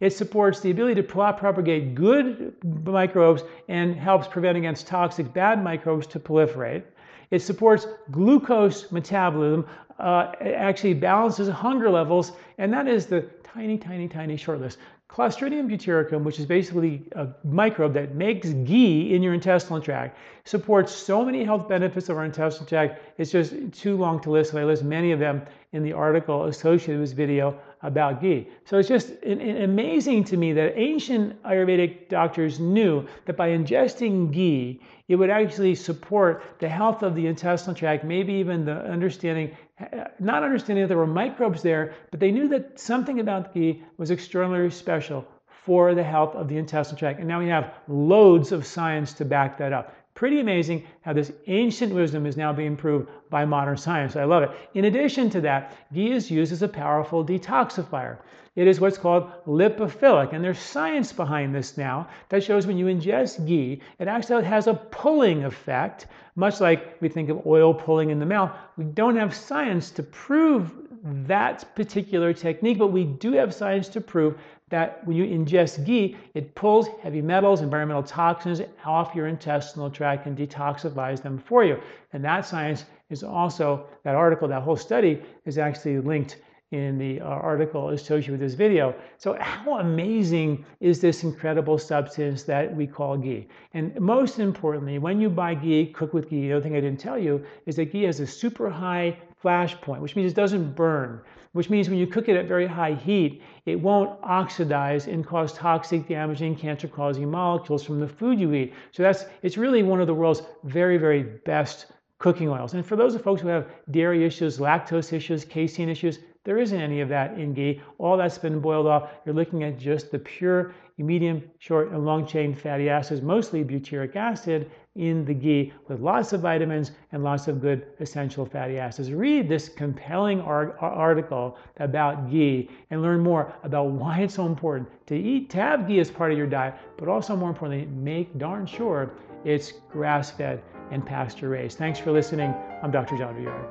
It 0.01 0.11
supports 0.11 0.61
the 0.61 0.70
ability 0.70 0.97
to 0.97 1.03
propagate 1.03 1.95
good 1.95 2.55
microbes 2.84 3.42
and 3.68 3.95
helps 3.95 4.26
prevent 4.26 4.59
against 4.59 4.86
toxic 4.86 5.32
bad 5.32 5.62
microbes 5.62 6.07
to 6.09 6.20
proliferate. 6.20 6.84
It 7.30 7.40
supports 7.40 7.86
glucose 8.11 8.92
metabolism, 8.92 9.66
uh, 9.99 10.32
actually 10.40 10.95
balances 10.95 11.49
hunger 11.49 11.90
levels, 11.90 12.32
and 12.59 12.72
that 12.72 12.88
is 12.88 13.07
the 13.07 13.22
tiny, 13.42 13.78
tiny, 13.78 14.09
tiny 14.09 14.36
short 14.36 14.61
list. 14.61 14.78
Clostridium 15.09 15.70
butyricum, 15.70 16.24
which 16.24 16.40
is 16.40 16.47
basically 16.47 17.09
a 17.12 17.28
microbe 17.45 17.92
that 17.92 18.16
makes 18.16 18.49
ghee 18.49 19.14
in 19.14 19.22
your 19.22 19.32
intestinal 19.32 19.80
tract, 19.80 20.18
supports 20.45 20.92
so 20.92 21.24
many 21.24 21.45
health 21.45 21.68
benefits 21.68 22.09
of 22.09 22.16
our 22.16 22.24
intestinal 22.24 22.66
tract. 22.66 23.01
It's 23.16 23.30
just 23.30 23.55
too 23.72 23.97
long 23.97 24.20
to 24.22 24.30
list, 24.30 24.51
and 24.51 24.61
I 24.61 24.64
list 24.64 24.82
many 24.82 25.12
of 25.12 25.20
them 25.20 25.42
in 25.75 25.83
the 25.83 25.93
article 25.93 26.45
associated 26.45 27.01
with 27.01 27.11
this 27.11 27.16
video 27.16 27.59
about 27.83 28.22
ghee. 28.22 28.49
So 28.64 28.79
it's 28.79 28.89
just 28.89 29.12
amazing 29.25 30.22
to 30.25 30.37
me 30.37 30.53
that 30.53 30.79
ancient 30.79 31.43
Ayurvedic 31.43 32.09
doctors 32.09 32.61
knew 32.61 33.07
that 33.27 33.37
by 33.37 33.49
ingesting 33.51 34.33
ghee, 34.33 34.81
it 35.09 35.16
would 35.16 35.31
actually 35.31 35.75
support 35.75 36.45
the 36.61 36.68
health 36.68 37.03
of 37.03 37.16
the 37.16 37.27
intestinal 37.27 37.75
tract, 37.75 38.05
maybe 38.05 38.33
even 38.35 38.64
the 38.64 38.77
understanding, 38.91 39.51
eh, 39.81 40.05
not 40.20 40.45
understanding 40.45 40.85
that 40.85 40.89
there 40.89 40.97
were 40.97 41.07
microbes 41.09 41.61
there, 41.61 41.93
but 42.12 42.20
they 42.20 42.31
knew 42.31 42.49
that 42.49 42.79
something 42.79 43.18
about 43.18 43.53
ghee 43.53 43.83
was 43.99 44.12
extraordinarily 44.12 44.70
special 44.70 45.27
for 45.64 45.95
the 45.95 46.05
health 46.05 46.37
of 46.37 46.47
the 46.49 46.57
intestinal 46.57 46.99
tract. 46.99 47.18
And 47.18 47.27
now 47.27 47.41
we 47.41 47.49
have 47.49 47.75
loads 47.89 48.53
of 48.53 48.64
science 48.64 49.12
to 49.14 49.25
back 49.25 49.59
that 49.59 49.72
up. 49.72 49.95
Pretty 50.25 50.41
amazing 50.41 50.85
how 51.03 51.12
this 51.12 51.33
ancient 51.49 51.93
wisdom 51.93 52.25
is 52.25 52.35
now 52.35 52.51
being 52.51 52.79
proved 52.79 53.11
by 53.29 53.45
modern 53.45 53.77
science. 53.77 54.16
I 54.16 54.25
love 54.25 54.43
it. 54.43 54.53
In 54.72 54.87
addition 54.87 55.29
to 55.29 55.43
that, 55.43 55.77
ghee 55.93 56.12
is 56.12 56.31
used 56.31 56.51
as 56.51 56.62
a 56.62 56.66
powerful 56.66 57.22
detoxifier. 57.22 58.16
It 58.57 58.66
is 58.66 58.81
what's 58.81 58.97
called 58.97 59.31
lipophilic, 59.47 60.33
and 60.33 60.43
there's 60.43 60.59
science 60.59 61.12
behind 61.12 61.55
this 61.55 61.77
now 61.77 62.09
that 62.31 62.43
shows 62.43 62.66
when 62.66 62.79
you 62.79 62.87
ingest 62.87 63.47
ghee, 63.47 63.83
it 63.99 64.09
actually 64.09 64.45
has 64.45 64.66
a 64.66 64.72
pulling 64.72 65.45
effect, 65.45 66.07
much 66.37 66.59
like 66.59 66.99
we 67.03 67.11
think 67.11 67.29
of 67.29 67.47
oil 67.47 67.75
pulling 67.75 68.09
in 68.09 68.18
the 68.18 68.25
mouth. 68.25 68.51
We 68.79 68.85
don't 68.85 69.16
have 69.16 69.35
science 69.35 69.91
to 69.91 70.03
prove 70.03 70.72
that 71.05 71.77
particular 71.77 72.33
technique, 72.33 72.79
but 72.79 72.87
we 72.87 73.05
do 73.05 73.33
have 73.33 73.53
science 73.53 73.89
to 73.89 74.01
prove 74.01 74.39
that 74.75 75.07
when 75.07 75.16
you 75.16 75.25
ingest 75.25 75.87
ghee, 75.87 76.16
it 76.35 76.53
pulls 76.57 76.89
heavy 77.01 77.22
metals, 77.22 77.61
environmental 77.61 78.03
toxins 78.03 78.61
off 78.85 79.14
your 79.14 79.29
intestinal 79.29 79.89
tract 79.89 80.27
and 80.27 80.37
detoxifies 80.37 81.22
them 81.22 81.39
for 81.39 81.64
you. 81.64 81.79
And 82.12 82.25
that 82.25 82.45
science 82.45 82.85
is 83.09 83.22
also, 83.22 83.87
that 84.03 84.16
article, 84.16 84.49
that 84.49 84.62
whole 84.62 84.77
study 84.77 85.22
is 85.45 85.59
actually 85.59 86.01
linked 86.01 86.41
in 86.72 86.99
the 86.99 87.20
uh, 87.20 87.25
article 87.25 87.91
associated 87.91 88.33
with 88.33 88.41
this 88.41 88.55
video. 88.55 88.93
So 89.16 89.37
how 89.39 89.79
amazing 89.79 90.64
is 90.81 91.01
this 91.01 91.22
incredible 91.22 91.79
substance 91.79 92.43
that 92.43 92.75
we 92.75 92.89
call 92.89 93.16
ghee? 93.16 93.47
And 93.75 93.95
most 94.01 94.41
importantly, 94.41 94.99
when 94.99 95.20
you 95.20 95.31
buy 95.31 95.55
ghee, 95.55 95.87
cook 95.87 96.12
with 96.12 96.29
ghee, 96.29 96.49
the 96.49 96.55
other 96.55 96.62
thing 96.64 96.75
I 96.75 96.81
didn't 96.81 96.99
tell 96.99 97.18
you 97.18 97.45
is 97.66 97.77
that 97.77 97.93
ghee 97.93 98.03
has 98.03 98.18
a 98.18 98.27
super 98.27 98.68
high 98.68 99.16
flash 99.45 99.78
point, 99.82 100.01
which 100.01 100.16
means 100.16 100.32
it 100.32 100.34
doesn't 100.34 100.74
burn, 100.74 101.20
which 101.53 101.68
means 101.68 101.90
when 101.90 101.99
you 101.99 102.07
cook 102.07 102.30
it 102.30 102.36
at 102.36 102.49
very 102.49 102.66
high 102.66 102.95
heat, 102.95 103.42
it 103.66 103.78
won't 103.78 104.18
oxidize 104.22 105.07
and 105.07 105.26
cause 105.26 105.53
toxic, 105.53 106.09
damaging, 106.09 106.57
cancer-causing 106.57 107.30
molecules 107.30 107.84
from 107.84 108.01
the 108.01 108.09
food 108.09 108.40
you 108.40 108.55
eat. 108.55 108.72
So 108.92 109.03
that's, 109.03 109.26
it's 109.42 109.59
really 109.59 109.82
one 109.82 110.01
of 110.01 110.07
the 110.07 110.14
world's 110.14 110.40
very, 110.62 110.97
very 110.97 111.24
best 111.45 111.92
cooking 112.18 112.49
oils. 112.49 112.72
And 112.72 112.86
for 112.86 112.97
those 112.97 113.14
of 113.14 113.22
folks 113.22 113.42
who 113.42 113.49
have 113.49 113.68
dairy 113.90 114.24
issues, 114.24 114.57
lactose 114.57 115.12
issues, 115.12 115.45
casein 115.45 115.90
issues, 115.90 116.20
there 116.45 116.57
isn't 116.57 116.80
any 116.80 117.03
of 117.03 117.11
that 117.11 117.38
in 117.38 117.53
ghee. 117.53 117.82
All 117.99 118.16
that's 118.16 118.38
been 118.38 118.61
boiled 118.61 118.86
off. 118.86 119.11
You're 119.26 119.34
looking 119.34 119.62
at 119.62 119.78
just 119.78 120.11
the 120.11 120.20
pure 120.20 120.72
medium, 120.97 121.42
short, 121.59 121.90
and 121.90 122.07
long 122.07 122.26
chain 122.26 122.55
fatty 122.55 122.88
acids, 122.88 123.20
mostly 123.20 123.62
butyric 123.62 124.16
acid 124.16 124.70
in 124.97 125.24
the 125.24 125.34
ghee 125.34 125.72
with 125.88 126.01
lots 126.01 126.32
of 126.32 126.40
vitamins 126.40 126.92
and 127.11 127.24
lots 127.24 127.49
of 127.49 127.61
good 127.61 127.86
essential 127.99 128.47
fatty 128.47 128.78
acids. 128.78 129.12
Read 129.12 129.49
this 129.49 129.68
compelling 129.68 130.40
article 130.40 131.59
about 131.78 132.30
ghee 132.30 132.70
and 132.90 133.03
learn 133.03 133.20
more 133.20 133.53
about 133.64 133.86
why 133.86 134.20
it's 134.20 134.34
so 134.34 134.47
important 134.47 134.88
to 135.07 135.16
eat, 135.16 135.53
have 135.53 135.88
ghee 135.88 135.99
as 135.99 136.11
part 136.11 136.30
of 136.30 136.38
your 136.38 136.47
diet, 136.47 136.74
but 136.97 137.09
also 137.09 137.34
more 137.34 137.49
importantly, 137.51 137.86
make 137.86 138.38
darn 138.38 138.66
sure 138.66 139.14
it's 139.45 139.72
grass 139.90 140.30
fed 140.30 140.62
and 140.90 141.05
pasture 141.05 141.49
raised. 141.49 141.76
Thanks 141.76 141.99
for 141.99 142.12
listening. 142.12 142.55
I'm 142.82 142.90
Dr. 142.90 143.18
John 143.18 143.34
Douillard. 143.34 143.68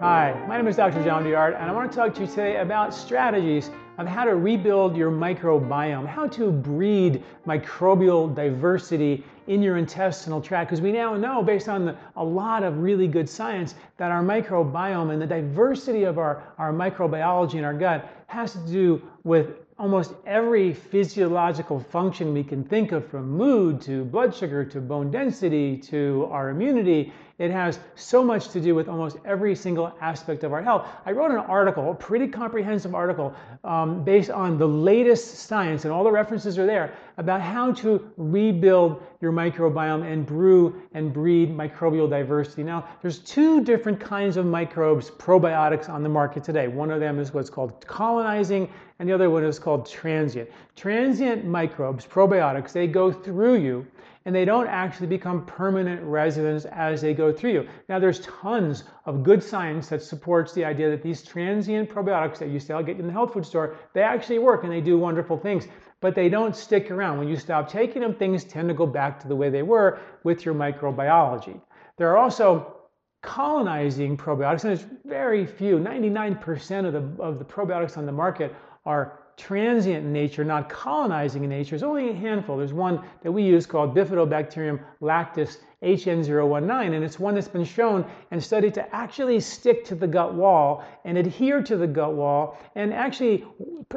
Hi, 0.00 0.44
my 0.46 0.56
name 0.56 0.66
is 0.66 0.76
Dr. 0.76 1.02
John 1.04 1.22
Douillard, 1.22 1.54
and 1.54 1.70
I 1.70 1.72
want 1.72 1.90
to 1.90 1.96
talk 1.96 2.12
to 2.14 2.22
you 2.22 2.26
today 2.26 2.56
about 2.56 2.92
strategies 2.92 3.70
of 3.98 4.06
how 4.06 4.24
to 4.24 4.36
rebuild 4.36 4.96
your 4.96 5.10
microbiome, 5.10 6.06
how 6.06 6.26
to 6.28 6.50
breed 6.50 7.22
microbial 7.46 8.34
diversity 8.34 9.24
in 9.46 9.62
your 9.62 9.76
intestinal 9.76 10.40
tract. 10.40 10.70
Because 10.70 10.80
we 10.80 10.92
now 10.92 11.14
know, 11.14 11.42
based 11.42 11.68
on 11.68 11.86
the, 11.86 11.96
a 12.16 12.24
lot 12.24 12.62
of 12.62 12.78
really 12.78 13.08
good 13.08 13.28
science, 13.28 13.74
that 13.96 14.10
our 14.10 14.22
microbiome 14.22 15.12
and 15.12 15.22
the 15.22 15.26
diversity 15.26 16.04
of 16.04 16.18
our, 16.18 16.42
our 16.58 16.72
microbiology 16.72 17.54
in 17.54 17.64
our 17.64 17.74
gut 17.74 18.10
has 18.26 18.52
to 18.52 18.58
do 18.66 19.02
with 19.24 19.56
almost 19.78 20.14
every 20.26 20.72
physiological 20.72 21.78
function 21.78 22.32
we 22.32 22.42
can 22.42 22.64
think 22.64 22.92
of 22.92 23.06
from 23.06 23.30
mood 23.30 23.80
to 23.82 24.04
blood 24.06 24.34
sugar 24.34 24.64
to 24.64 24.80
bone 24.80 25.10
density 25.10 25.76
to 25.76 26.26
our 26.30 26.48
immunity 26.48 27.12
it 27.38 27.50
has 27.50 27.78
so 27.96 28.24
much 28.24 28.48
to 28.48 28.60
do 28.60 28.74
with 28.74 28.88
almost 28.88 29.18
every 29.26 29.54
single 29.54 29.94
aspect 30.00 30.42
of 30.42 30.54
our 30.54 30.62
health. 30.62 30.88
I 31.04 31.12
wrote 31.12 31.30
an 31.30 31.36
article, 31.36 31.90
a 31.90 31.94
pretty 31.94 32.28
comprehensive 32.28 32.94
article, 32.94 33.34
um, 33.62 34.02
based 34.04 34.30
on 34.30 34.56
the 34.56 34.66
latest 34.66 35.34
science, 35.34 35.84
and 35.84 35.92
all 35.92 36.02
the 36.02 36.10
references 36.10 36.58
are 36.58 36.64
there, 36.64 36.94
about 37.18 37.42
how 37.42 37.72
to 37.72 38.10
rebuild 38.16 39.02
your 39.20 39.32
microbiome 39.32 40.10
and 40.10 40.24
brew 40.24 40.80
and 40.94 41.12
breed 41.12 41.50
microbial 41.50 42.08
diversity. 42.08 42.62
Now, 42.62 42.88
there's 43.02 43.18
two 43.18 43.62
different 43.62 44.00
kinds 44.00 44.38
of 44.38 44.46
microbes, 44.46 45.10
probiotics, 45.10 45.90
on 45.90 46.02
the 46.02 46.08
market 46.08 46.42
today. 46.42 46.68
One 46.68 46.90
of 46.90 47.00
them 47.00 47.18
is 47.18 47.34
what's 47.34 47.50
called 47.50 47.86
colonizing, 47.86 48.72
and 48.98 49.06
the 49.06 49.12
other 49.12 49.28
one 49.28 49.44
is 49.44 49.58
called 49.58 49.86
transient. 49.86 50.48
Transient 50.74 51.44
microbes, 51.44 52.06
probiotics, 52.06 52.72
they 52.72 52.86
go 52.86 53.12
through 53.12 53.56
you 53.56 53.86
and 54.26 54.34
they 54.34 54.44
don't 54.44 54.66
actually 54.66 55.06
become 55.06 55.46
permanent 55.46 56.02
residents 56.02 56.64
as 56.66 57.00
they 57.00 57.14
go 57.14 57.32
through 57.32 57.52
you. 57.52 57.68
Now, 57.88 58.00
there's 58.00 58.20
tons 58.20 58.82
of 59.04 59.22
good 59.22 59.40
science 59.40 59.88
that 59.88 60.02
supports 60.02 60.52
the 60.52 60.64
idea 60.64 60.90
that 60.90 61.00
these 61.00 61.22
transient 61.22 61.88
probiotics 61.88 62.38
that 62.38 62.48
you 62.48 62.58
still 62.58 62.82
get 62.82 62.98
in 62.98 63.06
the 63.06 63.12
health 63.12 63.32
food 63.32 63.46
store, 63.46 63.76
they 63.94 64.02
actually 64.02 64.40
work 64.40 64.64
and 64.64 64.72
they 64.72 64.80
do 64.80 64.98
wonderful 64.98 65.38
things, 65.38 65.68
but 66.00 66.16
they 66.16 66.28
don't 66.28 66.56
stick 66.56 66.90
around. 66.90 67.18
When 67.18 67.28
you 67.28 67.36
stop 67.36 67.70
taking 67.70 68.02
them, 68.02 68.14
things 68.14 68.42
tend 68.42 68.68
to 68.68 68.74
go 68.74 68.84
back 68.84 69.20
to 69.20 69.28
the 69.28 69.36
way 69.36 69.48
they 69.48 69.62
were 69.62 70.00
with 70.24 70.44
your 70.44 70.54
microbiology. 70.54 71.60
There 71.96 72.10
are 72.10 72.18
also 72.18 72.74
colonizing 73.22 74.16
probiotics, 74.16 74.64
and 74.64 74.76
there's 74.76 74.86
very 75.04 75.46
few, 75.46 75.78
99% 75.78 76.84
of 76.84 76.92
the, 76.92 77.22
of 77.22 77.38
the 77.38 77.44
probiotics 77.44 77.96
on 77.96 78.06
the 78.06 78.12
market 78.12 78.54
are 78.84 79.20
transient 79.36 80.04
in 80.04 80.12
nature, 80.12 80.44
not 80.44 80.68
colonizing 80.68 81.44
in 81.44 81.50
nature. 81.50 81.70
There's 81.70 81.82
only 81.82 82.10
a 82.10 82.14
handful. 82.14 82.56
There's 82.56 82.72
one 82.72 83.02
that 83.22 83.30
we 83.30 83.42
use 83.42 83.66
called 83.66 83.94
Bifidobacterium 83.94 84.80
lactis 85.02 85.58
HN019, 85.86 86.94
and 86.94 87.04
it's 87.04 87.20
one 87.20 87.34
that's 87.34 87.46
been 87.46 87.64
shown 87.64 88.04
and 88.32 88.42
studied 88.42 88.74
to 88.74 88.94
actually 88.94 89.38
stick 89.38 89.84
to 89.84 89.94
the 89.94 90.06
gut 90.06 90.34
wall 90.34 90.84
and 91.04 91.16
adhere 91.16 91.62
to 91.62 91.76
the 91.76 91.86
gut 91.86 92.14
wall 92.14 92.58
and 92.74 92.92
actually 92.92 93.44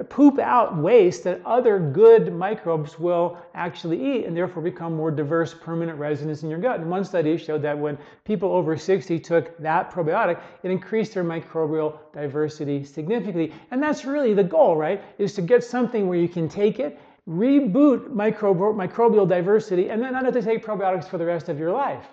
poop 0.09 0.37
out 0.37 0.77
waste 0.77 1.23
that 1.23 1.41
other 1.45 1.79
good 1.79 2.31
microbes 2.31 2.99
will 2.99 3.37
actually 3.55 3.99
eat 3.99 4.25
and 4.25 4.37
therefore 4.37 4.61
become 4.61 4.95
more 4.95 5.09
diverse 5.09 5.53
permanent 5.53 5.97
residents 5.97 6.43
in 6.43 6.49
your 6.49 6.59
gut. 6.59 6.79
And 6.79 6.89
one 6.89 7.03
study 7.03 7.35
showed 7.37 7.63
that 7.63 7.77
when 7.77 7.97
people 8.23 8.51
over 8.51 8.77
60 8.77 9.19
took 9.19 9.57
that 9.57 9.91
probiotic, 9.91 10.39
it 10.61 10.69
increased 10.69 11.15
their 11.15 11.23
microbial 11.23 11.97
diversity 12.13 12.83
significantly. 12.83 13.51
And 13.71 13.81
that's 13.81 14.05
really 14.05 14.35
the 14.35 14.43
goal, 14.43 14.75
right? 14.75 15.01
Is 15.17 15.33
to 15.33 15.41
get 15.41 15.63
something 15.63 16.07
where 16.07 16.19
you 16.19 16.29
can 16.29 16.47
take 16.47 16.79
it 16.79 16.99
reboot 17.29 18.09
microbial 18.09 19.27
diversity, 19.27 19.89
and 19.89 20.01
then 20.01 20.13
not 20.13 20.25
have 20.25 20.33
to 20.33 20.41
take 20.41 20.65
probiotics 20.65 21.07
for 21.07 21.17
the 21.17 21.25
rest 21.25 21.47
of 21.47 21.59
your 21.59 21.71
life. 21.71 22.05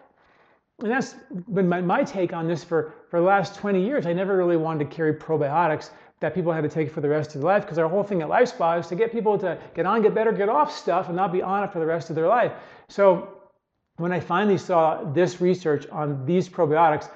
And 0.81 0.91
that's 0.91 1.15
been 1.55 1.69
my, 1.69 1.81
my 1.81 2.05
take 2.05 2.35
on 2.35 2.47
this 2.47 2.63
for, 2.63 2.93
for 3.11 3.21
the 3.21 3.27
last 3.27 3.55
20 3.55 3.83
years. 3.83 4.05
I 4.05 4.13
never 4.13 4.37
really 4.37 4.59
wanted 4.59 4.91
to 4.91 4.95
carry 4.95 5.15
probiotics 5.15 5.91
that 6.21 6.35
people 6.35 6.53
had 6.53 6.63
to 6.63 6.69
take 6.69 6.91
for 6.91 7.01
the 7.01 7.09
rest 7.09 7.35
of 7.35 7.41
their 7.41 7.51
life 7.51 7.63
because 7.63 7.79
our 7.79 7.89
whole 7.89 8.03
thing 8.03 8.21
at 8.21 8.29
LifeSpa 8.29 8.81
is 8.81 8.87
to 8.89 8.95
get 8.95 9.11
people 9.11 9.39
to 9.39 9.59
get 9.75 9.87
on, 9.87 10.03
get 10.03 10.15
better, 10.15 10.33
get 10.33 10.51
off 10.51 10.75
stuff 10.75 11.09
and 11.09 11.17
not 11.17 11.33
be 11.33 11.41
on 11.41 11.65
it 11.65 11.73
for 11.73 11.79
the 11.79 11.87
rest 11.87 12.11
of 12.11 12.17
their 12.17 12.29
life. 12.29 12.53
So 12.89 13.29
when 13.97 14.13
I 14.13 14.21
finally 14.21 14.59
saw 14.59 15.03
this 15.13 15.41
research 15.41 15.87
on 15.89 16.27
these 16.27 16.49
probiotics, 16.49 17.11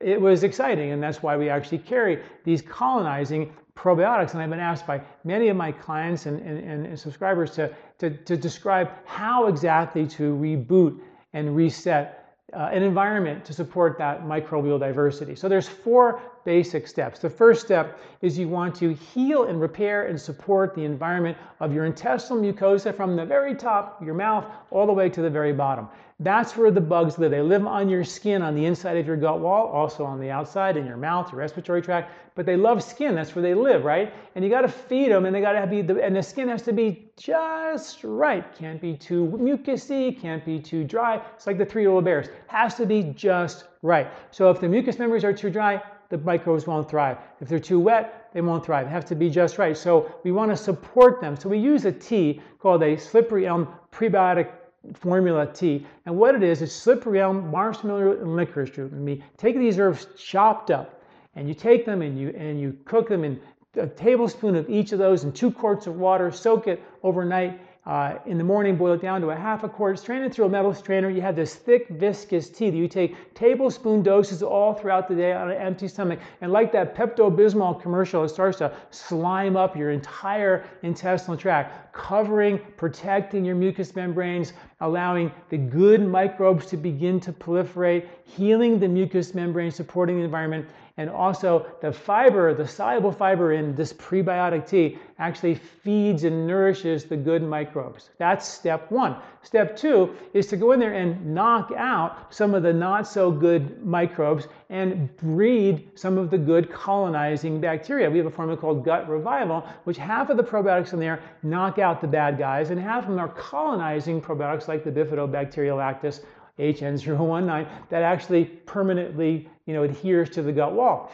it 0.00 0.20
was 0.20 0.44
exciting, 0.44 0.92
and 0.92 1.02
that's 1.02 1.22
why 1.22 1.36
we 1.38 1.48
actually 1.48 1.78
carry 1.78 2.22
these 2.44 2.60
colonizing 2.60 3.52
probiotics. 3.76 4.32
And 4.32 4.42
I've 4.42 4.50
been 4.50 4.58
asked 4.58 4.86
by 4.86 5.00
many 5.24 5.48
of 5.48 5.56
my 5.56 5.70
clients 5.70 6.26
and, 6.26 6.40
and, 6.40 6.86
and 6.86 6.98
subscribers 6.98 7.50
to, 7.52 7.72
to, 7.98 8.10
to, 8.10 8.36
describe 8.36 8.90
how 9.04 9.46
exactly 9.46 10.06
to 10.08 10.34
reboot 10.34 10.98
and 11.34 11.54
reset 11.54 12.34
uh, 12.52 12.70
an 12.72 12.82
environment 12.82 13.44
to 13.44 13.52
support 13.52 13.98
that 13.98 14.22
microbial 14.24 14.80
diversity. 14.80 15.34
So 15.36 15.48
there's 15.48 15.68
four 15.68 16.20
basic 16.46 16.86
steps. 16.86 17.18
The 17.18 17.28
first 17.28 17.66
step 17.66 17.98
is 18.22 18.38
you 18.38 18.48
want 18.48 18.74
to 18.76 18.94
heal 18.94 19.44
and 19.44 19.60
repair 19.60 20.06
and 20.06 20.18
support 20.18 20.74
the 20.74 20.84
environment 20.84 21.36
of 21.60 21.74
your 21.74 21.84
intestinal 21.84 22.40
mucosa 22.40 22.96
from 22.96 23.16
the 23.16 23.26
very 23.26 23.54
top, 23.54 24.02
your 24.02 24.14
mouth, 24.14 24.46
all 24.70 24.86
the 24.86 24.92
way 24.92 25.10
to 25.10 25.20
the 25.20 25.28
very 25.28 25.52
bottom. 25.52 25.88
That's 26.20 26.56
where 26.56 26.70
the 26.70 26.80
bugs 26.80 27.18
live. 27.18 27.30
They 27.30 27.42
live 27.42 27.66
on 27.66 27.90
your 27.90 28.02
skin, 28.02 28.40
on 28.40 28.54
the 28.54 28.64
inside 28.64 28.96
of 28.96 29.06
your 29.06 29.16
gut 29.16 29.40
wall, 29.40 29.66
also 29.66 30.02
on 30.04 30.18
the 30.18 30.30
outside, 30.30 30.78
in 30.78 30.86
your 30.86 30.96
mouth, 30.96 31.30
your 31.30 31.40
respiratory 31.40 31.82
tract. 31.82 32.10
But 32.34 32.46
they 32.46 32.56
love 32.56 32.82
skin. 32.82 33.14
That's 33.14 33.34
where 33.34 33.42
they 33.42 33.52
live, 33.52 33.84
right? 33.84 34.14
And 34.34 34.42
you 34.42 34.50
got 34.50 34.62
to 34.62 34.68
feed 34.68 35.10
them, 35.10 35.26
and 35.26 35.34
they 35.34 35.42
got 35.42 35.60
to 35.60 35.66
be, 35.66 35.82
the, 35.82 36.02
and 36.02 36.16
the 36.16 36.22
skin 36.22 36.48
has 36.48 36.62
to 36.62 36.72
be 36.72 37.10
just 37.18 38.02
right. 38.02 38.44
Can't 38.56 38.80
be 38.80 38.96
too 38.96 39.26
mucousy, 39.26 40.18
can't 40.18 40.42
be 40.44 40.58
too 40.58 40.84
dry. 40.84 41.20
It's 41.34 41.46
like 41.46 41.58
the 41.58 41.66
three 41.66 41.86
little 41.86 42.00
bears. 42.00 42.28
Has 42.46 42.76
to 42.76 42.86
be 42.86 43.02
just 43.02 43.64
right. 43.82 44.08
So 44.30 44.50
if 44.50 44.58
the 44.58 44.68
mucous 44.68 44.98
membranes 44.98 45.24
are 45.24 45.34
too 45.34 45.50
dry, 45.50 45.82
the 46.08 46.18
microbes 46.18 46.66
won't 46.66 46.88
thrive. 46.88 47.18
If 47.40 47.48
they're 47.48 47.58
too 47.58 47.80
wet, 47.80 48.30
they 48.32 48.40
won't 48.40 48.64
thrive. 48.64 48.86
They 48.86 48.92
have 48.92 49.04
to 49.06 49.14
be 49.14 49.30
just 49.30 49.58
right. 49.58 49.76
So 49.76 50.14
we 50.24 50.32
want 50.32 50.50
to 50.50 50.56
support 50.56 51.20
them. 51.20 51.36
So 51.36 51.48
we 51.48 51.58
use 51.58 51.84
a 51.84 51.92
tea 51.92 52.40
called 52.58 52.82
a 52.82 52.96
slippery 52.96 53.46
elm 53.46 53.68
prebiotic 53.92 54.50
formula 54.94 55.46
tea. 55.46 55.86
And 56.04 56.16
what 56.16 56.34
it 56.34 56.42
is, 56.42 56.62
is 56.62 56.74
slippery 56.74 57.20
elm, 57.20 57.50
marshmallow, 57.50 58.20
and 58.20 58.36
licorice 58.36 58.76
root. 58.78 58.92
And 58.92 59.04
we 59.04 59.22
take 59.36 59.56
these 59.56 59.78
herbs 59.78 60.06
chopped 60.16 60.70
up, 60.70 61.02
and 61.34 61.48
you 61.48 61.54
take 61.54 61.84
them 61.84 62.02
and 62.02 62.18
you 62.18 62.30
and 62.36 62.60
you 62.60 62.76
cook 62.84 63.08
them 63.08 63.24
in 63.24 63.40
a 63.76 63.86
tablespoon 63.86 64.56
of 64.56 64.70
each 64.70 64.92
of 64.92 64.98
those 64.98 65.24
in 65.24 65.32
two 65.32 65.50
quarts 65.50 65.86
of 65.86 65.96
water, 65.96 66.30
soak 66.30 66.66
it 66.66 66.82
overnight 67.02 67.60
uh, 67.86 68.18
in 68.26 68.36
the 68.36 68.42
morning, 68.42 68.76
boil 68.76 68.94
it 68.94 69.00
down 69.00 69.20
to 69.20 69.30
a 69.30 69.36
half 69.36 69.62
a 69.62 69.68
quart, 69.68 69.96
strain 69.96 70.22
it 70.22 70.34
through 70.34 70.46
a 70.46 70.48
metal 70.48 70.74
strainer. 70.74 71.08
You 71.08 71.20
have 71.20 71.36
this 71.36 71.54
thick, 71.54 71.88
viscous 71.88 72.50
tea 72.50 72.68
that 72.68 72.76
you 72.76 72.88
take 72.88 73.32
tablespoon 73.34 74.02
doses 74.02 74.42
all 74.42 74.74
throughout 74.74 75.06
the 75.06 75.14
day 75.14 75.32
on 75.32 75.52
an 75.52 75.56
empty 75.56 75.86
stomach. 75.86 76.18
And 76.40 76.50
like 76.50 76.72
that 76.72 76.96
Pepto 76.96 77.30
Bismol 77.30 77.80
commercial, 77.80 78.24
it 78.24 78.30
starts 78.30 78.58
to 78.58 78.74
slime 78.90 79.56
up 79.56 79.76
your 79.76 79.92
entire 79.92 80.64
intestinal 80.82 81.36
tract, 81.36 81.92
covering, 81.92 82.58
protecting 82.76 83.44
your 83.44 83.54
mucous 83.54 83.94
membranes, 83.94 84.52
allowing 84.80 85.30
the 85.50 85.56
good 85.56 86.04
microbes 86.06 86.66
to 86.66 86.76
begin 86.76 87.20
to 87.20 87.32
proliferate, 87.32 88.08
healing 88.24 88.80
the 88.80 88.88
mucous 88.88 89.32
membrane, 89.32 89.70
supporting 89.70 90.18
the 90.18 90.24
environment, 90.24 90.68
and 90.98 91.10
also 91.10 91.66
the 91.82 91.92
fiber, 91.92 92.54
the 92.54 92.66
soluble 92.66 93.12
fiber 93.12 93.52
in 93.52 93.74
this 93.74 93.92
prebiotic 93.92 94.66
tea 94.66 94.98
actually 95.18 95.54
feeds 95.54 96.24
and 96.24 96.46
nourishes 96.46 97.04
the 97.04 97.16
good 97.16 97.42
microbes. 97.42 98.10
That's 98.18 98.46
step 98.46 98.90
one. 98.90 99.16
Step 99.42 99.76
two 99.76 100.16
is 100.32 100.46
to 100.48 100.56
go 100.56 100.72
in 100.72 100.80
there 100.80 100.94
and 100.94 101.34
knock 101.34 101.70
out 101.76 102.34
some 102.34 102.54
of 102.54 102.62
the 102.62 102.72
not 102.72 103.06
so 103.06 103.30
good 103.30 103.84
microbes 103.84 104.48
and 104.70 105.14
breed 105.18 105.88
some 105.94 106.18
of 106.18 106.30
the 106.30 106.38
good 106.38 106.72
colonizing 106.72 107.60
bacteria. 107.60 108.10
We 108.10 108.18
have 108.18 108.26
a 108.26 108.30
formula 108.30 108.60
called 108.60 108.84
gut 108.84 109.08
revival, 109.08 109.66
which 109.84 109.98
half 109.98 110.30
of 110.30 110.36
the 110.36 110.42
probiotics 110.42 110.92
in 110.92 110.98
there 110.98 111.22
knock 111.42 111.78
out 111.78 112.00
the 112.00 112.08
bad 112.08 112.38
guys, 112.38 112.70
and 112.70 112.80
half 112.80 113.04
of 113.04 113.10
them 113.10 113.18
are 113.18 113.28
colonizing 113.28 114.20
probiotics 114.20 114.66
like 114.66 114.82
the 114.82 114.90
Bifidobacterium 114.90 115.76
lactis 115.76 116.24
HN019 116.58 117.68
that 117.90 118.02
actually 118.02 118.44
permanently 118.44 119.48
you 119.66 119.74
know, 119.74 119.82
adheres 119.82 120.30
to 120.30 120.42
the 120.42 120.52
gut 120.52 120.72
wall. 120.72 121.10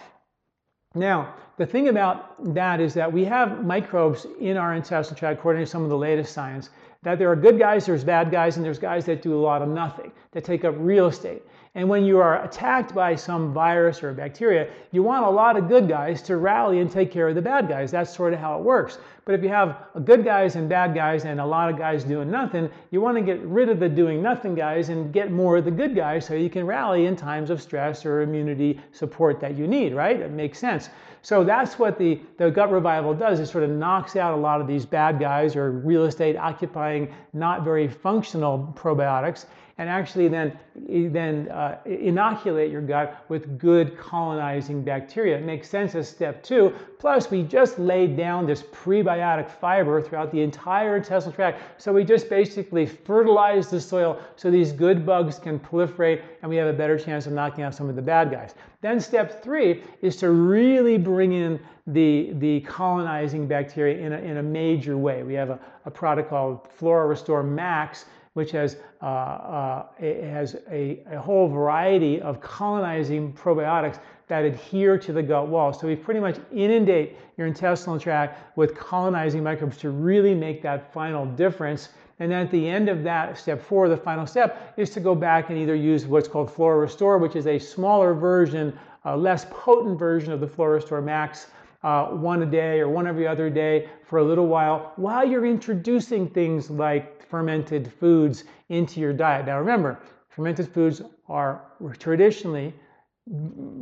Now, 0.95 1.35
the 1.57 1.67
thing 1.67 1.89
about 1.89 2.55
that 2.55 2.81
is 2.81 2.95
that 2.95 3.11
we 3.11 3.25
have 3.25 3.65
microbes 3.65 4.27
in 4.41 4.57
our 4.57 4.75
intestinal 4.75 5.19
tract, 5.19 5.39
according 5.39 5.65
to 5.65 5.67
some 5.67 5.83
of 5.83 5.89
the 5.89 5.97
latest 5.97 6.33
science, 6.33 6.71
that 7.03 7.19
there 7.19 7.31
are 7.31 7.37
good 7.37 7.59
guys, 7.59 7.87
there's 7.87 8.05
bad 8.05 8.31
guys, 8.31 8.57
and 8.57 8.65
there's 8.65 8.79
guys 8.79 9.05
that 9.07 9.23
do 9.23 9.35
a 9.35 9.41
lot 9.41 9.63
of 9.63 9.69
nothing, 9.69 10.13
that 10.33 10.45
take 10.45 10.65
up 10.65 10.75
real 10.79 11.07
estate. 11.07 11.43
And 11.75 11.89
when 11.89 12.05
you 12.05 12.19
are 12.19 12.45
attacked 12.45 12.95
by 12.95 13.15
some 13.15 13.55
virus 13.55 14.03
or 14.03 14.13
bacteria, 14.13 14.71
you 14.91 15.03
want 15.03 15.25
a 15.25 15.31
lot 15.31 15.57
of 15.57 15.69
good 15.69 15.89
guys 15.89 16.21
to 16.23 16.37
rally 16.37 16.81
and 16.81 16.91
take 16.91 17.11
care 17.11 17.29
of 17.29 17.35
the 17.35 17.41
bad 17.41 17.67
guys. 17.67 17.91
That's 17.91 18.15
sort 18.15 18.35
of 18.35 18.41
how 18.41 18.59
it 18.59 18.63
works. 18.63 18.99
But 19.25 19.35
if 19.35 19.43
you 19.43 19.49
have 19.49 19.87
good 20.05 20.23
guys 20.23 20.57
and 20.57 20.69
bad 20.69 20.95
guys 20.95 21.25
and 21.25 21.41
a 21.41 21.47
lot 21.47 21.71
of 21.71 21.79
guys 21.79 22.05
doing 22.05 22.31
nothing, 22.31 22.69
you 22.91 23.01
want 23.01 23.17
to 23.17 23.23
get 23.23 23.41
rid 23.41 23.71
of 23.71 23.81
the 23.81 23.89
doing 23.89 24.21
nothing 24.21 24.55
guys 24.55 24.91
and 24.91 25.15
get 25.15 25.33
more 25.33 25.57
of 25.57 25.65
the 25.65 25.71
good 25.71 25.97
guys 25.97 26.27
so 26.27 26.35
you 26.35 26.51
can 26.51 26.67
rally 26.67 27.07
in 27.07 27.17
times 27.17 27.49
of 27.49 27.63
stress 27.63 28.05
or 28.05 28.21
immunity 28.21 28.79
support 28.91 29.41
that 29.41 29.57
you 29.57 29.67
need, 29.67 29.95
right? 29.95 30.21
It 30.21 30.31
makes 30.31 30.59
sense. 30.59 30.91
So 31.23 31.45
that's 31.45 31.79
what 31.79 31.99
the, 31.99 32.21
the 32.37 32.51
gut 32.51 32.71
revival 32.71 33.15
does. 33.15 33.41
It 33.41 33.47
sort 33.47 33.65
of 33.65 33.71
knocks 33.71 34.17
out 34.17 34.35
a 34.35 34.37
lot 34.37 34.61
of 34.61 34.67
these 34.67 34.85
bad 34.85 35.21
guys 35.21 35.55
or 35.55 35.71
real 35.71 36.05
estate 36.05 36.37
occupying 36.37 37.15
not 37.33 37.65
very 37.65 37.89
functional 37.89 38.73
probiotics 38.77 39.47
and 39.79 39.89
actually 39.89 40.29
then, 40.29 40.59
then 40.77 41.49
uh, 41.49 41.79
inoculate 41.87 42.71
your 42.71 42.83
gut 42.83 43.25
with 43.29 43.59
good 43.59 43.97
colonizing 43.97 44.83
bacteria. 44.83 45.37
It 45.37 45.45
makes 45.45 45.69
sense 45.69 45.95
as 45.95 46.09
step 46.09 46.43
two. 46.43 46.73
Plus, 46.99 47.31
we 47.31 47.43
just 47.43 47.79
laid 47.79 48.17
down 48.17 48.47
this 48.47 48.63
prebiotic 48.63 49.51
fiber 49.51 50.03
throughout 50.03 50.31
the 50.31 50.41
entire 50.41 50.97
intestinal 50.97 51.35
tract. 51.35 51.81
So 51.81 51.93
we 51.93 52.05
just 52.05 52.29
basically 52.29 52.87
fertilize 52.87 53.71
the 53.71 53.81
soil 53.81 54.21
so 54.37 54.51
these 54.51 54.73
good 54.73 55.07
bugs 55.07 55.39
can 55.39 55.59
proliferate 55.59 56.23
and 56.43 56.51
we 56.51 56.57
have 56.57 56.69
a 56.69 56.73
better 56.73 56.99
chance 56.99 57.27
of 57.27 57.33
knocking 57.33 57.65
out 57.65 57.75
some 57.75 57.89
of 57.89 57.97
the 57.97 58.03
bad 58.03 58.31
guys. 58.31 58.55
Then 58.83 59.01
step 59.01 59.43
three 59.43 59.83
is 60.03 60.17
to 60.17 60.31
really 60.31 60.99
bring 60.99 61.33
in 61.33 61.59
the, 61.87 62.33
the 62.35 62.61
colonizing 62.61 63.47
bacteria 63.47 64.05
in 64.05 64.13
a, 64.13 64.19
in 64.19 64.37
a 64.37 64.43
major 64.43 64.99
way. 64.99 65.23
We 65.23 65.35
have 65.35 65.51
a, 65.51 65.59
a 65.87 65.91
product 65.91 66.29
called 66.29 66.69
Flora 66.69 67.07
Restore 67.07 67.43
Max 67.43 68.05
which 68.35 68.51
has, 68.53 68.77
uh, 69.03 69.05
uh, 69.05 69.87
has 70.01 70.57
a, 70.71 71.01
a, 71.11 71.21
whole 71.21 71.49
variety 71.49 72.21
of 72.21 72.41
colonizing 72.41 73.33
probiotics 73.33 73.99
that 74.29 74.45
adhere 74.45 74.97
to 74.97 75.13
the 75.13 75.23
gut 75.23 75.49
wall. 75.49 75.73
So 75.73 75.87
we 75.87 75.97
pretty 75.97 76.21
much 76.21 76.39
inundate 76.51 77.19
your 77.37 77.47
intestinal 77.47 78.01
tract 78.01 78.57
with 78.57 78.75
colonizing 78.75 79.43
microbes 79.43 79.77
to 79.79 79.91
really 79.91 80.35
make 80.35 80.63
that 80.63 80.93
final 80.95 81.27
difference. 81.27 81.91
And 82.23 82.31
then 82.31 82.47
at 82.47 82.53
the 82.53 82.69
end 82.69 82.89
of 82.89 83.03
that, 83.03 83.37
step 83.37 83.61
four, 83.61 83.89
the 83.89 83.97
final 83.97 84.29
step, 84.29 84.75
is 84.77 84.91
to 84.91 85.01
go 85.01 85.13
back 85.13 85.51
and 85.51 85.59
either 85.59 85.75
use 85.75 86.07
what's 86.07 86.29
called 86.29 86.53
Flora 86.53 86.79
Restore, 86.79 87.19
which 87.19 87.35
is 87.35 87.49
a 87.49 87.59
smaller 87.59 88.15
version, 88.15 88.79
a 89.05 89.17
less 89.17 89.45
potent 89.51 89.99
version 89.99 90.33
of 90.33 90.39
the 90.39 90.47
Flora 90.47 90.75
Restore 90.75 91.03
Max, 91.03 91.49
uh, 91.83 92.07
one 92.11 92.41
a 92.45 92.47
day 92.47 92.79
or 92.79 92.89
one 92.89 93.09
every 93.09 93.27
other 93.27 93.51
day 93.51 93.89
for 94.05 94.21
a 94.21 94.23
little 94.23 94.47
while, 94.47 94.93
while 94.95 95.29
you're 95.29 95.45
introducing 95.45 96.29
things 96.29 96.71
like 96.71 97.29
fermented 97.29 97.93
foods 97.93 98.45
into 98.69 99.01
your 99.01 99.13
diet. 99.13 99.47
Now 99.47 99.59
remember, 99.59 99.99
fermented 100.29 100.69
foods 100.73 101.03
are 101.29 101.73
traditionally 101.99 102.73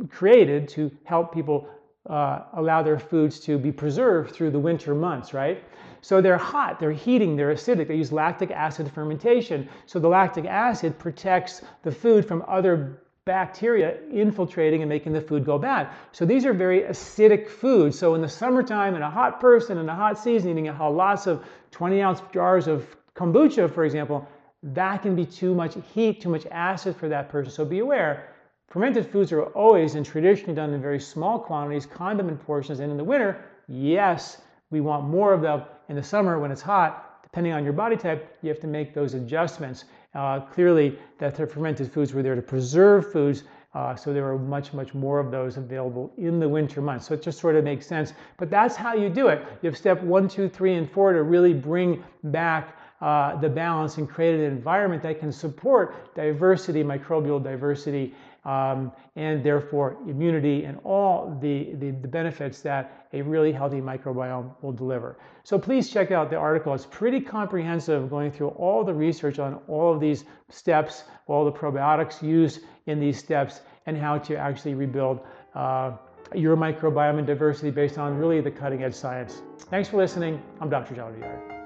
created 0.09 0.67
to 0.69 0.89
help 1.03 1.31
people 1.31 1.69
uh, 2.09 2.45
allow 2.53 2.81
their 2.81 2.97
foods 2.97 3.39
to 3.41 3.59
be 3.59 3.71
preserved 3.71 4.33
through 4.33 4.49
the 4.49 4.59
winter 4.59 4.95
months, 4.95 5.31
right? 5.31 5.63
So 6.01 6.19
they're 6.19 6.37
hot, 6.37 6.79
they're 6.79 6.91
heating, 6.91 7.35
they're 7.35 7.53
acidic. 7.53 7.87
They 7.87 7.95
use 7.95 8.11
lactic 8.11 8.51
acid 8.51 8.91
fermentation. 8.91 9.69
So 9.85 9.99
the 9.99 10.07
lactic 10.07 10.45
acid 10.45 10.97
protects 10.97 11.61
the 11.83 11.91
food 11.91 12.27
from 12.27 12.43
other 12.47 13.01
bacteria 13.25 13.99
infiltrating 14.11 14.81
and 14.81 14.89
making 14.89 15.13
the 15.13 15.21
food 15.21 15.45
go 15.45 15.59
bad. 15.59 15.89
So 16.11 16.25
these 16.25 16.43
are 16.45 16.53
very 16.53 16.81
acidic 16.81 17.47
foods. 17.47 17.97
So 17.97 18.15
in 18.15 18.21
the 18.21 18.27
summertime, 18.27 18.95
in 18.95 19.03
a 19.03 19.11
hot 19.11 19.39
person, 19.39 19.77
in 19.77 19.87
a 19.87 19.95
hot 19.95 20.17
season, 20.17 20.49
eating 20.49 20.67
a, 20.69 20.89
lots 20.89 21.27
of 21.27 21.43
20 21.69 22.01
ounce 22.01 22.21
jars 22.33 22.67
of 22.67 22.95
kombucha, 23.15 23.71
for 23.71 23.85
example, 23.85 24.27
that 24.63 25.03
can 25.03 25.15
be 25.15 25.25
too 25.25 25.53
much 25.53 25.75
heat, 25.93 26.21
too 26.21 26.29
much 26.29 26.45
acid 26.49 26.95
for 26.95 27.09
that 27.09 27.29
person. 27.29 27.51
So 27.51 27.63
be 27.63 27.79
aware. 27.79 28.33
Fermented 28.69 29.05
foods 29.05 29.31
are 29.31 29.43
always 29.43 29.95
and 29.95 30.05
traditionally 30.05 30.55
done 30.55 30.73
in 30.73 30.81
very 30.81 30.99
small 30.99 31.37
quantities, 31.37 31.85
condiment 31.85 32.43
portions, 32.45 32.79
and 32.79 32.89
in 32.89 32.97
the 32.97 33.03
winter, 33.03 33.43
yes, 33.67 34.41
we 34.69 34.81
want 34.81 35.03
more 35.03 35.33
of 35.33 35.41
them. 35.41 35.63
In 35.91 35.97
the 35.97 36.03
summer, 36.03 36.39
when 36.39 36.51
it's 36.51 36.61
hot, 36.61 37.21
depending 37.21 37.51
on 37.51 37.65
your 37.65 37.73
body 37.73 37.97
type, 37.97 38.37
you 38.41 38.47
have 38.47 38.61
to 38.61 38.67
make 38.67 38.93
those 38.93 39.13
adjustments. 39.13 39.83
Uh, 40.15 40.39
clearly, 40.39 40.97
that 41.17 41.35
the 41.35 41.45
fermented 41.45 41.91
foods 41.91 42.13
were 42.13 42.23
there 42.23 42.33
to 42.33 42.41
preserve 42.41 43.11
foods, 43.11 43.43
uh, 43.73 43.93
so 43.93 44.13
there 44.13 44.23
were 44.23 44.39
much, 44.39 44.71
much 44.71 44.93
more 44.93 45.19
of 45.19 45.31
those 45.31 45.57
available 45.57 46.13
in 46.17 46.39
the 46.39 46.47
winter 46.47 46.81
months. 46.81 47.07
So 47.07 47.13
it 47.15 47.21
just 47.21 47.41
sort 47.41 47.57
of 47.57 47.65
makes 47.65 47.85
sense. 47.87 48.13
But 48.37 48.49
that's 48.49 48.77
how 48.77 48.93
you 48.93 49.09
do 49.09 49.27
it. 49.27 49.45
You 49.61 49.69
have 49.69 49.77
step 49.77 50.01
one, 50.01 50.29
two, 50.29 50.47
three, 50.47 50.75
and 50.75 50.89
four 50.89 51.11
to 51.11 51.23
really 51.23 51.53
bring 51.53 52.01
back 52.23 52.77
uh, 53.01 53.35
the 53.41 53.49
balance 53.49 53.97
and 53.97 54.07
create 54.07 54.35
an 54.35 54.45
environment 54.45 55.03
that 55.03 55.19
can 55.19 55.33
support 55.33 56.15
diversity, 56.15 56.85
microbial 56.85 57.43
diversity, 57.43 58.15
um, 58.43 58.91
and 59.15 59.43
therefore 59.43 59.97
immunity 60.07 60.65
and 60.65 60.79
all 60.83 61.37
the, 61.41 61.75
the, 61.75 61.91
the, 61.91 62.07
benefits 62.07 62.61
that 62.61 63.07
a 63.13 63.21
really 63.21 63.51
healthy 63.51 63.79
microbiome 63.79 64.51
will 64.61 64.71
deliver. 64.71 65.19
So 65.43 65.59
please 65.59 65.89
check 65.91 66.11
out 66.11 66.29
the 66.29 66.37
article. 66.37 66.73
It's 66.73 66.87
pretty 66.87 67.21
comprehensive, 67.21 68.09
going 68.09 68.31
through 68.31 68.49
all 68.49 68.83
the 68.83 68.93
research 68.93 69.37
on 69.37 69.59
all 69.67 69.93
of 69.93 69.99
these 69.99 70.25
steps, 70.49 71.03
all 71.27 71.45
the 71.45 71.51
probiotics 71.51 72.21
used 72.21 72.61
in 72.87 72.99
these 72.99 73.17
steps, 73.17 73.61
and 73.85 73.95
how 73.95 74.17
to 74.17 74.35
actually 74.35 74.73
rebuild 74.73 75.19
uh, 75.53 75.91
your 76.33 76.55
microbiome 76.55 77.17
and 77.17 77.27
diversity 77.27 77.69
based 77.69 77.97
on 77.97 78.17
really 78.17 78.41
the 78.41 78.51
cutting 78.51 78.83
edge 78.83 78.95
science. 78.95 79.41
Thanks 79.69 79.89
for 79.89 79.97
listening. 79.97 80.41
I'm 80.59 80.69
Dr. 80.69 80.95
John 80.95 81.13
Douillard. 81.13 81.60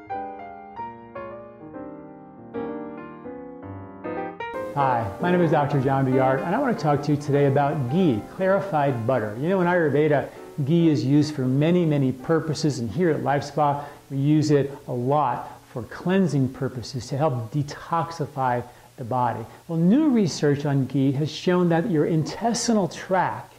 Hi, 4.75 5.09
my 5.21 5.31
name 5.31 5.39
is 5.39 5.51
Dr. 5.51 5.79
John 5.79 6.03
Douillard, 6.03 6.41
and 6.41 6.53
I 6.53 6.59
want 6.59 6.77
to 6.77 6.83
talk 6.83 7.01
to 7.03 7.13
you 7.13 7.17
today 7.17 7.45
about 7.45 7.89
ghee, 7.93 8.21
clarified 8.35 9.07
butter. 9.07 9.33
You 9.39 9.47
know, 9.47 9.61
in 9.61 9.67
Ayurveda, 9.67 10.27
ghee 10.65 10.89
is 10.89 11.05
used 11.05 11.33
for 11.33 11.43
many, 11.43 11.85
many 11.85 12.11
purposes, 12.11 12.79
and 12.79 12.91
here 12.91 13.09
at 13.09 13.23
Life 13.23 13.45
Spa, 13.45 13.85
we 14.11 14.17
use 14.17 14.51
it 14.51 14.77
a 14.89 14.91
lot 14.91 15.61
for 15.71 15.83
cleansing 15.83 16.49
purposes 16.49 17.07
to 17.07 17.17
help 17.17 17.53
detoxify 17.53 18.61
the 18.97 19.05
body. 19.05 19.45
Well, 19.69 19.79
new 19.79 20.09
research 20.09 20.65
on 20.65 20.87
ghee 20.87 21.13
has 21.13 21.31
shown 21.31 21.69
that 21.69 21.89
your 21.89 22.05
intestinal 22.05 22.89
tract, 22.89 23.53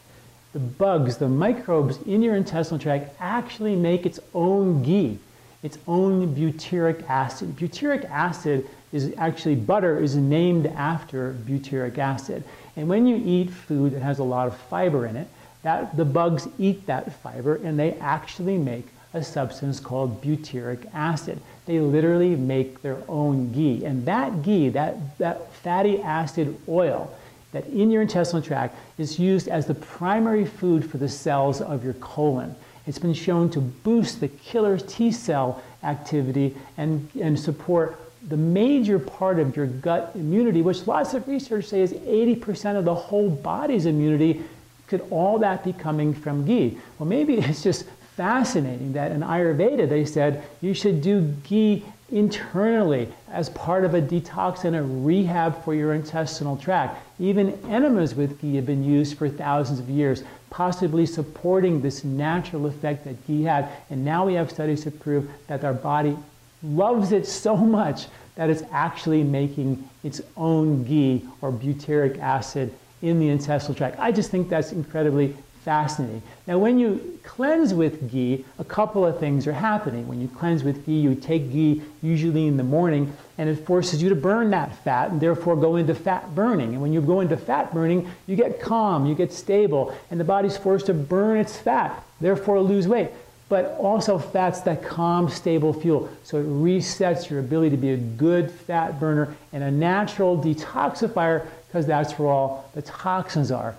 the 0.52 0.58
bugs, 0.58 1.16
the 1.16 1.30
microbes 1.30 1.96
in 2.02 2.20
your 2.20 2.36
intestinal 2.36 2.78
tract 2.78 3.16
actually 3.20 3.74
make 3.74 4.04
its 4.04 4.20
own 4.34 4.82
ghee, 4.82 5.18
its 5.66 5.78
own 5.88 6.32
butyric 6.32 7.02
acid. 7.10 7.56
Butyric 7.56 8.08
acid 8.08 8.68
is 8.92 9.12
actually 9.18 9.56
butter 9.56 9.98
is 9.98 10.14
named 10.14 10.66
after 10.68 11.34
butyric 11.44 11.98
acid. 11.98 12.44
And 12.76 12.88
when 12.88 13.04
you 13.04 13.20
eat 13.24 13.50
food 13.50 13.92
that 13.92 14.00
has 14.00 14.20
a 14.20 14.24
lot 14.24 14.46
of 14.46 14.56
fiber 14.56 15.06
in 15.06 15.16
it, 15.16 15.26
that 15.64 15.96
the 15.96 16.04
bugs 16.04 16.46
eat 16.60 16.86
that 16.86 17.20
fiber 17.20 17.56
and 17.56 17.76
they 17.76 17.94
actually 17.94 18.56
make 18.56 18.86
a 19.12 19.24
substance 19.24 19.80
called 19.80 20.22
butyric 20.22 20.88
acid. 20.94 21.40
They 21.66 21.80
literally 21.80 22.36
make 22.36 22.80
their 22.82 22.98
own 23.08 23.50
ghee. 23.50 23.84
And 23.84 24.06
that 24.06 24.44
ghee, 24.44 24.68
that, 24.68 25.18
that 25.18 25.52
fatty 25.54 26.00
acid 26.00 26.56
oil 26.68 27.12
that 27.50 27.66
in 27.66 27.90
your 27.90 28.02
intestinal 28.02 28.42
tract 28.42 28.76
is 28.98 29.18
used 29.18 29.48
as 29.48 29.66
the 29.66 29.74
primary 29.74 30.44
food 30.44 30.88
for 30.88 30.98
the 30.98 31.08
cells 31.08 31.60
of 31.60 31.82
your 31.82 31.94
colon. 31.94 32.54
It's 32.86 32.98
been 32.98 33.14
shown 33.14 33.50
to 33.50 33.60
boost 33.60 34.20
the 34.20 34.28
killer 34.28 34.78
T 34.78 35.10
cell 35.10 35.62
activity 35.82 36.56
and, 36.76 37.08
and 37.20 37.38
support 37.38 37.98
the 38.28 38.36
major 38.36 38.98
part 38.98 39.38
of 39.38 39.56
your 39.56 39.66
gut 39.66 40.12
immunity, 40.14 40.62
which 40.62 40.86
lots 40.86 41.14
of 41.14 41.26
research 41.28 41.66
say 41.66 41.80
is 41.80 41.92
80% 41.92 42.76
of 42.76 42.84
the 42.84 42.94
whole 42.94 43.30
body's 43.30 43.86
immunity. 43.86 44.42
Could 44.88 45.06
all 45.10 45.38
that 45.38 45.64
be 45.64 45.72
coming 45.72 46.14
from 46.14 46.44
ghee? 46.44 46.78
Well, 46.98 47.08
maybe 47.08 47.34
it's 47.38 47.62
just 47.62 47.86
fascinating 48.16 48.92
that 48.94 49.12
in 49.12 49.20
Ayurveda 49.20 49.88
they 49.88 50.04
said 50.04 50.42
you 50.60 50.72
should 50.74 51.02
do 51.02 51.22
ghee 51.44 51.84
internally 52.10 53.08
as 53.30 53.50
part 53.50 53.84
of 53.84 53.94
a 53.94 54.00
detox 54.00 54.64
and 54.64 54.76
a 54.76 54.82
rehab 54.82 55.62
for 55.64 55.74
your 55.74 55.92
intestinal 55.92 56.56
tract. 56.56 56.98
Even 57.18 57.52
enemas 57.68 58.14
with 58.14 58.40
ghee 58.40 58.56
have 58.56 58.66
been 58.66 58.84
used 58.84 59.18
for 59.18 59.28
thousands 59.28 59.80
of 59.80 59.90
years, 59.90 60.22
possibly 60.56 61.04
supporting 61.04 61.82
this 61.82 62.02
natural 62.02 62.64
effect 62.64 63.04
that 63.04 63.26
ghee 63.26 63.42
had. 63.42 63.68
And 63.90 64.02
now 64.02 64.24
we 64.24 64.32
have 64.34 64.50
studies 64.50 64.84
to 64.84 64.90
prove 64.90 65.28
that 65.48 65.62
our 65.64 65.74
body 65.74 66.16
loves 66.62 67.12
it 67.12 67.26
so 67.26 67.54
much 67.54 68.06
that 68.36 68.48
it's 68.48 68.62
actually 68.72 69.22
making 69.22 69.86
its 70.02 70.22
own 70.34 70.82
ghee 70.84 71.22
or 71.42 71.52
butyric 71.52 72.18
acid 72.20 72.72
in 73.02 73.20
the 73.20 73.28
intestinal 73.28 73.74
tract. 73.74 73.98
I 73.98 74.10
just 74.12 74.30
think 74.30 74.48
that's 74.48 74.72
incredibly 74.72 75.36
fascinating. 75.66 76.22
Now, 76.46 76.58
when 76.58 76.78
you 76.78 77.18
cleanse 77.24 77.74
with 77.74 78.08
ghee, 78.08 78.44
a 78.60 78.64
couple 78.64 79.04
of 79.04 79.18
things 79.18 79.48
are 79.48 79.52
happening. 79.52 80.06
When 80.06 80.20
you 80.20 80.28
cleanse 80.28 80.62
with 80.62 80.86
ghee, 80.86 81.00
you 81.00 81.16
take 81.16 81.50
ghee 81.50 81.82
usually 82.02 82.46
in 82.46 82.56
the 82.56 82.62
morning, 82.62 83.12
and 83.36 83.48
it 83.48 83.66
forces 83.66 84.00
you 84.00 84.08
to 84.08 84.14
burn 84.14 84.50
that 84.50 84.84
fat 84.84 85.10
and 85.10 85.20
therefore 85.20 85.56
go 85.56 85.74
into 85.74 85.92
fat 85.92 86.36
burning. 86.36 86.74
And 86.74 86.80
when 86.80 86.92
you 86.92 87.00
go 87.00 87.18
into 87.18 87.36
fat 87.36 87.74
burning, 87.74 88.08
you 88.28 88.36
get 88.36 88.60
calm, 88.60 89.06
you 89.06 89.16
get 89.16 89.32
stable, 89.32 89.92
and 90.08 90.20
the 90.20 90.24
body's 90.24 90.56
forced 90.56 90.86
to 90.86 90.94
burn 90.94 91.36
its 91.36 91.56
fat, 91.56 92.00
therefore 92.20 92.60
lose 92.60 92.86
weight. 92.86 93.10
But 93.48 93.76
also, 93.80 94.18
fat's 94.18 94.60
that 94.62 94.84
calm, 94.84 95.28
stable 95.28 95.72
fuel. 95.72 96.08
So 96.22 96.38
it 96.38 96.46
resets 96.46 97.28
your 97.28 97.40
ability 97.40 97.70
to 97.70 97.76
be 97.76 97.90
a 97.90 97.96
good 97.96 98.52
fat 98.52 99.00
burner 99.00 99.34
and 99.52 99.64
a 99.64 99.70
natural 99.72 100.38
detoxifier 100.38 101.44
because 101.66 101.86
that's 101.86 102.16
where 102.20 102.28
all 102.28 102.70
the 102.74 102.82
toxins 102.82 103.50
are. 103.50 103.74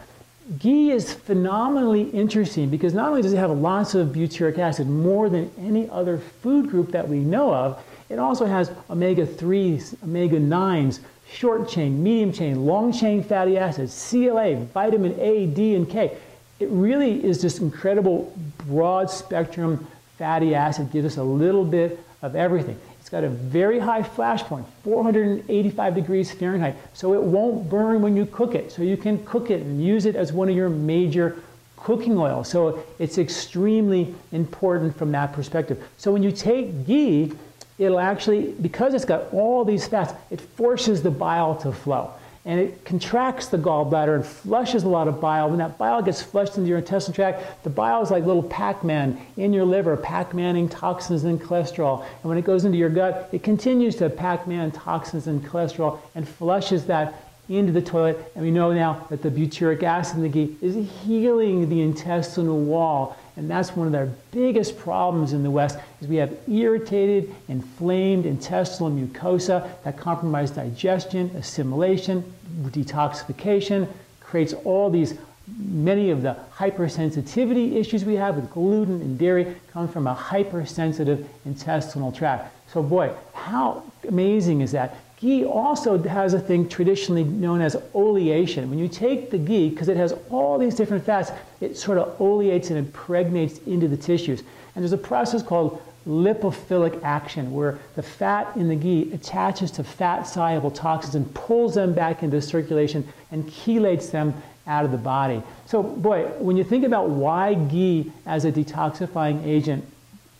Ghee 0.59 0.91
is 0.91 1.13
phenomenally 1.13 2.03
interesting 2.11 2.69
because 2.69 2.93
not 2.93 3.09
only 3.09 3.21
does 3.21 3.33
it 3.33 3.37
have 3.37 3.51
lots 3.51 3.95
of 3.95 4.09
butyric 4.09 4.57
acid, 4.57 4.87
more 4.87 5.29
than 5.29 5.51
any 5.59 5.89
other 5.89 6.19
food 6.19 6.69
group 6.69 6.91
that 6.91 7.07
we 7.07 7.19
know 7.19 7.53
of, 7.53 7.83
it 8.09 8.17
also 8.17 8.45
has 8.45 8.71
omega 8.89 9.25
3s, 9.25 10.01
omega 10.03 10.39
9s, 10.39 10.99
short 11.29 11.67
chain, 11.67 12.01
medium 12.01 12.31
chain, 12.31 12.65
long 12.65 12.93
chain 12.93 13.21
fatty 13.21 13.57
acids, 13.57 14.09
CLA, 14.09 14.55
vitamin 14.55 15.19
A, 15.19 15.47
D, 15.47 15.75
and 15.75 15.89
K. 15.89 16.15
It 16.61 16.69
really 16.69 17.23
is 17.25 17.41
this 17.41 17.59
incredible 17.59 18.33
broad 18.65 19.09
spectrum 19.09 19.85
fatty 20.17 20.55
acid, 20.55 20.91
gives 20.91 21.05
us 21.05 21.17
a 21.17 21.23
little 21.23 21.65
bit 21.65 21.99
of 22.21 22.37
everything. 22.37 22.79
It's 23.07 23.11
got 23.13 23.23
a 23.23 23.29
very 23.29 23.79
high 23.79 24.03
flash 24.03 24.43
point, 24.43 24.65
485 24.83 25.95
degrees 25.95 26.29
Fahrenheit, 26.29 26.75
so 26.93 27.13
it 27.13 27.21
won't 27.21 27.69
burn 27.69 28.01
when 28.01 28.17
you 28.17 28.25
cook 28.25 28.53
it. 28.53 28.69
So 28.69 28.81
you 28.81 28.97
can 28.97 29.23
cook 29.23 29.49
it 29.49 29.61
and 29.61 29.81
use 29.81 30.05
it 30.05 30.17
as 30.17 30.33
one 30.33 30.49
of 30.49 30.55
your 30.57 30.67
major 30.67 31.41
cooking 31.77 32.17
oils. 32.17 32.49
So 32.49 32.83
it's 32.99 33.17
extremely 33.17 34.13
important 34.33 34.97
from 34.97 35.13
that 35.13 35.31
perspective. 35.31 35.81
So 35.95 36.11
when 36.11 36.21
you 36.21 36.33
take 36.33 36.85
ghee, 36.85 37.31
it'll 37.77 38.01
actually, 38.01 38.51
because 38.51 38.93
it's 38.93 39.05
got 39.05 39.33
all 39.33 39.63
these 39.63 39.87
fats, 39.87 40.11
it 40.29 40.41
forces 40.41 41.01
the 41.01 41.09
bile 41.09 41.55
to 41.59 41.71
flow 41.71 42.11
and 42.47 42.61
it 42.61 42.85
contracts 42.85 43.47
the 43.47 43.57
gallbladder 43.57 44.15
and 44.15 44.25
flushes 44.25 44.83
a 44.83 44.87
lot 44.87 45.09
of 45.09 45.19
bile. 45.19 45.49
When 45.49 45.59
that 45.59 45.77
bile 45.77 46.01
gets 46.01 46.21
flushed 46.21 46.57
into 46.57 46.69
your 46.69 46.77
intestinal 46.77 47.13
tract, 47.13 47.63
the 47.65 47.69
bile 47.69 48.01
is 48.01 48.09
like 48.09 48.25
little 48.25 48.41
Pac-Man 48.41 49.19
in 49.35 49.51
your 49.51 49.65
liver, 49.65 49.97
Pac-Manning 49.97 50.69
toxins 50.69 51.25
and 51.25 51.41
cholesterol. 51.41 52.03
And 52.03 52.23
when 52.23 52.37
it 52.37 52.45
goes 52.45 52.63
into 52.63 52.77
your 52.77 52.89
gut, 52.89 53.27
it 53.33 53.43
continues 53.43 53.97
to 53.97 54.09
Pac-Man 54.09 54.71
toxins 54.71 55.27
and 55.27 55.43
cholesterol 55.43 55.99
and 56.15 56.27
flushes 56.27 56.85
that 56.85 57.21
into 57.49 57.73
the 57.73 57.81
toilet. 57.81 58.31
And 58.33 58.45
we 58.45 58.51
know 58.51 58.71
now 58.71 59.05
that 59.09 59.21
the 59.21 59.29
butyric 59.29 59.83
acid 59.83 60.15
in 60.15 60.23
the 60.23 60.29
ghee 60.29 60.55
is 60.61 60.89
healing 61.03 61.67
the 61.67 61.81
intestinal 61.81 62.59
wall. 62.59 63.17
And 63.37 63.47
that's 63.47 63.75
one 63.75 63.85
of 63.85 63.93
their 63.93 64.11
biggest 64.31 64.79
problems 64.79 65.31
in 65.31 65.43
the 65.43 65.51
West 65.51 65.77
is 66.01 66.07
we 66.07 66.15
have 66.15 66.35
irritated, 66.49 67.33
inflamed 67.47 68.25
intestinal 68.25 68.91
mucosa 68.91 69.69
that 69.83 69.95
compromise 69.95 70.49
digestion, 70.49 71.29
assimilation, 71.35 72.23
detoxification, 72.63 73.87
creates 74.19 74.53
all 74.65 74.89
these 74.89 75.13
many 75.59 76.09
of 76.09 76.23
the 76.23 76.35
hypersensitivity 76.55 77.75
issues 77.75 78.03
we 78.03 78.15
have 78.15 78.35
with 78.35 78.49
gluten 78.49 79.01
and 79.01 79.17
dairy 79.17 79.55
come 79.71 79.87
from 79.87 80.07
a 80.07 80.13
hypersensitive 80.13 81.29
intestinal 81.45 82.11
tract. 82.11 82.53
So 82.73 82.81
boy, 82.83 83.13
how 83.33 83.83
amazing 84.07 84.61
is 84.61 84.71
that? 84.71 84.97
Ghee 85.19 85.45
also 85.45 85.97
has 85.97 86.35
a 86.35 86.39
thing 86.39 86.69
traditionally 86.69 87.23
known 87.23 87.59
as 87.59 87.75
oleation. 87.95 88.69
When 88.69 88.77
you 88.77 88.87
take 88.87 89.31
the 89.31 89.39
ghee, 89.39 89.69
because 89.69 89.89
it 89.89 89.97
has 89.97 90.13
all 90.29 90.59
these 90.59 90.75
different 90.75 91.03
fats, 91.03 91.31
it 91.59 91.75
sort 91.75 91.97
of 91.97 92.21
oleates 92.21 92.69
and 92.69 92.77
impregnates 92.77 93.57
into 93.65 93.87
the 93.87 93.97
tissues. 93.97 94.41
And 94.75 94.83
there's 94.83 94.93
a 94.93 94.97
process 94.97 95.41
called 95.41 95.81
lipophilic 96.07 97.03
action, 97.03 97.51
where 97.51 97.79
the 97.95 98.03
fat 98.03 98.55
in 98.55 98.69
the 98.69 98.75
ghee 98.75 99.11
attaches 99.11 99.71
to 99.71 99.83
fat 99.83 100.23
soluble 100.23 100.71
toxins 100.71 101.15
and 101.15 101.33
pulls 101.33 101.73
them 101.73 101.93
back 101.93 102.21
into 102.21 102.39
circulation 102.39 103.05
and 103.31 103.43
chelates 103.47 104.11
them 104.11 104.35
out 104.67 104.85
of 104.85 104.91
the 104.91 104.97
body. 104.97 105.41
So, 105.65 105.81
boy, 105.81 106.25
when 106.37 106.57
you 106.57 106.63
think 106.63 106.85
about 106.85 107.09
why 107.09 107.55
ghee 107.55 108.11
as 108.25 108.45
a 108.45 108.51
detoxifying 108.51 109.45
agent, 109.45 109.83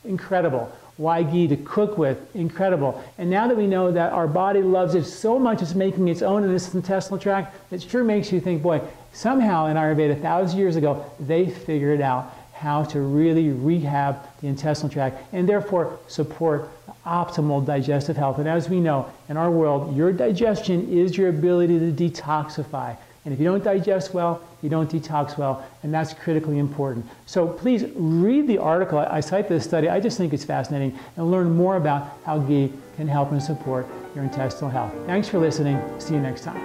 incredible. 0.06 0.72
Why 0.98 1.24
ghee 1.24 1.48
to 1.48 1.58
cook 1.58 1.98
with, 1.98 2.18
incredible. 2.36 3.04
And 3.18 3.30
now 3.30 3.48
that 3.48 3.56
we 3.56 3.68
know 3.68 3.92
that 3.92 4.14
our 4.14 4.28
body 4.28 4.62
loves 4.62 4.96
it 4.96 5.06
so 5.06 5.38
much, 5.38 5.62
it's 5.62 5.76
making 5.76 6.08
its 6.08 6.22
own 6.22 6.44
in 6.44 6.52
this 6.52 6.74
intestinal 6.74 7.20
tract, 7.20 7.56
it 7.72 7.82
sure 7.84 8.04
makes 8.04 8.32
you 8.32 8.40
think, 8.40 8.64
boy, 8.64 8.82
somehow 9.14 9.68
in 9.68 9.78
Ayurveda, 9.78 10.22
thousands 10.22 10.54
of 10.54 10.60
years 10.60 10.76
ago, 10.76 11.06
they 11.20 11.50
figured 11.50 12.02
out 12.02 12.34
how 12.54 12.84
to 12.84 13.00
really 13.00 13.50
rehab 13.50 14.18
the 14.42 14.48
intestinal 14.48 14.92
tract 14.92 15.24
and 15.32 15.48
therefore 15.48 16.00
support 16.08 16.70
optimal 17.06 17.66
digestive 17.66 18.18
health. 18.18 18.40
And 18.40 18.48
as 18.48 18.68
we 18.70 18.80
know, 18.80 19.10
in 19.30 19.38
our 19.38 19.52
world, 19.52 19.96
your 19.96 20.12
digestion 20.12 20.90
is 20.92 21.16
your 21.16 21.30
ability 21.30 21.80
to 21.80 21.92
detoxify. 21.92 22.98
And 23.28 23.34
if 23.34 23.42
you 23.42 23.46
don't 23.46 23.62
digest 23.62 24.14
well, 24.14 24.42
you 24.62 24.70
don't 24.70 24.90
detox 24.90 25.38
well, 25.38 25.62
and 25.84 25.94
that's 25.94 26.14
critically 26.14 26.60
important. 26.60 27.06
So 27.26 27.46
please 27.46 27.84
read 27.94 28.48
the 28.48 28.58
article. 28.58 29.00
I 29.00 29.20
cite 29.20 29.50
this 29.50 29.66
study. 29.66 29.90
I 29.90 30.00
just 30.00 30.18
think 30.18 30.32
it's 30.32 30.46
fascinating 30.46 30.98
and 31.18 31.30
learn 31.30 31.54
more 31.54 31.76
about 31.76 32.20
how 32.24 32.40
ghee 32.40 32.72
can 32.96 33.06
help 33.06 33.34
and 33.34 33.44
support 33.44 33.86
your 34.16 34.24
intestinal 34.24 34.70
health. 34.70 34.94
Thanks 35.08 35.28
for 35.28 35.40
listening. 35.40 35.78
See 36.00 36.14
you 36.14 36.22
next 36.22 36.46
time. 36.46 36.56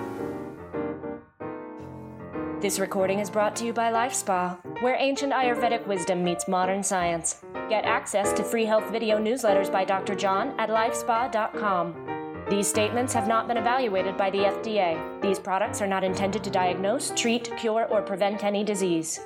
This 2.60 2.78
recording 2.78 3.18
is 3.18 3.28
brought 3.28 3.56
to 3.56 3.66
you 3.66 3.72
by 3.72 3.90
LifeSpa, 3.90 4.56
where 4.82 4.94
ancient 5.00 5.32
Ayurvedic 5.32 5.84
wisdom 5.88 6.22
meets 6.22 6.46
modern 6.46 6.84
science. 6.84 7.42
Get 7.68 7.84
access 7.84 8.32
to 8.34 8.44
free 8.44 8.66
health 8.66 8.88
video 8.92 9.18
newsletters 9.18 9.72
by 9.72 9.84
Dr. 9.84 10.14
John 10.14 10.54
at 10.60 10.68
lifespa.com. 10.68 12.21
These 12.52 12.68
statements 12.68 13.14
have 13.14 13.26
not 13.26 13.48
been 13.48 13.56
evaluated 13.56 14.18
by 14.18 14.28
the 14.28 14.40
FDA. 14.40 15.22
These 15.22 15.38
products 15.38 15.80
are 15.80 15.86
not 15.86 16.04
intended 16.04 16.44
to 16.44 16.50
diagnose, 16.50 17.10
treat, 17.16 17.50
cure, 17.56 17.86
or 17.86 18.02
prevent 18.02 18.44
any 18.44 18.62
disease. 18.62 19.18